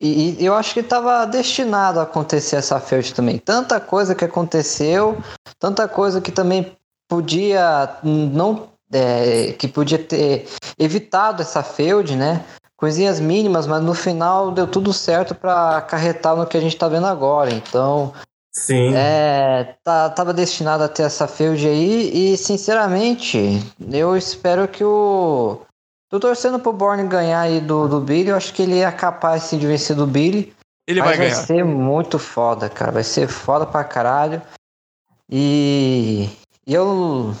[0.00, 3.38] e, e eu acho que tava destinado a acontecer essa field também.
[3.38, 5.16] Tanta coisa que aconteceu,
[5.58, 6.76] tanta coisa que também
[7.08, 8.70] podia não.
[8.94, 10.46] É, que podia ter
[10.78, 12.44] evitado essa field, né?
[12.82, 16.88] coisinhas mínimas, mas no final deu tudo certo para acarretar no que a gente tá
[16.88, 17.52] vendo agora.
[17.52, 18.12] Então,
[18.52, 18.92] Sim.
[18.94, 25.60] É, tá, tava destinado a ter essa field aí e, sinceramente, eu espero que o.
[26.12, 28.28] Tô torcendo pro Borne ganhar aí do, do Billy.
[28.28, 30.54] Eu acho que ele é capaz sim, de vencer do Billy.
[30.86, 31.34] Ele vai ganhar.
[31.34, 32.92] Vai ser muito foda, cara.
[32.92, 34.42] Vai ser foda pra caralho.
[35.30, 36.28] E,
[36.66, 37.34] e eu.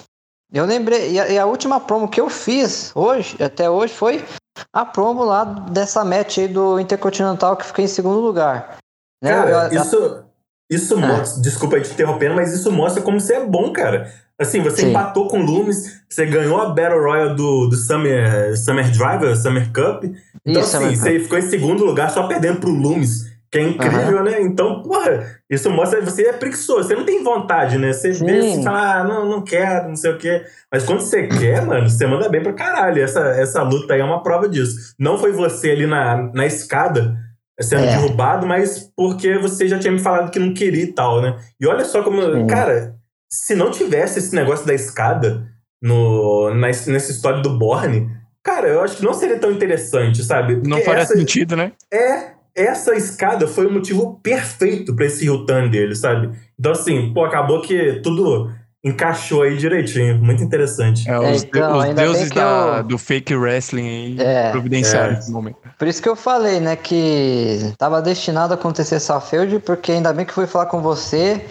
[0.50, 1.12] Eu lembrei.
[1.12, 4.24] E a, e a última promo que eu fiz hoje, até hoje, foi
[4.72, 8.78] a promo lá dessa match aí do Intercontinental que fica em segundo lugar.
[9.22, 9.32] Né?
[9.32, 10.24] Cara, eu, isso,
[10.70, 10.96] isso é.
[10.96, 14.10] mostra, desculpa te interrompendo, mas isso mostra como você é bom, cara.
[14.42, 14.90] Assim, você Sim.
[14.90, 19.72] empatou com o Loomis, você ganhou a Battle Royale do, do Summer, Summer Driver, Summer
[19.72, 20.04] Cup.
[20.44, 23.32] Então, isso, assim, você ficou em segundo lugar só perdendo pro Loomis.
[23.52, 24.24] Que é incrível, uhum.
[24.24, 24.40] né?
[24.40, 27.92] Então, porra, isso mostra que você é preguiçoso, você não tem vontade, né?
[27.92, 28.24] Você Sim.
[28.24, 30.42] vê assim, fala, ah, não, não quero, não sei o quê.
[30.72, 33.02] Mas quando você quer, mano, você manda bem pra caralho.
[33.02, 34.94] Essa, essa luta aí é uma prova disso.
[34.98, 37.14] Não foi você ali na, na escada
[37.60, 37.88] sendo é.
[37.88, 41.36] derrubado, mas porque você já tinha me falado que não queria e tal, né?
[41.60, 42.22] E olha só como.
[42.22, 42.46] Sim.
[42.46, 42.91] Cara,
[43.32, 45.48] se não tivesse esse negócio da escada
[45.80, 48.10] no, na, nessa história do Borne,
[48.42, 50.56] cara, eu acho que não seria tão interessante, sabe?
[50.56, 51.72] Porque não faria essa, sentido, né?
[51.90, 56.30] É, essa escada foi o motivo perfeito para esse heel turn dele, sabe?
[56.60, 58.52] Então, assim, pô, acabou que tudo
[58.84, 60.18] encaixou aí direitinho.
[60.18, 61.08] Muito interessante.
[61.08, 62.84] É, os, então, os deuses da, eu...
[62.84, 65.18] do fake wrestling aí é, providenciaram é.
[65.18, 65.56] esse momento.
[65.78, 70.12] Por isso que eu falei, né, que tava destinado a acontecer essa feud, porque ainda
[70.12, 71.42] bem que fui falar com você,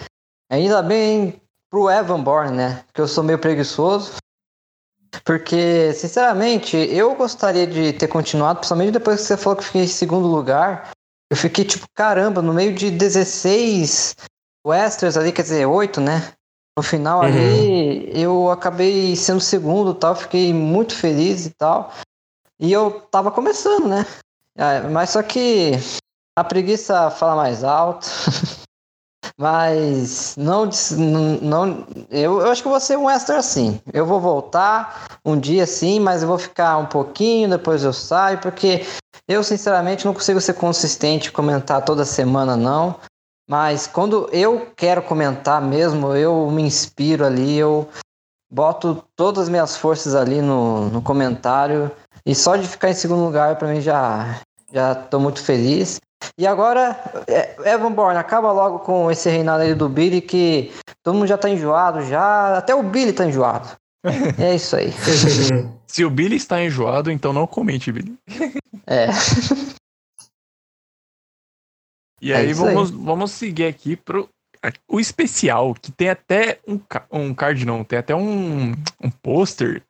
[0.48, 1.41] ainda bem
[1.72, 4.18] pro Evan Bourne, né, que eu sou meio preguiçoso.
[5.26, 9.88] Porque, sinceramente, eu gostaria de ter continuado, principalmente depois que você falou que fiquei em
[9.88, 10.92] segundo lugar.
[11.30, 14.16] Eu fiquei tipo, caramba, no meio de 16
[14.66, 16.34] Westerns ali, quer dizer, 8, né?
[16.78, 17.26] No final uhum.
[17.26, 21.94] ali, eu acabei sendo segundo tal, fiquei muito feliz e tal.
[22.60, 24.06] E eu tava começando, né?
[24.58, 25.72] É, mas só que
[26.38, 28.08] a preguiça fala mais alto.
[29.42, 30.70] Mas não,
[31.42, 33.82] não eu, eu acho que vou ser um extra assim.
[33.92, 38.38] Eu vou voltar um dia sim, mas eu vou ficar um pouquinho, depois eu saio,
[38.38, 38.86] porque
[39.28, 42.98] eu sinceramente não consigo ser consistente comentar toda semana não.
[43.50, 47.90] Mas quando eu quero comentar mesmo, eu me inspiro ali, eu
[48.48, 51.90] boto todas as minhas forças ali no, no comentário.
[52.24, 54.40] E só de ficar em segundo lugar, para mim já
[54.72, 56.00] já tô muito feliz.
[56.38, 60.72] E agora, é, Evan Bourne, acaba logo com esse reinado aí do Billy, que
[61.04, 62.58] todo mundo já tá enjoado, já.
[62.58, 63.70] Até o Billy tá enjoado.
[64.40, 64.92] É isso aí.
[65.88, 68.18] Se o Billy está enjoado, então não comente, Billy.
[68.88, 69.08] É.
[72.22, 72.98] E aí, é vamos, aí.
[72.98, 74.30] vamos seguir aqui pro
[74.88, 76.80] o especial, que tem até um,
[77.12, 79.82] um card, não, tem até um, um pôster.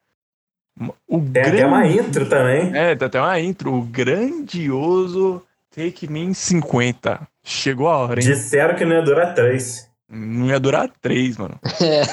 [1.07, 1.57] O tem grande...
[1.57, 2.75] até uma intro também.
[2.75, 3.73] É, tem até uma intro.
[3.73, 7.27] O grandioso Take Me 50.
[7.43, 8.27] Chegou a hora, hein?
[8.27, 9.89] Disseram que não ia durar 3.
[10.09, 11.57] Não ia durar 3, mano.
[11.81, 12.03] É.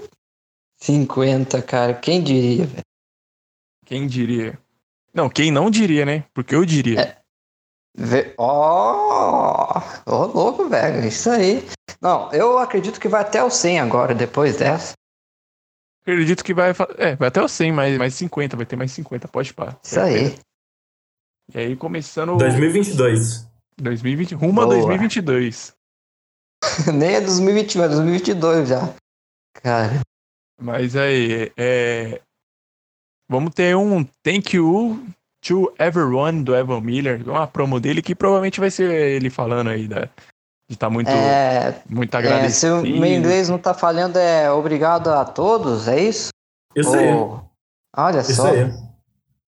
[0.76, 1.94] 50, cara.
[1.94, 2.84] Quem diria, velho?
[3.86, 4.58] Quem diria?
[5.14, 6.24] Não, quem não diria, né?
[6.34, 7.00] Porque eu diria.
[7.00, 8.34] É.
[8.38, 11.06] Ó, oh, oh, louco, velho.
[11.06, 11.66] Isso aí.
[12.00, 14.92] Não, eu acredito que vai até o 100 agora, depois dessa.
[16.02, 16.70] Acredito que vai.
[16.98, 19.78] É, vai até o 100, mais, mais 50, vai ter mais 50, pode parar.
[19.82, 20.38] Isso aí.
[21.54, 22.36] E aí começando.
[22.36, 23.48] 2022.
[23.80, 24.66] 2020, rumo Boa.
[24.66, 25.74] a 2022.
[26.94, 28.94] Nem é 2021, é 2022 já.
[29.54, 30.00] Cara.
[30.60, 32.20] Mas aí, é.
[33.28, 35.06] Vamos ter um Thank You
[35.40, 39.88] to Everyone do Evan Miller, uma promo dele que provavelmente vai ser ele falando aí
[39.88, 40.00] da,
[40.68, 42.78] De estar tá muito, é, muito agradecido.
[42.78, 46.28] É, se o meu inglês não tá falhando, é obrigado a todos, é isso?
[46.74, 46.96] Isso Ou...
[46.96, 47.40] aí.
[47.96, 48.52] Olha isso só.
[48.52, 48.89] Isso aí.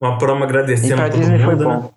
[0.02, 1.64] Uma promo agradecendo todo Disney mundo, foi né?
[1.64, 1.94] bom.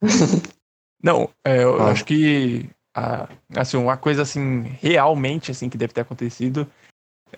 [1.00, 1.92] não, é, eu ah.
[1.92, 6.66] acho que a, assim, uma coisa assim, realmente assim, que deve ter acontecido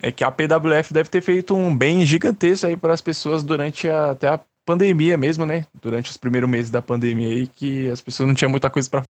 [0.01, 3.87] é que a PWF deve ter feito um bem gigantesco aí para as pessoas durante
[3.87, 5.67] a, até a pandemia mesmo, né?
[5.79, 9.03] Durante os primeiros meses da pandemia aí, que as pessoas não tinham muita coisa para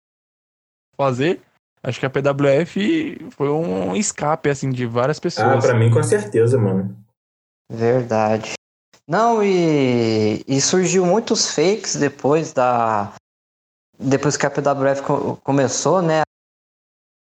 [0.98, 1.40] fazer.
[1.84, 5.64] Acho que a PWF foi um escape, assim, de várias pessoas.
[5.64, 6.98] Ah, pra mim, com certeza, mano.
[7.72, 8.54] Verdade.
[9.08, 13.14] Não, e, e surgiu muitos fakes depois da.
[14.00, 15.02] Depois que a PWF
[15.44, 16.22] começou, né?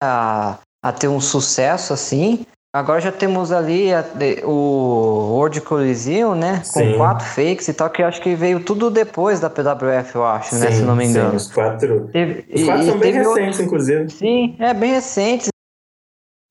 [0.01, 2.45] A, a ter um sucesso assim.
[2.73, 4.05] Agora já temos ali a,
[4.45, 6.59] o World Coliseum, né?
[6.59, 6.97] Com sim.
[6.97, 10.61] quatro fakes e tal, que acho que veio tudo depois da PWF, eu acho, sim,
[10.61, 10.71] né?
[10.71, 11.31] Se não me engano.
[11.31, 12.07] Sim, os quatro.
[12.13, 14.09] Teve, os quatro e, são bem recentes, outros, inclusive.
[14.09, 15.49] Sim, é bem recentes.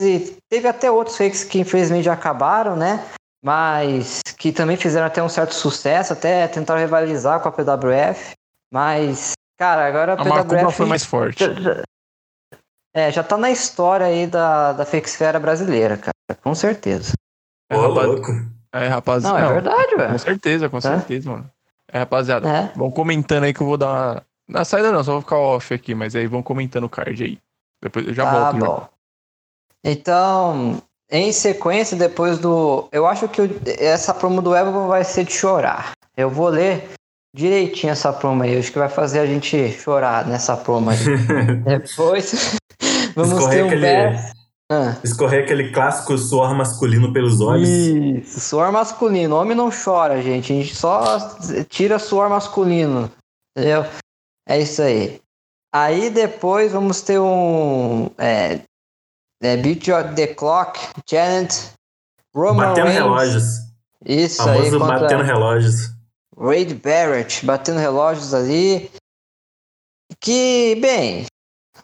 [0.01, 3.03] E teve até outros fakes que infelizmente já acabaram, né?
[3.43, 8.33] Mas que também fizeram até um certo sucesso, até tentaram rivalizar com a PWF.
[8.71, 10.77] Mas, cara, agora a, a PWF.
[10.77, 11.43] foi mais forte.
[12.93, 16.39] É, já tá na história aí da, da Fexfera brasileira, cara.
[16.43, 17.13] Com certeza.
[17.69, 18.07] É, rapaz...
[18.07, 18.31] louco.
[18.73, 19.23] É, rapaz...
[19.23, 20.11] Não, é verdade, velho.
[20.11, 20.81] Com certeza, com é?
[20.81, 21.49] certeza, mano.
[21.91, 22.71] É, rapaziada, é.
[22.75, 24.23] vão comentando aí que eu vou dar uma...
[24.47, 27.39] Na saída não, só vou ficar off aqui, mas aí vão comentando o card aí.
[27.81, 28.65] Depois eu já ah, volto.
[28.65, 28.89] Bom.
[29.83, 30.81] Então,
[31.11, 32.87] em sequência, depois do...
[32.91, 33.41] Eu acho que
[33.77, 35.91] essa promo do Evo vai ser de chorar.
[36.15, 36.89] Eu vou ler
[37.35, 38.57] direitinho essa promo aí.
[38.57, 40.97] Acho que vai fazer a gente chorar nessa promo aí.
[41.65, 42.55] depois...
[43.13, 43.85] Vamos escorrer ter um aquele,
[44.71, 44.95] ah.
[45.03, 47.67] Escorrer aquele clássico suor masculino pelos olhos.
[47.67, 49.35] Isso, suor masculino.
[49.35, 50.53] Homem não chora, gente.
[50.53, 51.17] A gente só
[51.67, 53.11] tira suor masculino.
[53.51, 53.85] Entendeu?
[54.47, 55.19] É isso aí.
[55.75, 58.09] Aí depois vamos ter um.
[58.17, 58.61] É,
[59.41, 59.85] é Beat
[60.15, 61.71] the Clock, Janet,
[62.33, 63.03] Roman Batendo Reigns.
[63.03, 63.45] relógios.
[64.05, 64.79] Isso Famoso aí.
[64.79, 65.91] Batendo relógios.
[66.35, 68.89] Wade Barrett, batendo relógios ali.
[70.19, 71.25] Que, bem,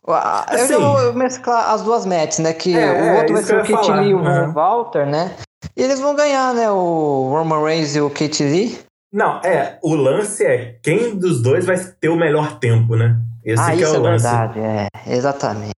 [0.08, 2.54] eu já vou mesclar as duas matches, né?
[2.54, 4.54] Que é, o outro vai ser o Kit Lee e o uhum.
[4.54, 5.36] Walter, né?
[5.76, 6.70] E eles vão ganhar, né?
[6.70, 8.80] O Roman Reigns e o Kit Lee.
[9.12, 9.78] Não, é.
[9.82, 13.18] O lance é quem dos dois vai ter o melhor tempo, né?
[13.44, 14.24] Esse ah, isso é, o é lance.
[14.24, 14.88] verdade, é.
[15.08, 15.72] Exatamente.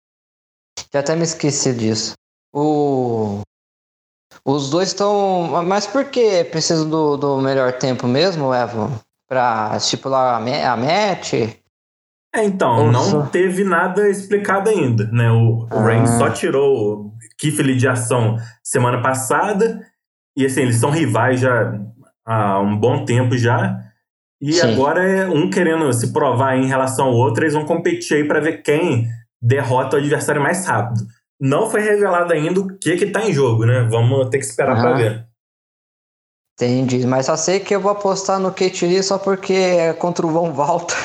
[0.92, 2.14] Já até me esqueci disso.
[2.52, 3.40] O...
[4.44, 5.62] Os dois estão.
[5.64, 8.90] Mas por que precisa do, do melhor tempo mesmo, Evo?
[9.28, 11.34] Pra estipular a, a match?
[12.34, 15.30] É, então, não teve nada explicado ainda, né?
[15.30, 15.76] O, ah.
[15.76, 19.80] o Reigns só tirou o Keith Lee de ação semana passada,
[20.36, 21.72] e assim, eles são rivais já
[22.26, 23.78] há um bom tempo já,
[24.40, 24.72] e Sim.
[24.72, 28.40] agora é um querendo se provar em relação ao outro, eles vão competir aí para
[28.40, 29.08] ver quem
[29.40, 31.06] derrota o adversário mais rápido.
[31.40, 33.86] Não foi revelado ainda o que que tá em jogo, né?
[33.90, 35.28] Vamos ter que esperar para ver.
[36.60, 40.26] Entendi, mas só sei que eu vou apostar no Kate Lee só porque é contra
[40.26, 40.96] o Von Walter.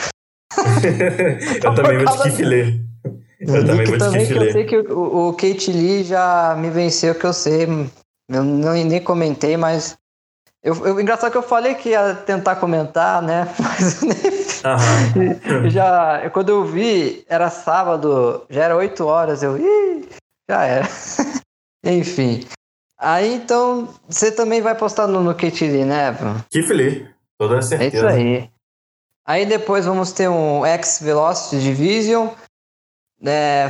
[1.64, 2.80] eu também vou de Kifilê.
[3.40, 6.72] Eu também vou de também que eu sei que o, o Kate Lee já me
[6.72, 7.68] venceu, que eu sei.
[8.30, 9.96] Eu não, nem comentei, mas.
[10.64, 13.54] Eu, eu, engraçado que eu falei que ia tentar comentar, né?
[13.60, 15.70] Mas nem...
[15.70, 19.58] já quando eu vi, era sábado, já era 8 horas, eu.
[19.58, 20.08] Ih,
[20.50, 20.88] já era.
[21.84, 22.48] Enfim.
[22.98, 26.16] Aí então, você também vai postar no, no Lee, né?
[26.50, 27.96] Kifili, toda certeza.
[27.96, 28.50] É isso aí.
[29.26, 32.30] Aí depois vamos ter um X Velocity Division,
[33.22, 33.68] é,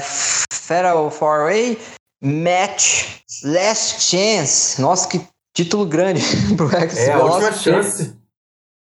[0.51, 1.79] Feral Foray,
[2.21, 4.79] Match, Last Chance.
[4.79, 6.21] Nossa, que título grande
[6.57, 8.15] pro X É a última chance.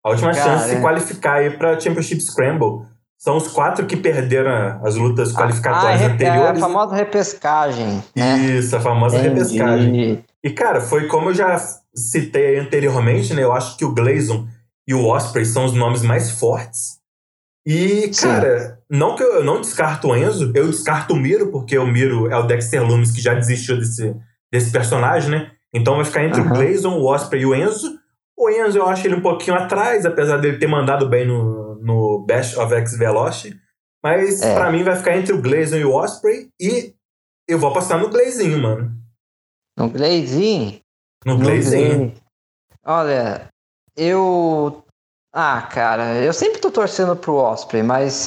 [0.05, 0.81] A última Cara, chance de se é.
[0.81, 2.87] qualificar aí pra Championship Scramble.
[3.17, 6.61] São os quatro que perderam as lutas ah, qualificatórias ah, anteriores.
[6.61, 8.05] É a famosa repescagem.
[8.15, 8.37] Né?
[8.39, 9.35] Isso, a famosa Entendi.
[9.35, 10.25] repescagem.
[10.43, 11.57] E, cara, foi como eu já
[11.95, 13.43] citei anteriormente, né?
[13.43, 14.47] Eu acho que o Gleison
[14.87, 16.99] e o Osprey são os nomes mais fortes.
[17.67, 21.79] E, cara, não que eu, eu, não descarto o Enzo, eu descarto o Miro, porque
[21.79, 24.15] o Miro é o Dexter Lumis que já desistiu desse,
[24.53, 25.51] desse personagem, né?
[25.75, 26.47] Então vai ficar entre uhum.
[26.47, 27.99] o Gleison, o Osprey e o Enzo.
[28.37, 32.25] O Enzo eu acho ele um pouquinho atrás, apesar dele ter mandado bem no, no
[32.25, 33.59] Best of X Veloci.
[34.03, 34.55] Mas é.
[34.55, 36.49] para mim vai ficar entre o Gleison e o Osprey.
[36.61, 36.95] E
[37.49, 38.95] eu vou apostar no Glazinho, mano.
[39.77, 40.81] No Glazinho?
[41.25, 42.15] No Glazinho.
[42.85, 43.49] Olha,
[43.97, 44.85] eu.
[45.33, 48.27] Ah, cara, eu sempre tô torcendo pro Osprey, mas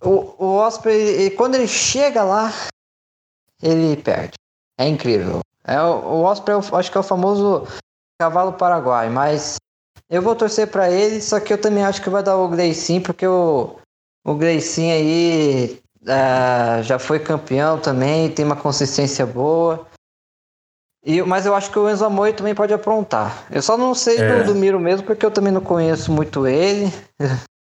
[0.00, 2.52] o, o Osprey, quando ele chega lá,
[3.60, 4.34] ele perde.
[4.78, 5.40] É incrível.
[5.68, 7.66] É, o, Osprey, eu acho que é o famoso
[8.20, 9.56] cavalo paraguai, mas
[10.10, 13.00] eu vou torcer para ele, só que eu também acho que vai dar o Gleicin,
[13.00, 13.76] porque o,
[14.24, 19.86] o Gleicin aí Uh, já foi campeão também, tem uma consistência boa.
[21.04, 23.46] E, mas eu acho que o Enzo Amore também pode aprontar.
[23.50, 24.42] Eu só não sei é.
[24.42, 26.86] do, do, Miro mesmo, porque eu também não conheço muito ele.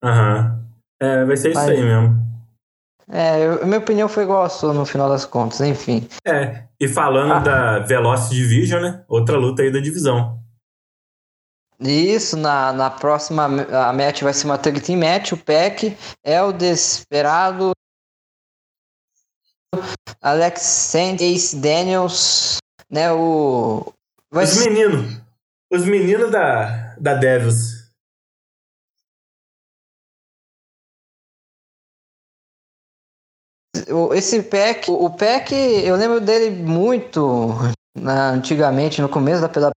[0.03, 0.37] Aham.
[0.41, 0.69] Uhum.
[1.01, 2.28] É, vai ser mas, isso aí mesmo.
[3.11, 6.07] É, eu, minha opinião foi igual a sua no final das contas, enfim.
[6.25, 7.39] É, e falando ah.
[7.39, 9.03] da Velocity Division, né?
[9.07, 10.39] Outra luta aí da divisão.
[11.79, 16.41] Isso, na, na próxima a match vai ser uma tag team match, o PEC é
[16.43, 17.71] o desesperado
[20.21, 22.57] Alex Sand, Ace Daniels,
[22.89, 23.93] né, o...
[24.31, 25.21] Vai os meninos,
[25.71, 27.78] os meninos da, da Devils.
[34.13, 35.53] Esse PEC, o PEC,
[35.85, 37.53] eu lembro dele muito
[37.97, 39.71] na, antigamente, no começo da PW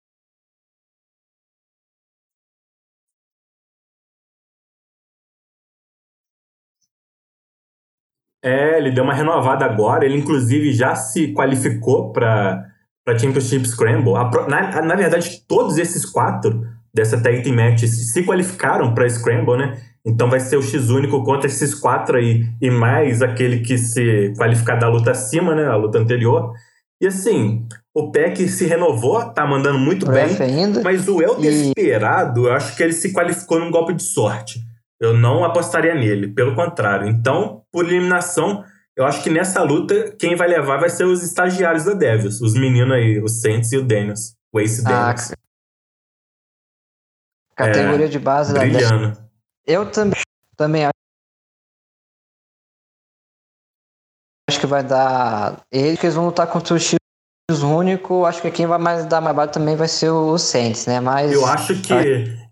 [8.43, 10.05] É, ele deu uma renovada agora.
[10.05, 12.65] Ele, inclusive, já se qualificou para
[13.07, 14.13] a Championship Scramble.
[14.49, 19.79] Na, na verdade, todos esses quatro dessa Tag Team Match se qualificaram para Scramble, né?
[20.05, 24.33] Então vai ser o X único contra esses quatro aí e mais aquele que se
[24.35, 25.65] qualificar da luta acima, né?
[25.65, 26.53] A luta anterior.
[26.99, 30.37] E assim, o PEC se renovou, tá mandando muito o bem.
[30.39, 30.81] Ainda.
[30.81, 32.45] Mas o El Desesperado, e...
[32.45, 34.59] eu acho que ele se qualificou num golpe de sorte.
[34.99, 37.07] Eu não apostaria nele, pelo contrário.
[37.07, 38.63] Então, por eliminação,
[38.95, 42.53] eu acho que nessa luta, quem vai levar vai ser os estagiários da Devils, os
[42.53, 45.31] meninos aí, o Saints e o Daniels, o Ace ah, Daniels.
[47.55, 49.17] Categoria é, de base da Devils.
[49.65, 50.21] Eu também,
[50.57, 50.85] também
[54.49, 55.61] acho que vai dar.
[55.71, 56.97] Eles que eles vão lutar contra o X
[57.63, 58.25] único.
[58.25, 60.99] Acho que quem vai mais dar mais base também vai ser o Saints, né?
[60.99, 61.31] Mas.
[61.31, 61.93] Eu acho que.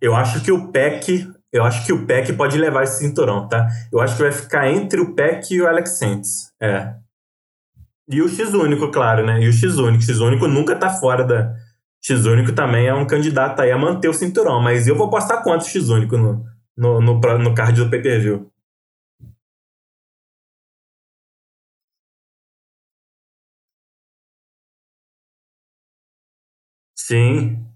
[0.01, 3.67] Eu acho que o Peck eu acho que o Peck pode levar esse cinturão, tá?
[3.91, 6.51] Eu acho que vai ficar entre o Peck e o Alex Saints.
[6.61, 6.93] É.
[8.07, 9.41] E o X único, claro, né?
[9.41, 10.03] E o X único.
[10.03, 11.51] X único nunca tá fora da.
[12.01, 14.61] X único também é um candidato aí a manter o cinturão.
[14.61, 16.45] Mas eu vou apostar quanto X único no,
[16.81, 17.13] no, no,
[17.45, 18.51] no card do pay-per-view.
[26.95, 27.68] Sim.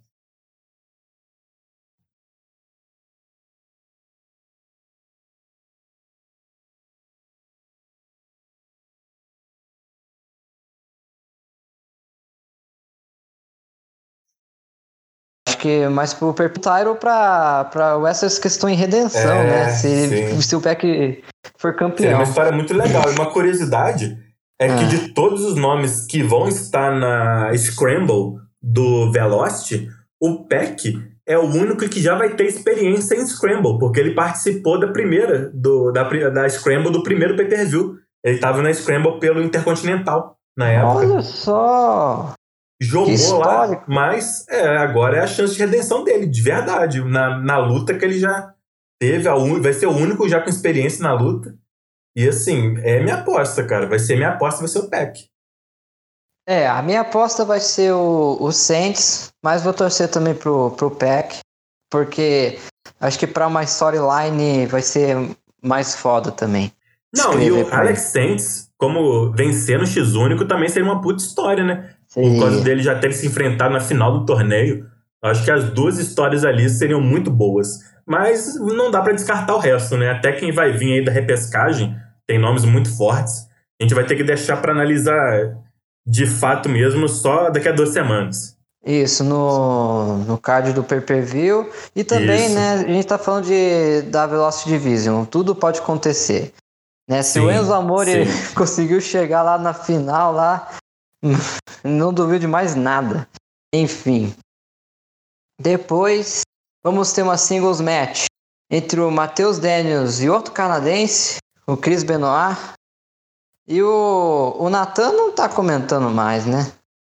[15.63, 19.69] Que mais pro Perptyro pra, pra essas questões em redenção, é, né?
[19.69, 21.23] Se, se o Peck
[21.57, 22.11] for campeão.
[22.11, 23.09] É uma história muito legal.
[23.09, 24.17] E uma curiosidade
[24.59, 24.87] é que ah.
[24.87, 29.87] de todos os nomes que vão estar na Scramble do Velocity,
[30.21, 34.77] o Peck é o único que já vai ter experiência em Scramble, porque ele participou
[34.77, 37.95] da primeira, do, da, da Scramble do primeiro pay-per-view.
[38.21, 40.97] Ele estava na Scramble pelo Intercontinental na época.
[40.97, 42.33] Olha só!
[42.83, 47.03] Jogou lá, mas é, agora é a chance de redenção dele, de verdade.
[47.03, 48.53] Na, na luta que ele já
[48.99, 49.61] teve, a un...
[49.61, 51.55] vai ser o único já com experiência na luta.
[52.15, 53.87] E assim, é minha aposta, cara.
[53.87, 55.27] Vai ser minha aposta, vai ser o Peck.
[56.47, 60.91] É, a minha aposta vai ser o, o Saints, mas vou torcer também pro, pro
[60.91, 61.39] Peck,
[61.89, 62.59] porque
[62.99, 65.15] acho que para uma storyline vai ser
[65.61, 66.71] mais foda também.
[67.15, 71.63] Não, e o Alex Saints, como vencer no X único, também seria uma puta história,
[71.63, 71.95] né?
[72.13, 72.33] Sim.
[72.35, 74.85] Por causa dele já ter se enfrentado na final do torneio.
[75.23, 77.79] Acho que as duas histórias ali seriam muito boas.
[78.05, 80.11] Mas não dá para descartar o resto, né?
[80.11, 81.95] Até quem vai vir aí da repescagem
[82.27, 83.47] tem nomes muito fortes.
[83.79, 85.57] A gente vai ter que deixar para analisar
[86.05, 88.55] de fato mesmo só daqui a duas semanas.
[88.85, 91.69] Isso, no, no card do pay-per-view.
[91.95, 92.55] E também, Isso.
[92.55, 95.23] né, a gente tá falando de, da Velocity Division.
[95.23, 96.53] Tudo pode acontecer.
[97.09, 97.23] Né?
[97.23, 100.69] Se sim, o Enzo Amore conseguiu chegar lá na final, lá,
[101.83, 103.27] não duvido de mais nada.
[103.73, 104.35] Enfim.
[105.59, 106.41] Depois,
[106.83, 108.25] vamos ter uma singles match
[108.69, 112.57] entre o Matheus Daniels e outro canadense, o Chris Benoit.
[113.67, 116.71] E o, o Nathan não tá comentando mais, né?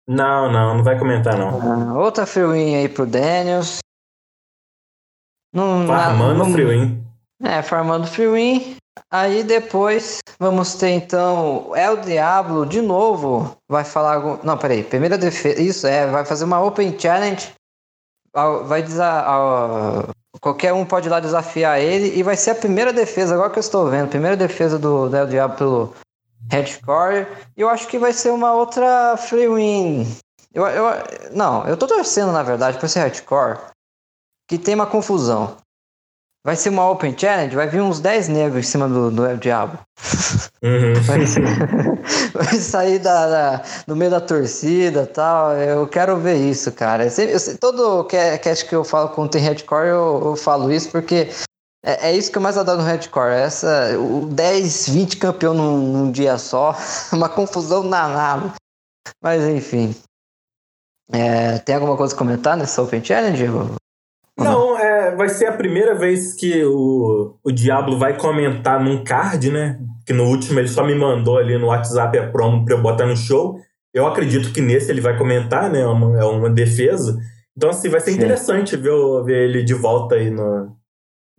[0.09, 1.93] Não, não, não vai comentar não.
[1.93, 3.79] Ah, outra freewin aí pro Daniels.
[5.53, 7.07] Não, farmando não, freewin.
[7.41, 8.77] É, farmando freewin.
[9.11, 13.57] Aí depois vamos ter então El Diablo de novo.
[13.69, 14.45] Vai falar.
[14.45, 14.83] Não, peraí.
[14.83, 15.61] Primeira defesa.
[15.61, 16.07] Isso, é.
[16.07, 17.53] Vai fazer uma Open Challenge.
[18.67, 20.07] Vai desa...
[20.41, 22.17] Qualquer um pode ir lá desafiar ele.
[22.17, 24.09] E vai ser a primeira defesa, agora que eu estou vendo.
[24.09, 25.95] Primeira defesa do, do El Diablo pelo
[26.51, 27.27] Headcore.
[27.57, 30.07] E eu acho que vai ser uma outra free win.
[30.53, 30.85] Eu, eu,
[31.33, 33.59] não, eu tô torcendo, na verdade, pra ser Hardcore.
[34.49, 35.57] Que tem uma confusão.
[36.43, 39.37] Vai ser uma Open Challenge, vai vir uns 10 negros em cima do, do El
[39.37, 39.79] Diabo.
[40.63, 40.95] Uhum.
[41.05, 41.43] Vai, ser,
[42.33, 45.53] vai, sair da, da, no meio da torcida tal.
[45.57, 47.07] Eu quero ver isso, cara.
[47.07, 50.91] Eu, eu, todo cast que eu falo com o Tem Redcore, eu, eu falo isso
[50.91, 51.29] porque
[51.85, 53.33] é, é, isso que eu mais adoro no Redcore.
[53.33, 56.77] Essa, o 10, 20 campeão num, num dia só.
[57.13, 58.53] Uma confusão danada.
[59.23, 59.95] Mas enfim.
[61.13, 63.47] É, tem alguma coisa a comentar nessa Open Challenge?
[64.39, 64.70] Não,
[65.11, 69.79] é, vai ser a primeira vez que o, o Diablo vai comentar num card, né?
[70.07, 73.07] Que no último ele só me mandou ali no WhatsApp a promo pra eu botar
[73.07, 73.59] no show.
[73.93, 75.81] Eu acredito que nesse ele vai comentar, né?
[75.81, 77.19] É uma, é uma defesa.
[77.57, 78.19] Então, assim, vai ser Sim.
[78.19, 80.77] interessante ver, ver ele de volta aí no,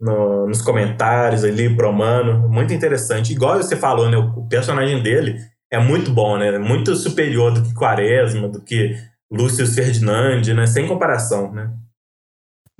[0.00, 2.48] no, nos comentários ali, promando.
[2.48, 3.32] Muito interessante.
[3.32, 4.16] Igual você falou, né?
[4.16, 5.36] O personagem dele
[5.70, 6.58] é muito bom, né?
[6.58, 8.94] Muito superior do que Quaresma, do que
[9.30, 10.66] Lúcio Ferdinand, né?
[10.66, 11.70] Sem comparação, né?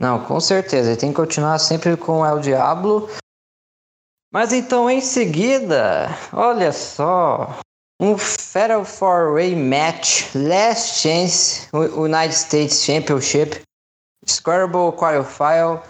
[0.02, 0.90] Não, com certeza.
[0.90, 3.08] Ele tem que continuar sempre com El Diablo.
[4.32, 7.60] Mas então, em seguida, olha só.
[8.00, 13.62] Um Fatal Four Way Match, Last Chance, United States Championship,
[14.26, 15.80] Squarable Qualifier,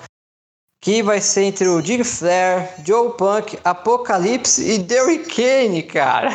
[0.83, 6.29] que vai ser entre o Dig Flair, Joe Punk, Apocalipse e Derrick Kane, cara.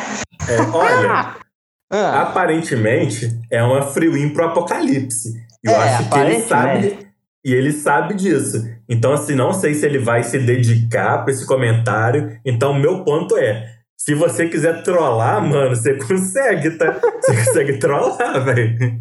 [0.48, 1.36] É, olha,
[1.92, 2.22] ah.
[2.22, 5.46] aparentemente é uma free win pro Apocalipse.
[5.62, 7.07] Eu é, acho que ele sabe
[7.48, 8.68] e ele sabe disso.
[8.86, 12.38] Então, assim, não sei se ele vai se dedicar para esse comentário.
[12.44, 16.92] Então, meu ponto é: se você quiser trollar, mano, você consegue, tá?
[17.20, 19.00] Você consegue trollar, velho.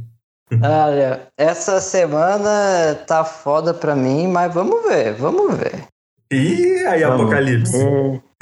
[0.64, 5.84] Olha, essa semana tá foda pra mim, mas vamos ver, vamos ver.
[6.32, 7.22] Ih, aí, vamos.
[7.22, 7.78] Apocalipse.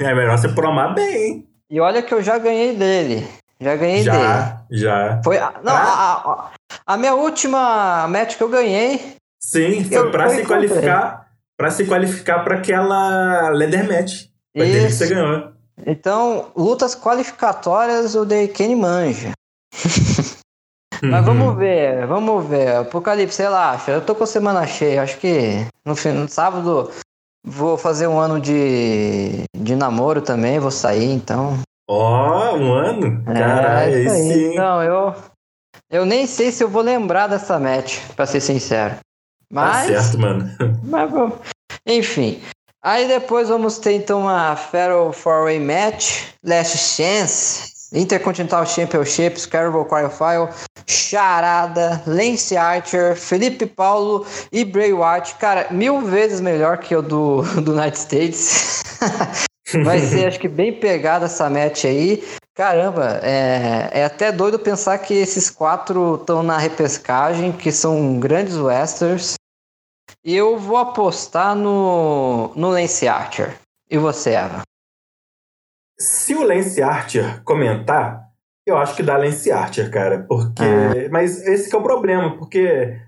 [0.00, 0.04] É.
[0.04, 1.48] é melhor você promar bem.
[1.68, 3.26] E olha que eu já ganhei dele.
[3.60, 4.24] Já ganhei já, dele.
[4.24, 5.20] Já, já.
[5.24, 5.82] Foi, não, ah.
[5.82, 6.50] a, a,
[6.94, 9.16] a, minha última match que eu ganhei
[9.46, 14.26] Sim, foi para se qualificar para se qualificar para aquela leather match.
[14.54, 15.52] Foi dele que você ganhou.
[15.86, 19.32] Então, lutas qualificatórias o The Kenny manja.
[21.02, 21.54] Mas vamos uhum.
[21.54, 22.76] ver, vamos ver.
[22.76, 23.92] Apocalipse, relaxa.
[23.92, 25.02] Eu tô com semana cheia.
[25.02, 26.90] Acho que no, fim, no sábado
[27.44, 30.58] vou fazer um ano de, de namoro também.
[30.58, 31.58] Vou sair, então.
[31.88, 33.22] Ó, oh, um ano?
[33.28, 34.54] É, Caralho, é, sim.
[34.56, 35.14] Não, eu,
[35.90, 38.96] eu nem sei se eu vou lembrar dessa match, pra ser sincero.
[39.50, 40.50] Mas, tá certo, mano.
[40.82, 41.38] Mas vamos.
[41.86, 42.40] Enfim.
[42.82, 49.84] Aí depois vamos ter então uma Fatal Four Way Match, Last Chance, Intercontinental Championship, Carnival
[49.86, 50.48] Qualifier,
[50.86, 55.34] Charada, Lance Archer, Felipe Paulo e Bray Wyatt.
[55.36, 58.82] Cara, mil vezes melhor que o do, do United States.
[59.84, 62.22] Vai ser, acho que, bem pegada essa match aí.
[62.54, 68.56] Caramba, é, é até doido pensar que esses quatro estão na repescagem, que são grandes
[68.56, 69.34] westerns.
[70.24, 73.56] E eu vou apostar no, no Lance Archer.
[73.90, 74.62] E você, Eva?
[75.98, 78.26] Se o Lance Archer comentar,
[78.66, 80.24] eu acho que dá Lance Archer, cara.
[80.26, 80.62] Porque.
[80.62, 81.08] Ah.
[81.10, 82.98] Mas esse é o problema, porque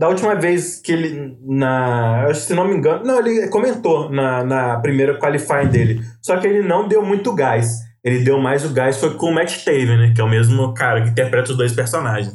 [0.00, 1.36] da última vez que ele.
[1.46, 2.32] Na.
[2.32, 3.04] Se não me engano.
[3.04, 6.00] Não, ele comentou na, na primeira qualifying dele.
[6.22, 9.34] Só que ele não deu muito gás ele deu mais o gás foi com o
[9.34, 10.12] Matt Taven, né?
[10.14, 12.34] Que é o mesmo cara que interpreta os dois personagens.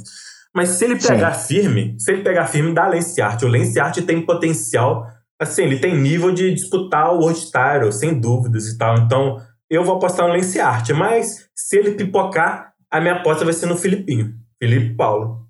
[0.54, 1.56] Mas se ele pegar Sim.
[1.56, 3.42] firme, se ele pegar firme, dá Lance Art.
[3.44, 5.06] O Lance Art tem potencial,
[5.40, 8.98] assim, ele tem nível de disputar o World Title, sem dúvidas e tal.
[9.00, 9.38] Então,
[9.70, 10.92] eu vou apostar no Lance Art.
[10.92, 14.34] Mas se ele pipocar, a minha aposta vai ser no Filipinho.
[14.62, 15.45] Felipe Paulo.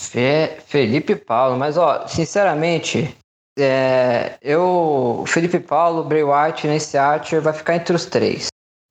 [0.00, 3.14] Fe Felipe Paulo, mas ó, sinceramente,
[3.58, 8.46] é, eu, Felipe Paulo, Bray White, Lance Archer vai ficar entre os três.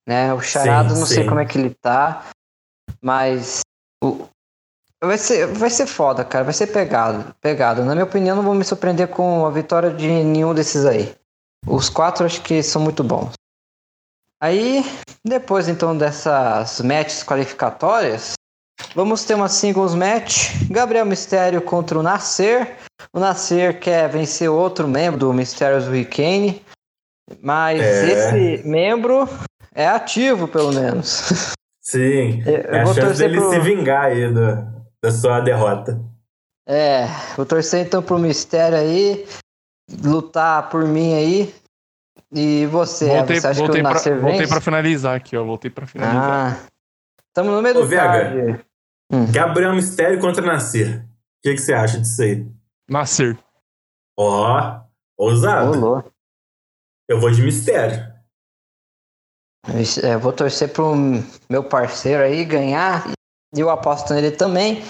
[0.07, 0.31] Né?
[0.33, 1.15] O Charado, sim, não sim.
[1.15, 2.25] sei como é que ele tá,
[3.01, 3.61] mas
[4.03, 4.27] o...
[5.03, 6.43] vai, ser, vai ser foda, cara.
[6.43, 7.83] Vai ser pegado, pegado.
[7.83, 11.13] Na minha opinião, não vou me surpreender com a vitória de nenhum desses aí.
[11.67, 13.33] Os quatro acho que são muito bons.
[14.41, 14.85] Aí,
[15.25, 18.33] depois então dessas matches qualificatórias,
[18.95, 20.51] vamos ter uma singles match.
[20.69, 22.77] Gabriel Mistério contra o Nascer.
[23.13, 26.61] O Nascer quer vencer outro membro do Mysterious Weekend.
[27.41, 28.11] Mas é.
[28.11, 29.27] esse membro
[29.73, 31.53] é ativo, pelo menos.
[31.81, 33.49] Sim, eu, é a chance dele pro...
[33.49, 34.67] se vingar aí do,
[35.01, 35.99] da sua derrota.
[36.67, 39.25] É, vou torcer então pro Mistério aí,
[40.03, 41.55] lutar por mim aí.
[42.31, 45.43] E você, voltei, você acha voltei que o Nascer pra, Voltei pra finalizar aqui, ó,
[45.43, 46.59] voltei pra finalizar.
[46.61, 46.67] Ah,
[47.27, 48.63] estamos no meio do Vega,
[49.11, 49.31] hum.
[49.31, 51.05] Gabriel Mistério contra Nascer.
[51.05, 52.45] O que, que você acha disso aí?
[52.89, 53.37] Nascer.
[54.17, 54.83] Ó,
[55.17, 55.71] oh, ousado.
[55.71, 56.03] Olô.
[57.07, 58.13] Eu vou de Mistério.
[60.03, 60.93] É, eu vou torcer pro
[61.49, 63.11] meu parceiro aí ganhar.
[63.55, 64.83] E eu aposto nele também.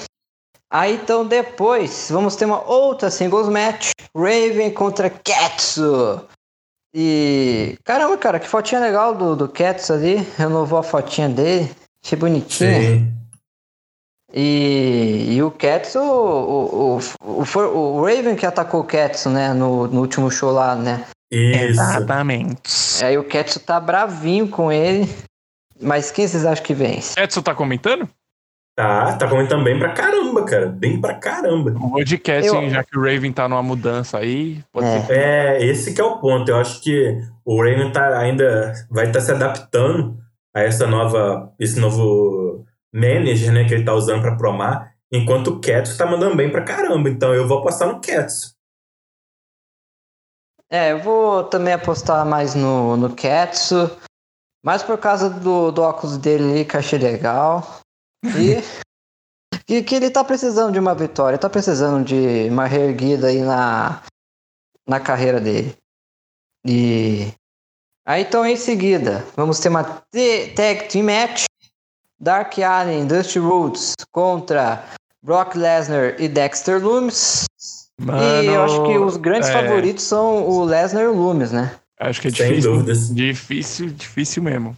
[0.71, 6.27] Aí então depois vamos ter uma outra singles match, Raven contra Ketsu.
[6.93, 11.71] E caramba, cara, que fotinha legal do, do Ketsu ali, renovou a fotinha dele,
[12.03, 12.81] achei bonitinha.
[12.81, 13.18] Sim.
[14.33, 19.87] E, e o Ketsu, o, o, o, o, Raven que atacou o Ketsu, né, no,
[19.87, 21.05] no último show lá, né?
[21.31, 21.81] Isso.
[21.81, 23.03] Exatamente.
[23.03, 25.09] Aí o Ketsu tá bravinho com ele,
[25.81, 27.15] mas quem vocês acham que vence?
[27.15, 28.07] Ketsu tá comentando?
[28.79, 30.67] Tá, tá comentando bem pra caramba, cara.
[30.67, 31.71] Bem pra caramba.
[31.71, 32.69] O podcast, eu...
[32.69, 34.63] já que o Raven tá numa mudança aí.
[35.09, 35.57] É.
[35.57, 35.65] é.
[35.65, 36.49] esse que é o ponto.
[36.49, 40.17] Eu acho que o Raven tá ainda vai estar tá se adaptando
[40.55, 45.61] a essa nova, esse novo manager, né, que ele tá usando pra promar, enquanto o
[45.61, 47.09] Cats tá mandando bem pra caramba.
[47.09, 48.55] Então eu vou apostar no Cats.
[50.71, 53.89] É, eu vou também apostar mais no, no Ketsu,
[54.63, 57.81] mais por causa do, do óculos dele ali, que achei legal.
[58.23, 58.61] E
[59.65, 64.03] que, que ele tá precisando de uma vitória, tá precisando de uma reerguida aí na,
[64.87, 65.75] na carreira dele.
[66.65, 67.33] E
[68.05, 71.45] aí então em seguida, vamos ter uma tag team match.
[72.19, 74.83] Dark Allen, Dusty Rhodes contra
[75.23, 77.45] Brock Lesnar e Dexter Loomis.
[77.99, 79.53] Mano, e eu acho que os grandes é...
[79.53, 81.75] favoritos são o Lesnar e o Loomis, né?
[81.99, 82.83] Acho que é difícil.
[83.13, 84.77] Difícil, difícil mesmo.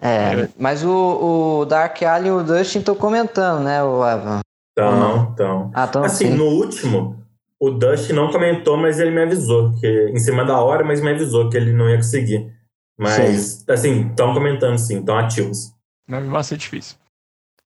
[0.00, 4.40] É, mas o, o Dark Alien e o Dustin estão comentando, né, o Evan?
[4.72, 5.70] Então, então.
[5.72, 6.34] Ah, então assim, sim.
[6.34, 7.24] no último,
[7.60, 11.10] o Dustin não comentou, mas ele me avisou, que em cima da hora, mas me
[11.10, 12.52] avisou que ele não ia conseguir.
[12.98, 13.14] Mas,
[13.44, 13.64] sim.
[13.72, 15.72] assim, estão comentando sim, estão ativos.
[16.20, 16.96] Vai ser difícil.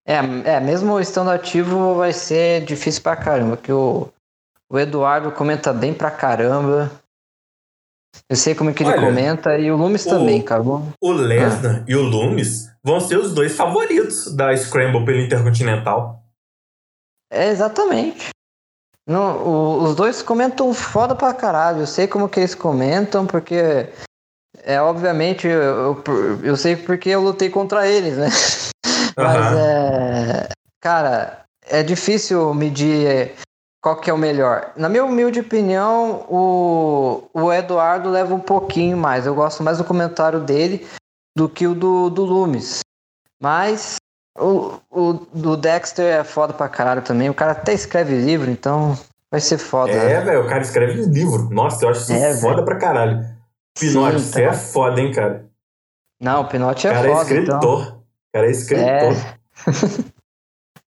[0.06, 4.08] É, é, mesmo estando ativo, vai ser difícil pra caramba, que o,
[4.70, 6.92] o Eduardo comenta bem pra caramba.
[8.30, 10.62] Eu sei como é que ele Olha, comenta e o Loomis o, também, cara.
[10.62, 11.84] O Lesnar ah.
[11.86, 16.22] e o Loomis vão ser os dois favoritos da Scramble pelo Intercontinental.
[17.30, 18.30] É, exatamente.
[19.06, 21.80] Não, o, os dois comentam foda pra caralho.
[21.80, 23.88] Eu sei como que eles comentam, porque
[24.64, 28.28] é obviamente eu, eu, eu sei porque eu lutei contra eles, né?
[29.16, 30.48] Mas é.
[30.80, 33.34] Cara, é difícil medir
[33.82, 34.72] qual que é o melhor?
[34.76, 39.26] Na minha humilde opinião, o, o Eduardo leva um pouquinho mais.
[39.26, 40.86] Eu gosto mais do comentário dele
[41.36, 42.80] do que o do, do Loomis.
[43.40, 43.96] Mas
[44.38, 47.30] o, o do Dexter é foda pra caralho também.
[47.30, 48.98] O cara até escreve livro, então
[49.30, 49.92] vai ser foda.
[49.92, 51.48] É, velho, o cara escreve livro.
[51.50, 52.64] Nossa, eu acho isso é, foda véio.
[52.64, 53.35] pra caralho.
[53.78, 55.46] Pinote, você é foda, hein, cara?
[56.20, 57.20] Não, o Pinote é cara é foda.
[57.20, 57.56] É escritor.
[57.56, 57.98] Então.
[57.98, 58.86] O cara é escritor.
[58.86, 60.16] É.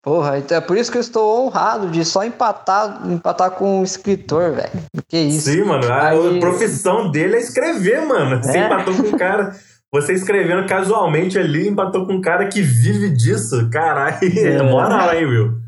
[0.03, 3.85] Porra, então é por isso que eu estou honrado de só empatar, empatar com um
[3.85, 4.71] escritor, velho.
[5.07, 5.51] Que isso.
[5.51, 5.93] Sim, mano.
[5.93, 6.41] A Aí...
[6.41, 8.43] profissão dele é escrever, mano.
[8.43, 8.67] Você é?
[8.67, 9.55] empatou com um cara.
[9.93, 13.69] Você escrevendo casualmente ali, empatou com um cara que vive disso.
[13.71, 15.59] Caralho, é, é moral, hein, Will?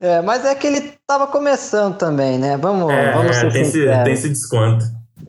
[0.00, 2.56] É, mas é que ele tava começando também, né?
[2.56, 4.84] Vamos, é, vamos ser tem esse, tem esse desconto.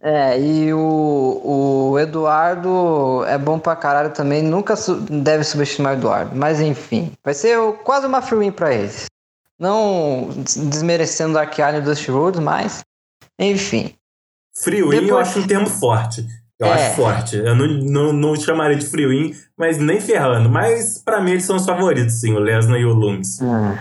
[0.09, 4.41] É, e o, o Eduardo é bom pra caralho também.
[4.41, 6.33] Nunca su deve subestimar o Eduardo.
[6.33, 9.07] Mas enfim, vai ser quase uma free win pra eles.
[9.59, 10.29] Não
[10.69, 12.85] desmerecendo o Dark Alien e Dusty Road, mas
[13.37, 13.93] enfim.
[14.55, 15.09] Free win Depois...
[15.09, 16.25] eu acho um termo forte.
[16.57, 16.71] Eu é.
[16.71, 17.35] acho forte.
[17.35, 20.49] Eu não, não, não chamaria de free win, mas nem ferrando.
[20.49, 23.41] Mas para mim eles são os favoritos, sim, o Lesnar e o Loomis.
[23.41, 23.77] Hum.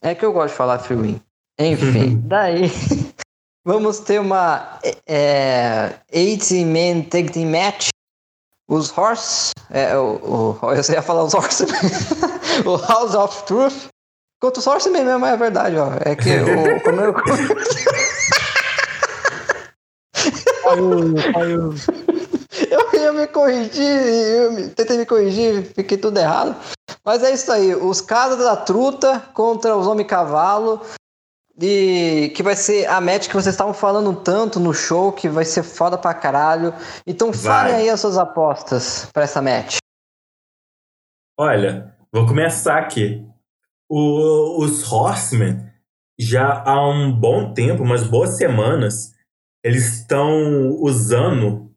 [0.00, 1.20] É que eu gosto de falar free win.
[1.58, 2.70] Enfim, daí
[3.64, 7.90] Vamos ter uma é, 80-man tag team match.
[8.68, 9.52] Os Horse.
[9.70, 11.64] É, o, o, eu ia falar os Horse.
[12.66, 13.86] o House of Truth.
[14.40, 15.92] Contra os Horse mesmo, é verdade, ó.
[16.04, 16.80] É que o.
[16.82, 17.14] Como eu...
[22.70, 26.56] eu ia me corrigir, eu tentei me corrigir, fiquei tudo errado.
[27.04, 30.80] Mas é isso aí, os caras da truta contra os homem cavalo.
[31.60, 35.44] E que vai ser a match que vocês estavam falando tanto no show, que vai
[35.44, 36.74] ser foda pra caralho.
[37.06, 39.76] Então falem aí as suas apostas para essa match.
[41.38, 43.26] Olha, vou começar aqui.
[43.90, 45.70] O, os Horsemen,
[46.18, 49.14] já há um bom tempo, umas boas semanas,
[49.62, 51.70] eles estão usando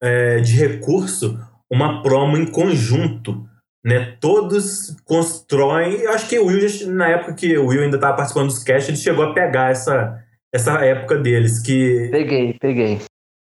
[0.00, 1.38] é, de recurso
[1.70, 3.47] uma promo em conjunto
[3.84, 4.16] né?
[4.20, 5.94] Todos constroem.
[6.00, 8.90] Eu acho que o Will, na época que o Will ainda estava participando dos cast,
[8.90, 10.22] ele chegou a pegar essa,
[10.52, 11.60] essa época deles.
[11.60, 13.00] que Peguei, peguei.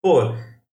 [0.03, 0.33] Pô,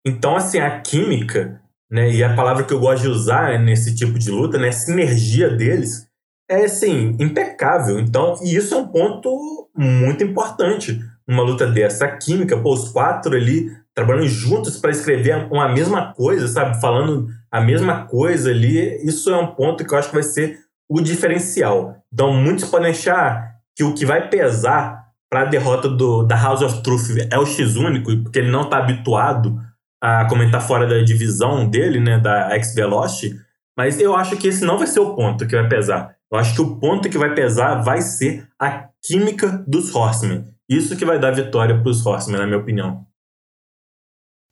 [0.06, 2.12] então assim, a química, né?
[2.12, 4.70] E a palavra que eu gosto de usar nesse tipo de luta, né?
[4.70, 6.08] A sinergia deles
[6.50, 8.00] é assim, impecável.
[8.00, 12.06] Então, e isso é um ponto muito importante numa luta dessa.
[12.06, 16.80] A química, pô, os quatro ali trabalhando juntos para escrever uma mesma coisa, sabe?
[16.80, 19.06] Falando a mesma coisa ali.
[19.06, 20.60] Isso é um ponto que eu acho que vai ser
[20.90, 21.98] o diferencial.
[22.12, 26.62] Então, muitos podem achar que o que vai pesar para a derrota do, da House
[26.62, 29.58] of Truth é o X único, porque ele não está habituado
[30.02, 33.40] a comentar fora da divisão dele, né, da X-Velocity,
[33.78, 36.16] mas eu acho que esse não vai ser o ponto que vai pesar.
[36.32, 40.54] Eu acho que o ponto que vai pesar vai ser a química dos Horsemen.
[40.68, 43.06] Isso que vai dar vitória para os Horsemen, na minha opinião.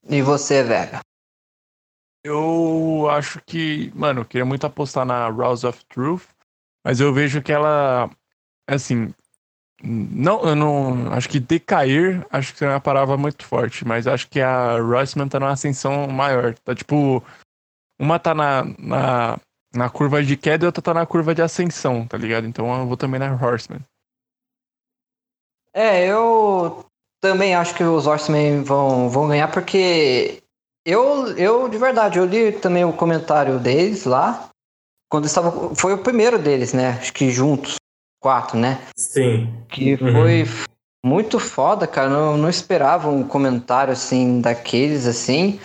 [0.07, 1.01] E você, Vega?
[2.29, 6.27] Eu acho que, mano, eu queria muito apostar na Rouse of Truth,
[6.85, 8.07] mas eu vejo que ela,
[8.67, 9.11] assim,
[9.81, 11.11] não, eu não.
[11.11, 15.27] Acho que decair, acho que é uma palavra muito forte, mas acho que a Rossman
[15.27, 16.53] tá numa ascensão maior.
[16.59, 17.23] Tá tipo.
[17.99, 19.39] Uma tá na, na,
[19.73, 22.45] na curva de queda e outra tá na curva de ascensão, tá ligado?
[22.45, 23.81] Então eu vou também na Horseman.
[25.73, 26.85] É, eu
[27.19, 30.41] também acho que os Horsemen vão, vão ganhar, porque
[30.89, 34.49] eu, eu, de verdade, eu li também o comentário deles lá.
[35.09, 35.73] Quando estava.
[35.75, 36.97] Foi o primeiro deles, né?
[36.99, 37.75] Acho que juntos.
[38.21, 38.81] Quatro, né?
[38.97, 39.53] Sim.
[39.69, 40.11] Que uhum.
[40.11, 40.45] foi
[41.03, 42.09] muito foda, cara.
[42.09, 45.59] Não, não esperava um comentário assim daqueles assim.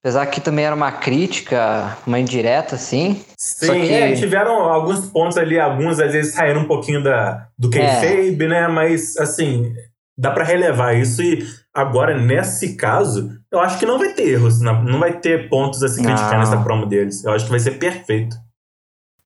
[0.00, 3.24] Apesar que também era uma crítica, uma indireta, assim.
[3.36, 3.92] Sim, que...
[3.92, 8.48] é, tiveram alguns pontos ali, alguns às vezes saíram um pouquinho da, do kayfabe, é.
[8.48, 8.68] né?
[8.68, 9.74] Mas, assim,
[10.16, 11.22] dá para relevar isso.
[11.22, 15.82] E agora, nesse caso, eu acho que não vai ter erros, não vai ter pontos
[15.82, 17.24] a se criticar nessa promo deles.
[17.24, 18.36] Eu acho que vai ser perfeito.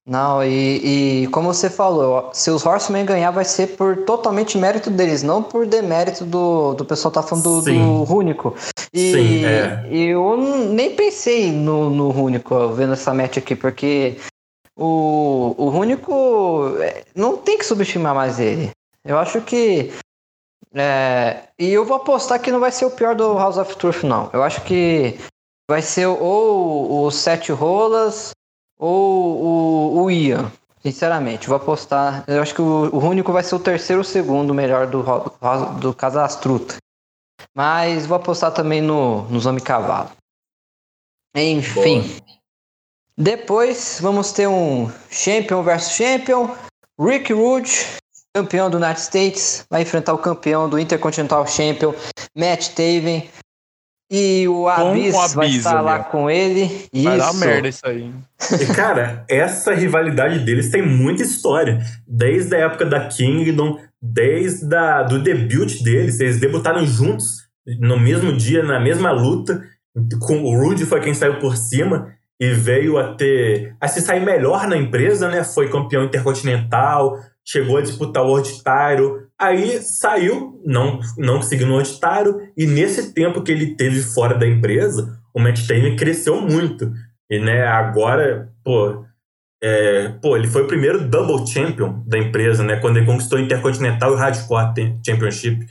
[0.07, 4.91] Não, e, e como você falou, se os Horsemen ganhar vai ser por totalmente mérito
[4.91, 8.57] deles, não por demérito do, do pessoal tá falando do, do Rúnico.
[8.93, 9.87] E, Sim, é.
[9.93, 14.17] eu nem pensei no, no Rúnico vendo essa match aqui, porque
[14.77, 18.71] o, o Rúnico é, não tem que subestimar mais ele.
[19.05, 19.93] Eu acho que.
[20.74, 24.05] É, e eu vou apostar que não vai ser o pior do House of Truth,
[24.05, 24.30] não.
[24.32, 25.18] Eu acho que
[25.68, 28.30] vai ser ou o Sete Rolas
[28.78, 30.51] ou o, o Ian.
[30.82, 32.24] Sinceramente, vou apostar.
[32.26, 35.05] Eu acho que o, o único vai ser o terceiro ou segundo melhor do,
[35.80, 36.76] do Casastruta.
[37.55, 40.10] Mas vou apostar também no, nos Homem Cavalo.
[41.34, 42.01] Enfim.
[42.02, 42.40] Boa.
[43.16, 46.48] Depois vamos ter um Champion versus Champion.
[46.98, 47.70] Rick Rude,
[48.35, 51.94] campeão do United States, vai enfrentar o campeão do Intercontinental Champion,
[52.36, 53.28] Matt Taven.
[54.12, 56.66] E o Abyss, o vai estar lá com ele.
[56.93, 57.27] Vai isso.
[57.27, 58.12] dar merda isso aí.
[58.61, 61.78] E, cara, essa rivalidade deles tem muita história.
[62.09, 66.19] Desde a época da Kingdom, desde a, do debut deles.
[66.19, 67.48] Eles debutaram juntos
[67.78, 69.62] no mesmo dia, na mesma luta.
[70.20, 73.77] Com, o Rude foi quem saiu por cima e veio a ter.
[73.81, 75.44] a se sair melhor na empresa, né?
[75.44, 77.16] Foi campeão intercontinental,
[77.47, 78.51] chegou a disputar o World
[79.39, 81.99] aí saiu, não, não conseguiu no World
[82.57, 86.93] e nesse tempo que ele teve fora da empresa, o Matt Taven cresceu muito.
[87.31, 89.05] E né, agora, pô,
[89.62, 92.77] é, pô, ele foi o primeiro double champion da empresa, né?
[92.77, 95.67] Quando ele conquistou o Intercontinental e o Hardcore Championship.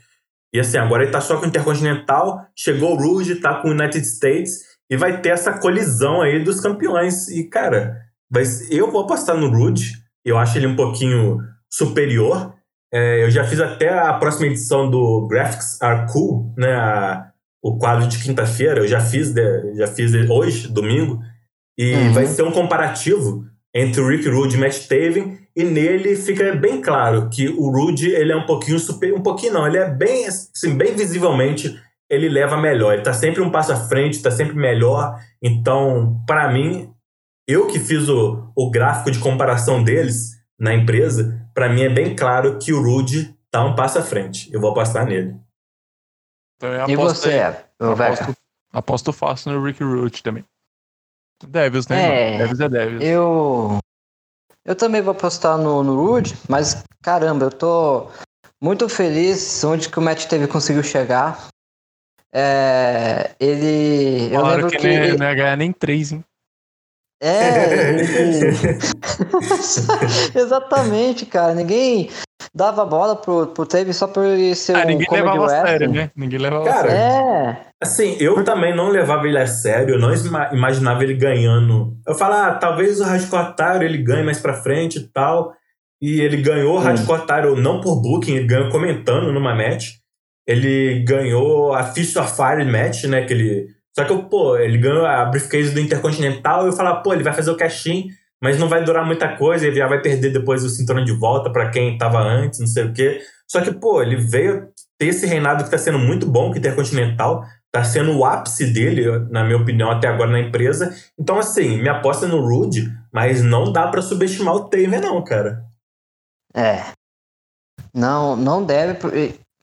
[0.54, 3.72] E assim, agora ele tá só com o Intercontinental, chegou o Rouge, tá com o
[3.72, 7.28] United States, e vai ter essa colisão aí dos campeões.
[7.30, 7.98] E, cara,
[8.30, 9.94] vai, eu vou apostar no Rouge,
[10.26, 11.38] eu acho ele um pouquinho
[11.70, 12.54] superior.
[12.92, 16.74] É, eu já fiz até a próxima edição do Graphics Are Cool, né?
[16.74, 17.30] A,
[17.62, 21.20] o quadro de quinta-feira, eu já fiz, de, já fiz hoje, domingo,
[21.78, 22.14] e uhum.
[22.14, 23.44] vai ser um comparativo
[23.76, 28.10] entre o Rick Rude e Matt Taven, e nele fica bem claro que o Rude
[28.12, 31.78] ele é um pouquinho super, um pouquinho não, ele é bem, assim, bem visivelmente
[32.10, 35.16] ele leva melhor, ele tá sempre um passo à frente, tá sempre melhor.
[35.42, 36.90] Então, para mim,
[37.48, 42.16] eu que fiz o, o gráfico de comparação deles na empresa, para mim é bem
[42.16, 44.52] claro que o Rude tá um passo à frente.
[44.54, 45.36] Eu vou apostar nele.
[46.58, 47.40] Então, e você,
[47.80, 48.38] aposto,
[48.74, 50.44] aposto fácil no Rick Rude também.
[51.48, 52.36] Devils, né?
[52.36, 53.04] É, Devils é Devils.
[53.04, 53.80] Eu.
[54.66, 58.12] Eu também vou apostar no, no Rude, mas caramba, eu tô
[58.62, 61.48] muito feliz onde que o Matt teve conseguiu chegar.
[62.32, 64.34] É, ele.
[64.34, 66.24] eu lembro que, que ele não ia ganhar nem três, hein?
[67.22, 67.98] É,
[70.36, 71.54] exatamente, cara.
[71.54, 72.10] Ninguém
[72.54, 75.92] dava bola pro, pro Teve só por ele ser ah, um ninguém levava a sério,
[75.92, 76.12] né?
[76.16, 76.98] Ninguém levava cara, a sério.
[76.98, 77.62] É.
[77.82, 80.12] Assim, eu também não levava ele a sério, eu não
[80.52, 81.96] imaginava ele ganhando.
[82.08, 85.54] Eu falava, ah, talvez o Taro ele ganhe mais pra frente e tal.
[86.02, 89.96] E ele ganhou o Hardcore Taro não por booking, ele ganhou comentando numa match.
[90.48, 93.26] Ele ganhou a Fist of Fire match, né?
[93.26, 93.68] Que ele
[94.00, 97.34] só que, pô, ele ganhou a briefcase do Intercontinental e eu falava, pô, ele vai
[97.34, 97.86] fazer o cash
[98.42, 101.52] mas não vai durar muita coisa, ele já vai perder depois o cinturão de volta
[101.52, 103.22] para quem tava antes, não sei o quê.
[103.46, 107.44] Só que, pô, ele veio ter esse reinado que tá sendo muito bom, que Intercontinental,
[107.72, 110.96] tá sendo o ápice dele, na minha opinião, até agora na empresa.
[111.20, 115.64] Então, assim, me aposta no Rude, mas não dá para subestimar o Taven, não, cara.
[116.56, 116.84] É.
[117.94, 119.00] Não, não deve,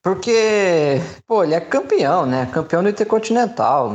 [0.07, 2.49] porque, pô, ele é campeão, né?
[2.53, 3.91] Campeão do Intercontinental.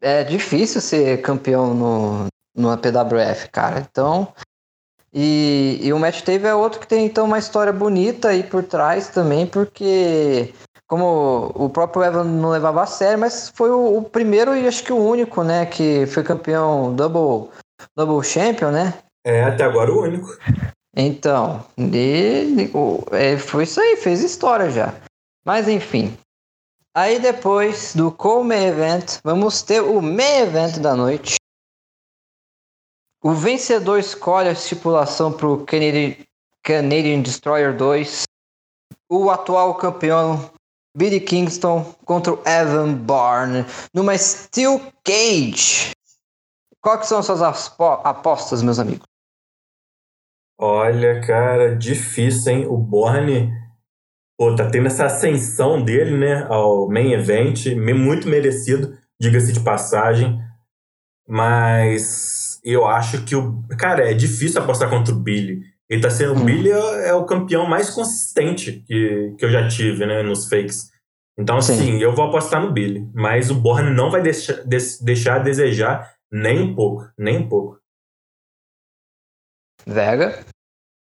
[0.00, 3.78] É difícil ser campeão no, no PWF, cara.
[3.78, 4.34] Então.
[5.14, 8.64] E, e o Matt Tave é outro que tem então uma história bonita aí por
[8.64, 10.52] trás também, porque
[10.88, 14.82] como o próprio Evan não levava a sério, mas foi o, o, primeiro e acho
[14.82, 17.52] que o único, né, que foi campeão double,
[17.94, 18.94] double champion, né?
[19.24, 20.26] É, até agora o único.
[20.94, 22.70] Então, ele,
[23.12, 24.94] é, foi isso aí, fez história já.
[25.44, 26.16] Mas enfim.
[26.94, 31.36] Aí depois do co-main event, vamos ter o main event da noite.
[33.22, 36.16] O vencedor escolhe a estipulação para o Canadian,
[36.62, 38.24] Canadian Destroyer 2.
[39.08, 40.50] O atual campeão
[40.94, 43.64] Billy Kingston contra o Evan Bourne
[43.94, 45.92] numa Steel Cage.
[46.82, 49.11] Quais são as suas apostas, meus amigos?
[50.64, 52.66] Olha, cara, difícil, hein?
[52.68, 53.52] O Borne,
[54.38, 60.38] pô, tá tendo essa ascensão dele, né, ao main event, muito merecido, diga-se de passagem.
[61.26, 63.60] Mas eu acho que o.
[63.76, 65.62] Cara, é difícil apostar contra o Billy.
[65.90, 66.34] Ele tá sendo.
[66.34, 66.42] Hum.
[66.42, 70.48] O Billy é, é, o campeão mais consistente que, que eu já tive, né, nos
[70.48, 70.92] fakes.
[71.36, 71.72] Então, Sim.
[71.72, 73.10] assim, eu vou apostar no Billy.
[73.12, 77.02] Mas o Borne não vai deixar, deixar a desejar nem um pouco.
[77.18, 77.81] Nem um pouco.
[79.86, 80.44] Vega?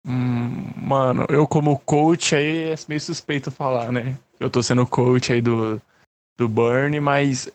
[0.07, 4.17] Hum, mano, eu como coach aí é meio suspeito falar, né?
[4.39, 5.81] Eu tô sendo coach aí do,
[6.37, 7.51] do Burn, mas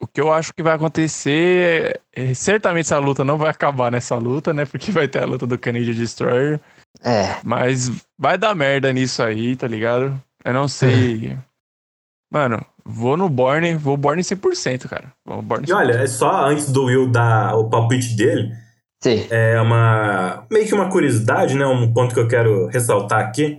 [0.00, 4.16] o que eu acho que vai acontecer é, certamente essa luta não vai acabar nessa
[4.16, 4.64] luta, né?
[4.64, 6.58] Porque vai ter a luta do Canadian Destroyer.
[7.04, 7.38] É.
[7.44, 10.20] Mas vai dar merda nisso aí, tá ligado?
[10.42, 11.36] Eu não sei.
[12.32, 15.12] Mano, vou no Borne, vou Borne 100%, cara.
[15.24, 15.68] Vou Borne 100%.
[15.68, 18.52] E olha, é só antes do Will dar o palpite dele,
[19.02, 19.26] Sim.
[19.30, 21.66] É uma meio que uma curiosidade, né?
[21.66, 23.58] Um ponto que eu quero ressaltar aqui.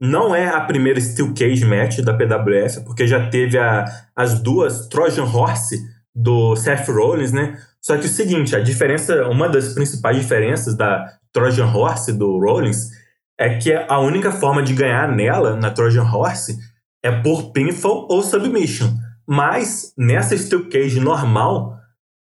[0.00, 3.84] Não é a primeira Steel Cage match da PWF, porque já teve a,
[4.14, 5.76] as duas Trojan Horse
[6.14, 7.58] do Seth Rollins, né?
[7.80, 12.90] Só que o seguinte, a diferença, uma das principais diferenças da Trojan Horse do Rollins
[13.38, 16.58] é que a única forma de ganhar nela, na Trojan Horse,
[17.02, 18.88] é por pinfall ou submission.
[19.26, 21.77] Mas nessa Steel Cage normal,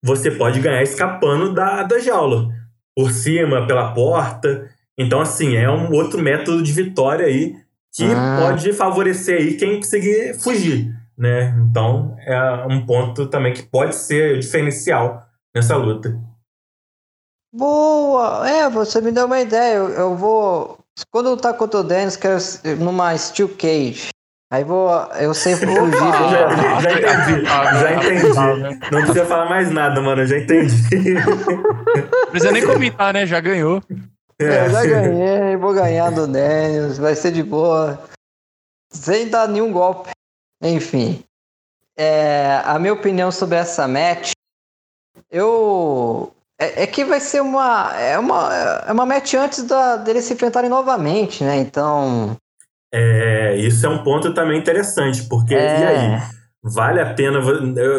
[0.03, 2.49] você pode ganhar escapando da, da jaula.
[2.95, 4.69] Por cima, pela porta.
[4.99, 7.55] Então, assim, é um outro método de vitória aí
[7.95, 8.39] que ah.
[8.41, 11.55] pode favorecer aí quem conseguir fugir, né?
[11.69, 15.23] Então, é um ponto também que pode ser diferencial
[15.55, 16.19] nessa luta.
[17.55, 18.49] Boa!
[18.49, 19.77] É, você me deu uma ideia.
[19.77, 20.79] Eu, eu vou.
[21.11, 22.39] Quando eu lutar contra o Dennis, quero
[22.79, 24.09] numa Steel Cage.
[24.53, 25.99] Aí vou, eu sempre fugir.
[25.99, 28.81] já, já entendi, já entendi.
[28.93, 30.75] Não precisa falar mais nada, mano, já entendi.
[31.15, 33.25] Não precisa nem comentar, né?
[33.25, 33.83] Já ganhou.
[34.39, 37.99] É, já ganhei, vou ganhar do Daniels, vai ser de boa.
[38.91, 40.11] Sem dar nenhum golpe.
[40.63, 41.25] Enfim.
[41.97, 44.33] É, a minha opinião sobre essa match,
[45.31, 46.31] eu.
[46.59, 47.97] É, é, que vai ser uma.
[47.97, 48.55] É uma,
[48.87, 51.57] é uma match antes da, deles se enfrentarem novamente, né?
[51.57, 52.37] Então.
[52.93, 55.81] É, isso é um ponto também interessante, porque é.
[55.81, 56.23] e aí?
[56.65, 57.41] Vale a pena.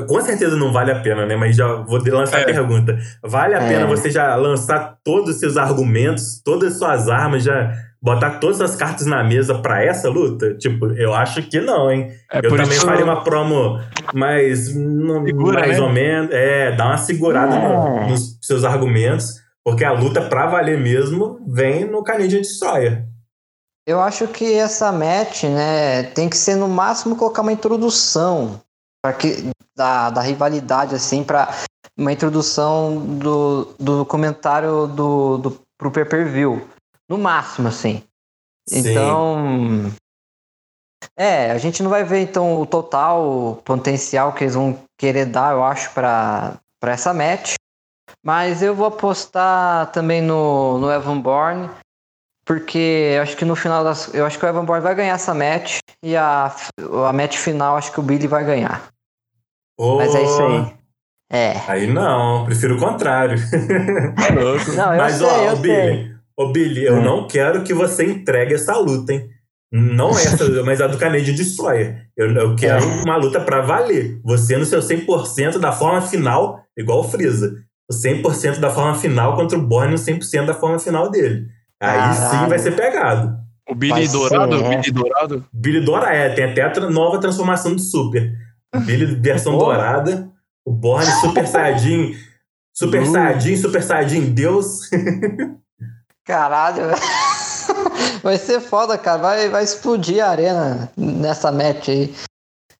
[0.07, 1.35] Com certeza não vale a pena, né?
[1.35, 2.43] Mas já vou lançar é.
[2.43, 2.97] a pergunta.
[3.21, 3.67] Vale a é.
[3.67, 8.61] pena você já lançar todos os seus argumentos, todas as suas armas, já botar todas
[8.61, 10.53] as cartas na mesa para essa luta?
[10.55, 12.09] Tipo, eu acho que não, hein?
[12.31, 12.85] É eu também isso...
[12.85, 13.81] faria uma promo
[14.13, 15.83] mais, Segura, mais né?
[15.83, 16.31] ou menos.
[16.31, 18.07] É, dá uma segurada no, é.
[18.07, 23.12] nos seus argumentos, porque a luta pra valer mesmo vem no Canadian Destroyer.
[23.85, 28.61] Eu acho que essa match, né, tem que ser no máximo colocar uma introdução
[29.01, 31.49] para que da, da rivalidade assim para
[31.97, 36.65] uma introdução do, do comentário do, do pro pay-per-view.
[37.09, 38.01] No máximo assim.
[38.67, 38.79] Sim.
[38.79, 39.91] Então,
[41.17, 45.51] é, a gente não vai ver então o total potencial que eles vão querer dar,
[45.51, 47.53] eu acho, para para essa match.
[48.21, 51.69] Mas eu vou apostar também no, no Evan Bourne
[52.45, 54.13] porque acho que no final das.
[54.13, 56.53] Eu acho que o Evan Bourne vai ganhar essa match e a,
[57.07, 58.89] a match final acho que o Billy vai ganhar.
[59.77, 60.73] Oh, Mas é isso aí.
[61.31, 61.61] É.
[61.67, 63.37] Aí não, prefiro o contrário.
[63.41, 67.03] É não, Mas sei, ó, ô Billy, ô Billy, eu hum.
[67.03, 69.29] não quero que você entregue essa luta, hein?
[69.71, 72.05] Não essa, mas a do Canadian Destroyer.
[72.15, 73.03] Eu, eu quero é.
[73.03, 74.19] uma luta para valer.
[74.23, 77.55] Você no seu 100% da forma final, igual o Freeza.
[77.89, 81.47] O 100% da forma final contra o Borne no 100% da forma final dele.
[81.83, 82.43] Aí Caralho.
[82.43, 83.37] sim vai ser pegado.
[83.69, 84.57] O Billy Dourado?
[84.57, 84.69] Ser, é.
[84.69, 85.45] Billy Dourado?
[85.51, 86.29] Billy Dourado, é.
[86.29, 88.31] Tem até a nova transformação do Super.
[88.85, 90.31] Billy versão dourada.
[90.65, 92.15] O Borne Super Saiyajin.
[92.73, 93.11] Super uh.
[93.11, 94.89] Saiyajin, Super Saiyajin Deus.
[96.25, 96.83] Caralho.
[98.23, 99.21] vai ser foda, cara.
[99.21, 102.15] Vai, vai explodir a arena nessa match aí.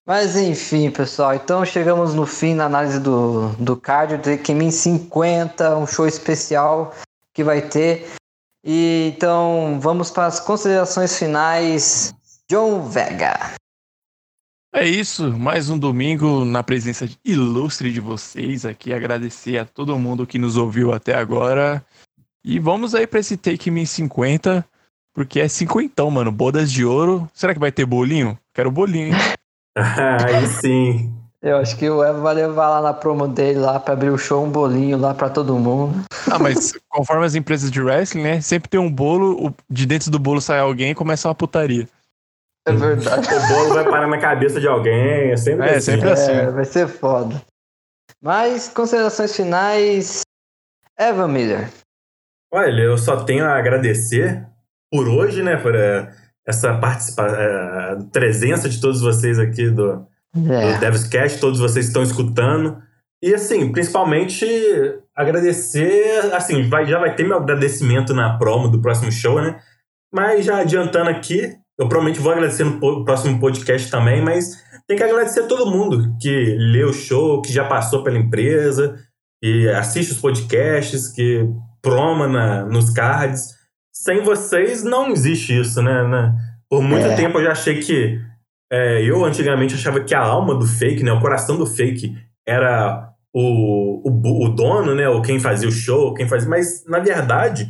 [0.08, 1.34] Mas enfim, pessoal.
[1.34, 4.18] Então chegamos no fim na análise do, do cardio.
[4.20, 6.94] Tekken 50, um show especial
[7.34, 8.08] que vai ter.
[8.64, 12.14] E então vamos para as considerações finais.
[12.50, 13.56] John Vega.
[14.76, 18.92] É isso, mais um domingo na presença ilustre de vocês aqui.
[18.92, 21.86] Agradecer a todo mundo que nos ouviu até agora.
[22.44, 24.66] E vamos aí para esse Take Me 50,
[25.14, 26.32] porque é cinquentão, mano.
[26.32, 27.30] Bodas de ouro.
[27.34, 28.38] Será que vai ter bolinho?
[28.54, 29.14] Quero bolinho, hein?
[29.78, 31.23] aí sim.
[31.44, 34.18] Eu acho que o Evo vai levar lá na promo dele lá para abrir o
[34.18, 36.06] show um bolinho lá para todo mundo.
[36.32, 38.40] Ah, mas conforme as empresas de wrestling, né?
[38.40, 41.86] Sempre tem um bolo, de dentro do bolo sai alguém e começa uma putaria.
[42.66, 43.28] É verdade.
[43.28, 45.92] o bolo vai parar na cabeça de alguém, é sempre é, assim.
[45.92, 46.32] Sempre assim.
[46.32, 47.42] É, vai ser foda.
[48.22, 50.22] Mas, considerações finais,
[50.98, 51.70] Eva Miller.
[52.54, 54.48] Olha, eu só tenho a agradecer
[54.90, 56.08] por hoje, né, por uh,
[56.48, 60.74] essa participação, uh, presença de todos vocês aqui do, é.
[60.74, 62.78] do Devscast, todos vocês que estão escutando.
[63.22, 64.46] E, assim, principalmente
[65.16, 69.60] agradecer, assim, vai, já vai ter meu agradecimento na promo do próximo show, né?
[70.14, 75.04] Mas já adiantando aqui, eu provavelmente vou agradecer no próximo podcast também, mas tem que
[75.04, 78.96] agradecer a todo mundo que lê o show, que já passou pela empresa,
[79.42, 81.48] que assiste os podcasts, que
[81.82, 83.56] proma na, nos cards.
[83.94, 86.08] Sem vocês não existe isso, né?
[86.08, 86.36] né?
[86.70, 87.16] Por muito é.
[87.16, 88.20] tempo eu já achei que.
[88.74, 91.12] É, eu antigamente achava que a alma do fake, né?
[91.12, 95.08] O coração do fake era o, o, o dono, né?
[95.08, 96.50] Ou quem fazia o show, quem fazia.
[96.50, 97.70] Mas, na verdade,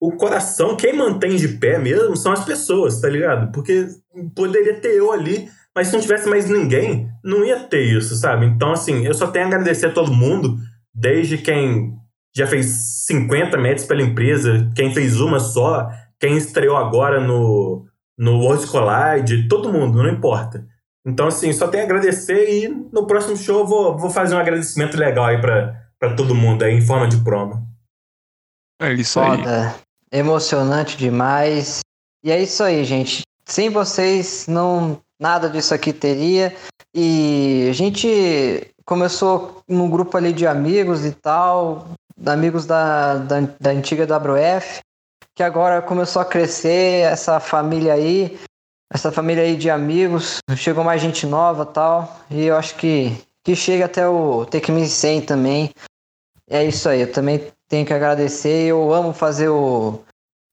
[0.00, 3.50] o coração, quem mantém de pé mesmo são as pessoas, tá ligado?
[3.50, 3.88] Porque
[4.36, 8.46] poderia ter eu ali, mas se não tivesse mais ninguém, não ia ter isso, sabe?
[8.46, 10.56] Então, assim, eu só tenho a agradecer a todo mundo,
[10.94, 11.94] desde quem
[12.32, 12.66] já fez
[13.06, 15.88] 50 metros pela empresa, quem fez uma só,
[16.20, 17.84] quem estreou agora no,
[18.18, 20.66] no World Collide, todo mundo, não importa.
[21.06, 24.38] Então, assim, só tenho a agradecer e no próximo show eu vou, vou fazer um
[24.38, 27.66] agradecimento legal aí pra, pra todo mundo aí, em forma de promo.
[28.80, 29.68] É isso Foda.
[29.68, 29.84] aí
[30.14, 31.80] emocionante demais.
[32.24, 33.22] E é isso aí, gente.
[33.44, 36.54] Sem vocês, não nada disso aqui teria.
[36.94, 41.88] E a gente começou num grupo ali de amigos e tal,
[42.24, 44.80] amigos da, da, da antiga WF,
[45.34, 48.38] que agora começou a crescer, essa família aí,
[48.92, 53.56] essa família aí de amigos, chegou mais gente nova tal, e eu acho que, que
[53.56, 55.70] chega até o Take Me 100 também.
[56.48, 58.66] É isso aí, eu também tenho que agradecer.
[58.66, 60.00] Eu amo fazer o,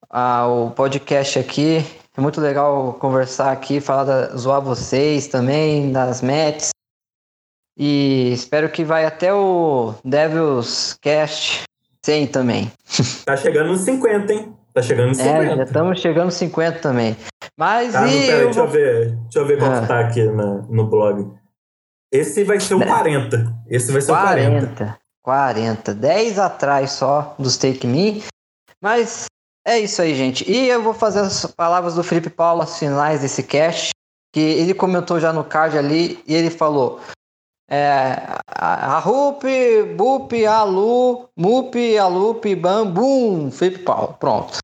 [0.10, 1.86] a, o podcast aqui.
[2.18, 6.72] É muito legal conversar aqui, falar da, zoar vocês também, das Mets.
[7.78, 11.64] E espero que vai até o Devils Cast
[12.04, 12.72] 100 também.
[13.26, 14.61] Tá chegando nos 50, hein?
[14.74, 15.44] Tá chegando nos 50.
[15.44, 17.18] É, já estamos chegando nos 50 também.
[17.58, 18.28] Mas ah, e.
[18.28, 19.12] Peraí, deixa eu ver.
[19.24, 19.88] Deixa eu ver quanto ah.
[19.88, 21.30] tá aqui na, no blog.
[22.12, 23.56] Esse vai ser o 40.
[23.70, 24.48] Esse vai ser 40.
[24.48, 25.00] o 40.
[25.24, 25.94] 40.
[25.94, 28.24] 10 atrás só dos Take Me.
[28.82, 29.26] Mas
[29.66, 30.50] é isso aí, gente.
[30.50, 33.92] E eu vou fazer as palavras do Felipe Paulo, as finais desse cast.
[34.34, 37.02] Que ele comentou já no card ali e ele falou.
[37.70, 39.44] É, a Rup,
[39.96, 44.16] Bup, Alu, Mup, Alup, Bam, Bum, Felipe Paulo.
[44.20, 44.61] Pronto.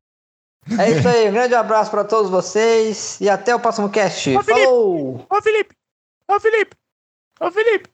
[0.78, 4.36] É isso aí, um grande abraço para todos vocês e até o próximo cast.
[4.36, 4.64] Ô, Felipe!
[4.64, 5.26] Falou!
[5.30, 5.76] Ô, Felipe!
[6.28, 6.76] Ô, Felipe!
[7.40, 7.90] Ô, Felipe!